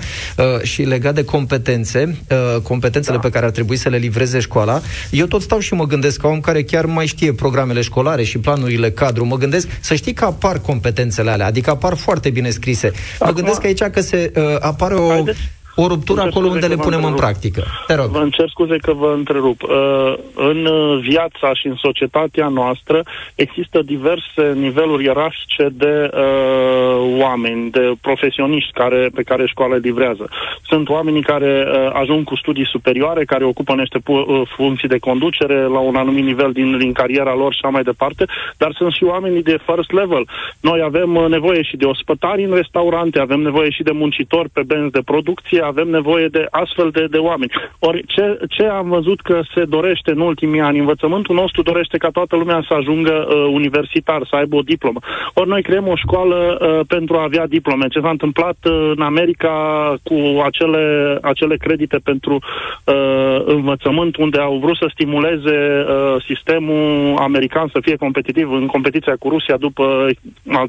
și 0.63 0.83
legat 0.83 1.15
de 1.15 1.25
competențe, 1.25 2.17
competențele 2.63 3.17
da. 3.17 3.23
pe 3.23 3.31
care 3.31 3.45
ar 3.45 3.51
trebui 3.51 3.77
să 3.77 3.89
le 3.89 3.97
livreze 3.97 4.39
școala, 4.41 4.81
eu 5.11 5.27
tot 5.27 5.43
stau 5.43 5.59
și 5.59 5.75
mă 5.75 5.87
gândesc 5.87 6.21
ca 6.21 6.29
om 6.29 6.41
care 6.41 6.63
chiar 6.63 6.85
mai 6.85 7.07
știe 7.07 7.33
programele 7.33 7.81
școlare 7.81 8.23
și 8.23 8.39
planurile 8.39 8.91
cadru, 8.91 9.25
mă 9.25 9.37
gândesc 9.37 9.69
să 9.81 9.95
știi 9.95 10.13
că 10.13 10.25
apar 10.25 10.59
competențele 10.59 11.31
alea, 11.31 11.47
adică 11.47 11.71
apar 11.71 11.95
foarte 11.95 12.31
bine 12.31 12.51
scrise. 12.51 12.87
Acum, 12.87 13.27
mă 13.27 13.33
gândesc 13.33 13.65
aici 13.65 13.83
că 13.83 14.01
se 14.01 14.33
uh, 14.37 14.57
apare 14.61 14.95
o... 14.95 15.09
Haideți 15.09 15.39
o 15.83 15.87
ruptură 15.87 16.21
acolo 16.21 16.49
unde 16.49 16.67
le 16.67 16.77
punem 16.77 17.05
în 17.05 17.15
practică. 17.15 17.63
Te 17.87 17.95
rog. 17.95 18.07
Vă 18.07 18.19
încerc 18.19 18.49
scuze 18.51 18.77
că 18.77 18.93
vă 18.93 19.13
întrerup. 19.17 19.63
Uh, 19.63 20.15
în 20.35 20.69
viața 21.01 21.55
și 21.55 21.67
în 21.67 21.77
societatea 21.77 22.49
noastră 22.49 23.03
există 23.35 23.83
diverse 23.83 24.43
niveluri 24.55 25.05
ierarhice 25.05 25.69
de 25.73 26.11
uh, 26.13 27.21
oameni, 27.21 27.71
de 27.71 27.93
profesioniști 28.01 28.73
care, 28.73 29.11
pe 29.15 29.23
care 29.23 29.47
școala 29.47 29.77
livrează. 29.77 30.29
Sunt 30.63 30.89
oamenii 30.89 31.23
care 31.23 31.67
uh, 31.67 31.91
ajung 31.93 32.25
cu 32.25 32.37
studii 32.37 32.67
superioare, 32.67 33.25
care 33.25 33.45
ocupă 33.45 33.75
niște 33.75 33.99
pu- 33.99 34.13
uh, 34.13 34.43
funcții 34.57 34.89
de 34.89 34.99
conducere 34.99 35.63
la 35.63 35.79
un 35.79 35.97
anumit 35.97 36.25
nivel 36.25 36.53
din, 36.53 36.79
din 36.79 36.93
cariera 36.93 37.35
lor 37.35 37.53
și 37.53 37.61
așa 37.63 37.73
mai 37.73 37.83
departe, 37.83 38.25
dar 38.57 38.73
sunt 38.77 38.93
și 38.93 39.05
oamenii 39.05 39.43
de 39.43 39.59
first 39.67 39.93
level. 39.93 40.25
Noi 40.61 40.81
avem 40.85 41.15
uh, 41.17 41.27
nevoie 41.29 41.63
și 41.63 41.77
de 41.77 41.85
ospătari 41.85 42.45
în 42.45 42.55
restaurante, 42.55 43.19
avem 43.19 43.41
nevoie 43.41 43.71
și 43.71 43.83
de 43.83 43.91
muncitori 43.91 44.49
pe 44.49 44.63
benzi 44.67 44.93
de 44.93 45.03
producție, 45.05 45.61
avem 45.73 45.89
nevoie 45.89 46.27
de 46.37 46.47
astfel 46.51 46.89
de, 46.91 47.05
de 47.11 47.19
oameni. 47.19 47.53
Ori 47.79 48.01
ce, 48.07 48.39
ce 48.49 48.65
am 48.65 48.89
văzut 48.89 49.21
că 49.21 49.41
se 49.55 49.65
dorește 49.65 50.11
în 50.11 50.21
ultimii 50.21 50.61
ani, 50.61 50.79
învățământul 50.79 51.35
nostru 51.35 51.63
dorește 51.63 51.97
ca 51.99 52.09
toată 52.09 52.37
lumea 52.37 52.65
să 52.69 52.75
ajungă 52.75 53.17
uh, 53.29 53.35
universitar, 53.61 54.21
să 54.31 54.37
aibă 54.37 54.57
o 54.57 54.69
diplomă. 54.73 55.01
Ori 55.35 55.49
noi 55.49 55.63
creăm 55.63 55.87
o 55.89 55.97
școală 55.97 56.39
uh, 56.61 56.81
pentru 56.87 57.17
a 57.17 57.23
avea 57.23 57.47
diplome. 57.47 57.87
Ce 57.89 58.01
s-a 58.01 58.11
întâmplat 58.11 58.57
uh, 58.65 58.93
în 58.97 59.03
America 59.03 59.55
cu 60.03 60.19
acele, 60.45 61.19
acele 61.23 61.57
credite 61.57 61.99
pentru 62.05 62.35
uh, 62.35 63.43
învățământ, 63.45 64.17
unde 64.17 64.39
au 64.39 64.59
vrut 64.59 64.77
să 64.77 64.87
stimuleze 64.93 65.85
uh, 65.89 66.23
sistemul 66.27 67.17
american 67.19 67.69
să 67.73 67.79
fie 67.83 67.97
competitiv 67.97 68.53
în 68.53 68.67
competiția 68.67 69.17
cu 69.19 69.29
Rusia 69.29 69.57
după, 69.57 70.07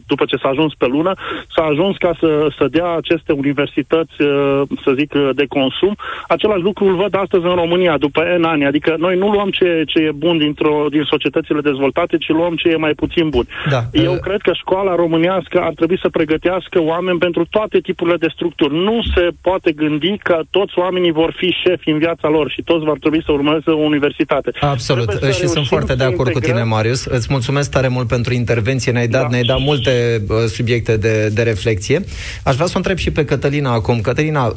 după 0.07 0.25
ce 0.25 0.35
s-a 0.35 0.49
ajuns 0.49 0.73
pe 0.73 0.85
lună, 0.85 1.13
s-a 1.55 1.63
ajuns 1.63 1.97
ca 1.97 2.11
să, 2.19 2.47
să 2.57 2.67
dea 2.67 2.89
aceste 2.95 3.31
universități, 3.31 4.21
uh, 4.21 4.61
să 4.83 4.90
zic, 4.93 5.13
de 5.33 5.45
consum. 5.49 5.95
Același 6.27 6.61
lucru 6.61 6.85
îl 6.85 6.95
văd 6.95 7.15
astăzi 7.15 7.45
în 7.45 7.55
România, 7.55 7.97
după 7.97 8.21
N 8.37 8.43
ani. 8.43 8.65
Adică 8.65 8.95
noi 8.97 9.15
nu 9.17 9.27
luăm 9.29 9.49
ce, 9.49 9.83
ce 9.87 9.99
e 9.99 10.11
bun 10.11 10.37
dintr-o, 10.37 10.85
din 10.89 11.03
societățile 11.03 11.61
dezvoltate, 11.61 12.17
ci 12.17 12.29
luăm 12.29 12.55
ce 12.55 12.67
e 12.69 12.75
mai 12.75 12.93
puțin 12.93 13.29
bun. 13.29 13.45
Da. 13.69 13.81
Eu 13.91 14.13
uh... 14.13 14.19
cred 14.19 14.41
că 14.41 14.51
școala 14.53 14.95
românească 14.95 15.59
ar 15.61 15.73
trebui 15.73 15.99
să 16.01 16.09
pregătească 16.09 16.81
oameni 16.81 17.17
pentru 17.17 17.45
toate 17.49 17.79
tipurile 17.79 18.17
de 18.17 18.27
structuri. 18.33 18.73
Nu 18.73 19.01
se 19.15 19.27
poate 19.41 19.71
gândi 19.71 20.17
că 20.17 20.39
toți 20.49 20.73
oamenii 20.75 21.11
vor 21.11 21.33
fi 21.37 21.55
șefi 21.63 21.89
în 21.89 21.97
viața 21.97 22.27
lor 22.29 22.49
și 22.49 22.61
toți 22.61 22.85
vor 22.85 22.99
trebui 22.99 23.21
să 23.25 23.31
urmeze 23.31 23.69
o 23.69 23.77
universitate. 23.77 24.51
Absolut. 24.59 25.09
Și 25.39 25.47
sunt 25.47 25.65
foarte 25.65 25.95
de 25.95 26.03
acord 26.03 26.27
integrăm... 26.27 26.41
cu 26.41 26.59
tine, 26.59 26.63
Marius. 26.75 27.05
Îți 27.05 27.27
mulțumesc 27.29 27.71
tare 27.71 27.87
mult 27.87 28.07
pentru 28.07 28.33
intervenție. 28.33 28.91
Ne-ai 28.91 29.07
dat, 29.07 29.21
da. 29.21 29.27
ne-ai 29.27 29.43
dat 29.43 29.59
multe 29.59 30.21
uh, 30.29 30.35
subiecte 30.57 30.97
de, 30.97 31.29
de 31.33 31.41
reflexie. 31.41 31.99
Aș 32.43 32.55
vrea 32.55 32.65
să 32.65 32.73
o 32.75 32.77
întreb 32.77 32.97
și 32.97 33.11
pe 33.11 33.25
Cătălina 33.25 33.73
acum. 33.73 34.01
Cătălina, 34.01 34.45
uh, 34.45 34.53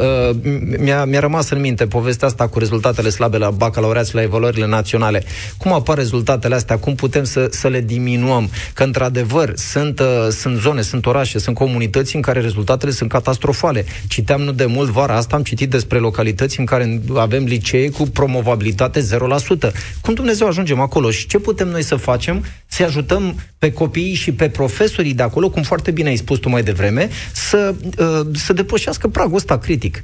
mi-a, 0.78 1.04
mi-a 1.04 1.20
rămas 1.20 1.50
în 1.50 1.60
minte 1.60 1.86
povestea 1.86 2.28
asta 2.28 2.48
cu 2.48 2.58
rezultatele 2.58 3.08
slabe 3.08 3.38
la 3.38 3.50
bacalaureat 3.50 4.06
și 4.06 4.14
la 4.14 4.22
evaluările 4.22 4.66
naționale. 4.66 5.22
Cum 5.56 5.72
apar 5.72 5.96
rezultatele 5.96 6.54
astea? 6.54 6.78
Cum 6.78 6.94
putem 6.94 7.24
să, 7.24 7.48
să 7.50 7.68
le 7.68 7.80
diminuăm? 7.80 8.50
Că, 8.74 8.82
într-adevăr, 8.82 9.52
sunt, 9.56 10.00
uh, 10.00 10.28
sunt 10.30 10.58
zone, 10.58 10.82
sunt 10.82 11.06
orașe, 11.06 11.38
sunt 11.38 11.56
comunități 11.56 12.16
în 12.16 12.22
care 12.22 12.40
rezultatele 12.40 12.92
sunt 12.92 13.10
catastrofale. 13.10 13.84
Citeam 14.08 14.40
nu 14.40 14.52
de 14.52 14.66
mult 14.66 14.90
vara 14.90 15.16
asta, 15.16 15.36
am 15.36 15.42
citit 15.42 15.70
despre 15.70 15.98
localități 15.98 16.58
în 16.58 16.64
care 16.64 17.00
avem 17.16 17.44
licee 17.44 17.90
cu 17.90 18.02
promovabilitate 18.02 19.00
0%. 19.00 19.72
Cum 20.00 20.14
Dumnezeu 20.14 20.46
ajungem 20.46 20.80
acolo 20.80 21.10
și 21.10 21.26
ce 21.26 21.38
putem 21.38 21.68
noi 21.68 21.82
să 21.82 21.96
facem? 21.96 22.44
Să 22.66 22.82
ajutăm 22.82 23.34
pe 23.58 23.72
copiii 23.72 24.14
și 24.14 24.32
pe 24.32 24.48
profesorii 24.48 25.14
de 25.14 25.22
acolo, 25.22 25.50
cum 25.50 25.62
foarte 25.62 25.90
bine 25.90 26.08
ai 26.08 26.16
spus 26.16 26.38
tu 26.38 26.48
mai 26.48 26.62
devreme, 26.62 27.08
să, 27.32 27.74
uh, 27.98 28.26
să 28.32 28.52
depășească 28.52 29.08
pragul 29.08 29.36
ăsta 29.36 29.58
critic. 29.58 30.03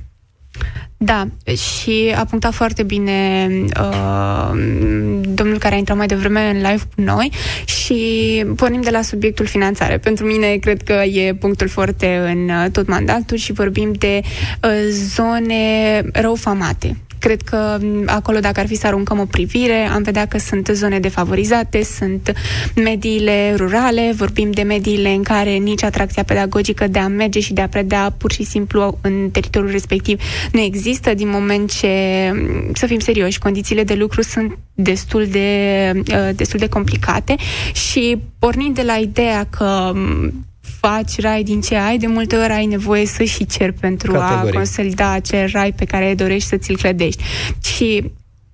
Da, 1.03 1.27
și 1.57 2.15
a 2.17 2.25
punctat 2.25 2.53
foarte 2.53 2.83
bine 2.83 3.49
uh, 3.81 4.51
domnul 5.23 5.59
care 5.59 5.75
a 5.75 5.79
intrat 5.79 5.97
mai 5.97 6.07
devreme 6.07 6.51
în 6.51 6.57
live 6.57 6.83
cu 6.95 7.01
noi 7.01 7.33
și 7.65 8.45
pornim 8.57 8.81
de 8.81 8.91
la 8.91 9.03
subiectul 9.03 9.47
finanțare. 9.47 9.99
Pentru 9.99 10.27
mine 10.27 10.57
cred 10.57 10.83
că 10.83 10.93
e 10.93 11.35
punctul 11.35 11.69
foarte 11.69 12.17
în 12.17 12.49
uh, 12.49 12.71
tot 12.73 12.89
mandatul 12.89 13.37
și 13.37 13.53
vorbim 13.53 13.93
de 13.93 14.21
uh, 14.63 14.71
zone 14.91 16.03
răufamate 16.13 16.97
Cred 17.21 17.43
că 17.43 17.79
acolo, 18.07 18.39
dacă 18.39 18.61
ar 18.61 18.67
fi 18.67 18.75
să 18.75 18.87
aruncăm 18.87 19.19
o 19.19 19.25
privire, 19.25 19.89
am 19.93 20.03
vedea 20.03 20.27
că 20.27 20.39
sunt 20.39 20.71
zone 20.73 20.99
defavorizate, 20.99 21.83
sunt 21.83 22.33
mediile 22.75 23.55
rurale, 23.57 24.13
vorbim 24.17 24.51
de 24.51 24.63
mediile 24.63 25.11
în 25.11 25.23
care 25.23 25.51
nici 25.51 25.83
atracția 25.83 26.23
pedagogică 26.23 26.87
de 26.87 26.99
a 26.99 27.09
merge 27.09 27.41
și 27.41 27.53
de 27.53 27.61
a 27.61 27.69
preda 27.69 28.15
pur 28.17 28.33
și 28.33 28.43
simplu 28.43 28.99
în 29.01 29.31
teritoriul 29.33 29.71
respectiv 29.71 30.21
nu 30.53 30.61
există, 30.61 31.15
din 31.15 31.29
moment 31.29 31.73
ce, 31.73 31.89
să 32.75 32.87
fim 32.87 32.99
serioși, 32.99 33.39
condițiile 33.39 33.85
de 33.85 33.95
lucru 33.95 34.23
sunt 34.23 34.59
destul 34.75 35.27
de, 35.27 35.93
uh, 35.97 36.29
destul 36.35 36.59
de 36.59 36.69
complicate 36.69 37.37
și 37.73 38.19
pornind 38.39 38.75
de 38.75 38.83
la 38.83 38.95
ideea 38.95 39.47
că 39.51 39.93
faci 40.81 41.21
rai 41.21 41.43
din 41.43 41.61
ce 41.61 41.77
ai, 41.77 41.99
de 41.99 42.07
multe 42.07 42.37
ori 42.37 42.53
ai 42.53 42.67
nevoie 42.67 43.07
să 43.07 43.25
și 43.25 43.47
cer 43.47 43.73
pentru 43.73 44.13
Categoric. 44.13 44.55
a 44.55 44.57
consolida 44.57 45.11
acel 45.11 45.49
rai 45.53 45.73
pe 45.73 45.85
care 45.85 46.15
dorești 46.15 46.49
să 46.49 46.57
ți-l 46.57 46.77
clădești. 46.77 47.23
Și 47.63 48.11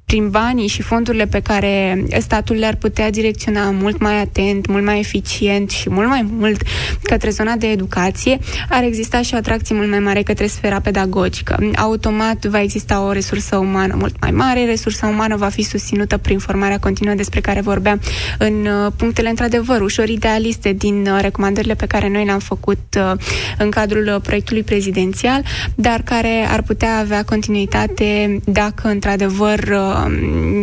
prin 0.06 0.30
banii 0.30 0.66
și 0.66 0.82
fondurile 0.82 1.26
pe 1.26 1.40
care 1.40 2.04
statul 2.18 2.56
le-ar 2.56 2.74
putea 2.74 3.10
direcționa 3.10 3.70
mult 3.70 4.00
mai 4.00 4.20
atent, 4.20 4.66
mult 4.66 4.84
mai 4.84 4.98
eficient 4.98 5.70
și 5.70 5.90
mult 5.90 6.08
mai 6.08 6.26
mult 6.30 6.62
către 7.02 7.30
zona 7.30 7.54
de 7.54 7.66
educație, 7.66 8.38
ar 8.68 8.82
exista 8.82 9.22
și 9.22 9.34
o 9.34 9.36
atracție 9.36 9.74
mult 9.74 9.90
mai 9.90 9.98
mare 9.98 10.22
către 10.22 10.46
sfera 10.46 10.80
pedagogică. 10.80 11.58
Automat 11.76 12.44
va 12.44 12.60
exista 12.60 13.04
o 13.04 13.12
resursă 13.12 13.56
umană 13.56 13.94
mult 13.98 14.20
mai 14.20 14.30
mare, 14.30 14.64
resursa 14.64 15.06
umană 15.06 15.36
va 15.36 15.48
fi 15.48 15.62
susținută 15.62 16.16
prin 16.16 16.38
formarea 16.38 16.78
continuă 16.78 17.14
despre 17.14 17.40
care 17.40 17.60
vorbeam 17.60 18.00
în 18.38 18.66
uh, 18.66 18.92
punctele 18.96 19.28
într-adevăr 19.28 19.80
ușor 19.80 20.08
idealiste 20.08 20.72
din 20.72 21.06
uh, 21.06 21.18
recomandările 21.20 21.74
pe 21.74 21.86
care 21.86 22.08
noi 22.08 22.24
le-am 22.24 22.38
făcut 22.38 22.96
uh, 22.96 23.12
în 23.58 23.70
cadrul 23.70 24.20
proiectului 24.22 24.62
prezidențial, 24.62 25.42
dar 25.74 26.02
care 26.02 26.46
ar 26.48 26.62
putea 26.62 26.98
avea 26.98 27.24
continuitate 27.24 28.40
dacă 28.44 28.88
într-adevăr 28.88 29.94
Um, 29.95 29.95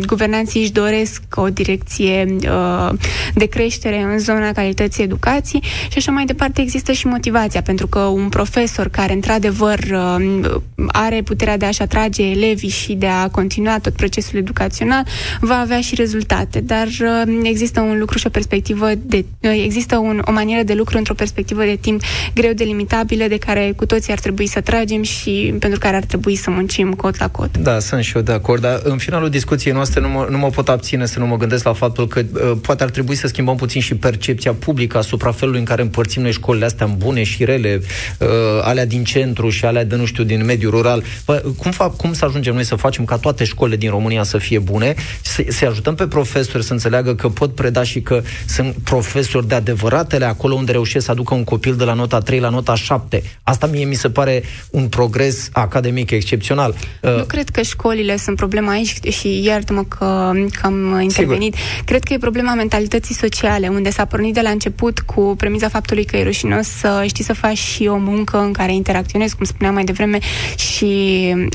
guvernanții 0.06 0.62
își 0.62 0.72
doresc 0.72 1.22
o 1.36 1.50
direcție 1.50 2.36
uh, 2.48 2.89
de 3.34 3.46
creștere 3.46 4.02
în 4.02 4.19
zona 4.19 4.52
calității 4.52 5.04
educației 5.04 5.63
și 5.63 5.98
așa 5.98 6.12
mai 6.12 6.26
departe 6.26 6.62
există 6.62 6.91
și 6.91 7.08
motivația, 7.08 7.62
pentru 7.62 7.88
că 7.88 8.00
un 8.00 8.30
profesor 8.30 8.88
care 8.88 9.13
într-adevăr 9.13 9.80
uh, 9.91 10.62
are 10.88 11.22
puterea 11.22 11.58
de 11.58 11.65
a-și 11.65 11.82
atrage 11.82 12.24
elevii 12.24 12.69
și 12.69 12.93
de 12.93 13.08
a 13.08 13.30
continua 13.30 13.80
tot 13.80 13.93
procesul 13.93 14.39
educațional, 14.39 15.06
va 15.39 15.56
avea 15.56 15.82
și 15.82 15.96
rezultate. 15.96 16.60
Dar 16.62 16.88
uh, 16.88 17.39
există 17.43 17.80
un 17.80 18.00
lucru 18.00 18.17
și 18.17 18.28
o 18.28 18.30
perspectivă 18.30 18.89
de, 18.96 19.26
există 19.39 19.98
un, 19.98 20.22
o 20.26 20.32
manieră 20.32 20.63
de 20.63 20.74
lucru 20.74 20.98
într-o 20.98 21.13
perspectivă 21.13 21.63
de 21.63 21.78
timp 21.82 22.02
greu 22.36 22.54
delimitabilă 22.54 23.26
de 23.28 23.38
care 23.38 23.74
cu 23.76 23.86
toții 23.86 24.12
ar 24.12 24.20
trebui 24.20 24.47
să 24.47 24.62
tragem 24.62 25.01
și 25.03 25.53
pentru 25.60 25.80
care 25.80 25.95
ar 25.95 26.03
trebui 26.03 26.36
să 26.36 26.49
muncim 26.49 26.93
cot 26.93 27.20
la 27.20 27.30
cot. 27.30 27.58
Da, 27.58 27.80
sunt 27.80 28.03
și 28.03 28.16
eu 28.16 28.22
de 28.22 28.32
acord, 28.32 28.62
dar 28.62 28.80
în 28.84 28.97
final 28.97 29.22
finalul 29.24 29.41
discuției 29.41 29.74
noastre 29.74 29.99
nu 29.99 30.09
mă, 30.09 30.28
nu 30.30 30.38
mă 30.38 30.49
pot 30.49 30.69
abține 30.69 31.05
să 31.05 31.19
nu 31.19 31.26
mă 31.26 31.38
gândesc 31.38 31.63
la 31.63 31.74
faptul 31.74 32.07
că 32.07 32.21
uh, 32.34 32.51
poate 32.61 32.84
ar 32.84 32.89
trebui 32.89 33.15
să 33.15 33.28
schimbăm 33.28 33.55
puțin 33.55 33.82
și 33.82 33.95
percepția 33.95 34.53
publică 34.53 34.97
asupra 34.97 35.32
felului 35.32 35.59
în 35.59 35.65
care 35.65 35.82
împărțim 35.82 36.21
noi 36.21 36.32
școlile 36.32 36.65
astea 36.65 36.86
în 36.86 36.97
bune 36.97 37.24
și 37.24 37.45
rele, 37.45 37.82
uh, 38.19 38.28
alea 38.61 38.86
din 38.86 39.03
centru 39.03 39.49
și 39.49 39.65
alea 39.65 39.84
de, 39.86 39.95
nu 39.95 40.05
știu, 40.05 40.24
din 40.24 40.45
mediul 40.45 40.71
rural. 40.71 41.03
Bă, 41.26 41.43
cum, 41.57 41.71
fa- 41.71 41.95
cum 41.97 42.13
să 42.13 42.26
ajungem 42.26 42.53
noi 42.53 42.63
să 42.63 42.76
facem 42.76 43.05
ca 43.05 43.17
toate 43.17 43.43
școlile 43.43 43.78
din 43.78 43.89
România 43.89 44.24
să 44.24 44.38
fie 44.38 44.59
bune, 44.59 44.95
să, 45.21 45.43
să 45.47 45.65
ajutăm 45.65 45.95
pe 45.95 46.07
profesori 46.07 46.63
să 46.63 46.74
înțeleagă 46.74 47.15
că 47.15 47.30
pot 47.30 47.55
preda 47.55 47.84
și 47.84 48.01
că 48.01 48.21
sunt 48.47 48.76
profesori 48.84 49.47
de 49.47 49.55
adevăratele 49.55 50.26
acolo 50.26 50.53
unde 50.53 50.71
reușesc 50.71 51.05
să 51.05 51.11
aducă 51.11 51.34
un 51.34 51.43
copil 51.43 51.76
de 51.76 51.84
la 51.84 51.93
nota 51.93 52.19
3 52.19 52.39
la 52.39 52.49
nota 52.49 52.76
7. 52.76 53.24
Asta 53.43 53.67
mie 53.67 53.86
mi 53.86 53.95
se 53.95 54.09
pare 54.09 54.43
un 54.71 54.88
progres 54.88 55.49
academic 55.51 56.11
excepțional. 56.11 56.76
Nu 57.01 57.17
uh, 57.17 57.26
cred 57.26 57.49
că 57.49 57.61
școlile 57.61 58.17
sunt 58.17 58.36
problema 58.36 58.71
aici 58.71 58.93
și 59.14 59.43
iartă-mă 59.43 59.84
că, 59.84 60.32
că 60.51 60.61
am 60.61 60.99
intervenit, 61.01 61.53
Sigur. 61.53 61.84
cred 61.86 62.03
că 62.03 62.14
e 62.14 62.18
problema 62.18 62.53
mentalității 62.53 63.16
sociale, 63.16 63.68
unde 63.68 63.89
s-a 63.89 64.05
pornit 64.05 64.34
de 64.34 64.41
la 64.41 64.49
început 64.49 64.99
cu 64.99 65.34
premiza 65.38 65.68
faptului 65.70 66.05
că 66.05 66.18
e 66.18 66.24
rușinos 66.24 66.68
să 66.68 67.03
știi 67.07 67.24
să 67.24 67.34
faci 67.34 67.57
și 67.57 67.88
o 67.88 67.97
muncă 67.97 68.39
în 68.39 68.51
care 68.51 68.74
interacționezi, 68.74 69.36
cum 69.36 69.45
spuneam 69.45 69.74
mai 69.74 69.84
devreme, 69.84 70.18
și 70.57 70.86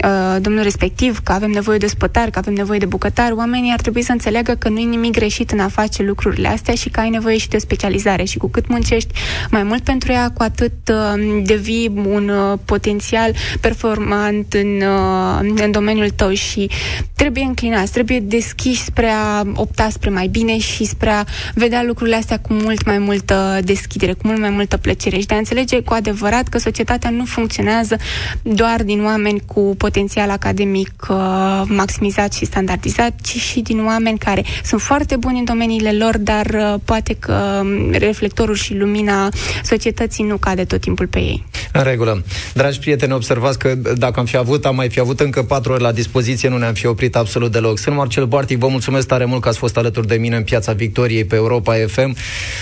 uh, 0.04 0.36
domnul 0.40 0.62
respectiv, 0.62 1.18
că 1.18 1.32
avem 1.32 1.50
nevoie 1.50 1.78
de 1.78 1.86
spătar, 1.86 2.30
că 2.30 2.38
avem 2.38 2.54
nevoie 2.54 2.78
de 2.78 2.86
bucătar, 2.86 3.32
oamenii 3.32 3.72
ar 3.72 3.80
trebui 3.80 4.02
să 4.02 4.12
înțeleagă 4.12 4.52
că 4.52 4.68
nu 4.68 4.78
e 4.78 4.84
nimic 4.84 5.12
greșit 5.12 5.50
în 5.50 5.58
a 5.58 5.68
face 5.68 6.02
lucrurile 6.02 6.48
astea 6.48 6.74
și 6.74 6.88
că 6.88 7.00
ai 7.00 7.10
nevoie 7.10 7.38
și 7.38 7.48
de 7.48 7.56
o 7.56 7.58
specializare. 7.58 8.24
Și 8.24 8.38
cu 8.38 8.48
cât 8.48 8.68
muncești 8.68 9.12
mai 9.50 9.62
mult 9.62 9.82
pentru 9.82 10.12
ea, 10.12 10.30
cu 10.30 10.42
atât 10.42 10.72
uh, 10.90 11.42
devii 11.42 11.92
un 12.04 12.28
uh, 12.28 12.58
potențial 12.64 13.34
performant 13.60 14.52
în, 14.52 14.80
uh, 14.80 15.62
în 15.62 15.70
domeniul 15.70 16.10
tău. 16.10 16.32
Și 16.32 16.70
trebuie 17.14 17.44
înclinați, 17.48 17.92
trebuie 17.92 18.20
deschiși 18.20 18.82
spre 18.84 19.06
a 19.06 19.42
opta 19.54 19.88
spre 19.90 20.10
mai 20.10 20.26
bine 20.26 20.58
și 20.58 20.84
spre 20.84 21.10
a 21.10 21.24
vedea 21.54 21.82
lucrurile 21.82 22.16
astea 22.16 22.38
cu 22.38 22.52
mult 22.52 22.86
mai 22.86 22.98
multă 22.98 23.58
deschidere, 23.64 24.12
cu 24.12 24.26
mult 24.26 24.38
mai 24.38 24.50
multă 24.50 24.76
plăcere 24.76 25.18
și 25.18 25.26
de 25.26 25.34
a 25.34 25.38
înțelege 25.38 25.80
cu 25.80 25.92
adevărat 25.92 26.48
că 26.48 26.58
societatea 26.58 27.10
nu 27.10 27.24
funcționează 27.24 27.96
doar 28.42 28.82
din 28.82 29.04
oameni 29.04 29.42
cu 29.46 29.74
potențial 29.78 30.30
academic 30.30 31.06
uh, 31.08 31.16
maximizat 31.64 32.32
și 32.32 32.44
standardizat, 32.44 33.12
ci 33.22 33.36
și 33.36 33.60
din 33.60 33.84
oameni 33.84 34.18
care 34.18 34.44
sunt 34.64 34.80
foarte 34.80 35.16
buni 35.16 35.38
în 35.38 35.44
domeniile 35.44 35.92
lor, 35.92 36.18
dar 36.18 36.46
uh, 36.46 36.74
poate 36.84 37.16
că 37.18 37.60
um, 37.62 37.90
reflectorul 37.90 38.54
și 38.54 38.74
lumina 38.74 39.28
societății 39.64 40.24
nu 40.24 40.36
cade 40.36 40.64
tot 40.64 40.80
timpul 40.80 41.06
pe 41.06 41.18
ei. 41.18 41.46
În 41.72 41.82
regulă. 41.82 42.24
Dragi 42.54 42.78
prieteni, 42.78 43.12
observați 43.12 43.58
că 43.58 43.74
dacă 43.74 44.20
am 44.20 44.26
fi 44.26 44.36
avut, 44.36 44.64
am 44.64 44.74
mai 44.74 44.88
fi 44.88 45.00
avut 45.00 45.20
încă 45.20 45.42
patru 45.42 45.72
ore 45.72 45.82
la 45.82 45.92
dispoziție, 45.92 46.48
nu 46.48 46.58
ne-am 46.58 46.74
fi 46.74 46.86
oprit 46.86 47.16
absolut 47.16 47.37
deloc. 47.46 47.78
Sunt 47.78 47.96
Marcel 47.96 48.24
Bartic, 48.24 48.58
vă 48.58 48.68
mulțumesc 48.68 49.06
tare 49.06 49.24
mult 49.24 49.42
că 49.42 49.48
ați 49.48 49.58
fost 49.58 49.76
alături 49.76 50.06
de 50.06 50.14
mine 50.14 50.36
în 50.36 50.42
Piața 50.42 50.72
Victoriei 50.72 51.24
pe 51.24 51.36
Europa 51.36 51.74
FM. 51.86 52.16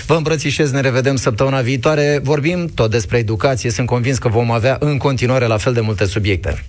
Vă 0.05 0.15
îmbrățișez, 0.15 0.71
ne 0.71 0.81
revedem 0.81 1.15
săptămâna 1.15 1.61
viitoare. 1.61 2.19
Vorbim 2.23 2.71
tot 2.75 2.91
despre 2.91 3.17
educație, 3.17 3.69
sunt 3.69 3.87
convins 3.87 4.17
că 4.17 4.27
vom 4.27 4.51
avea 4.51 4.77
în 4.79 4.97
continuare 4.97 5.45
la 5.45 5.57
fel 5.57 5.73
de 5.73 5.81
multe 5.81 6.05
subiecte. 6.05 6.65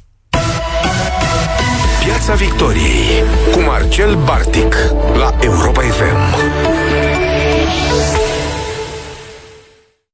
Piața 2.05 2.35
Victoriei 2.35 3.23
cu 3.53 3.61
Marcel 3.61 4.17
Bartic 4.25 4.75
la 5.19 5.35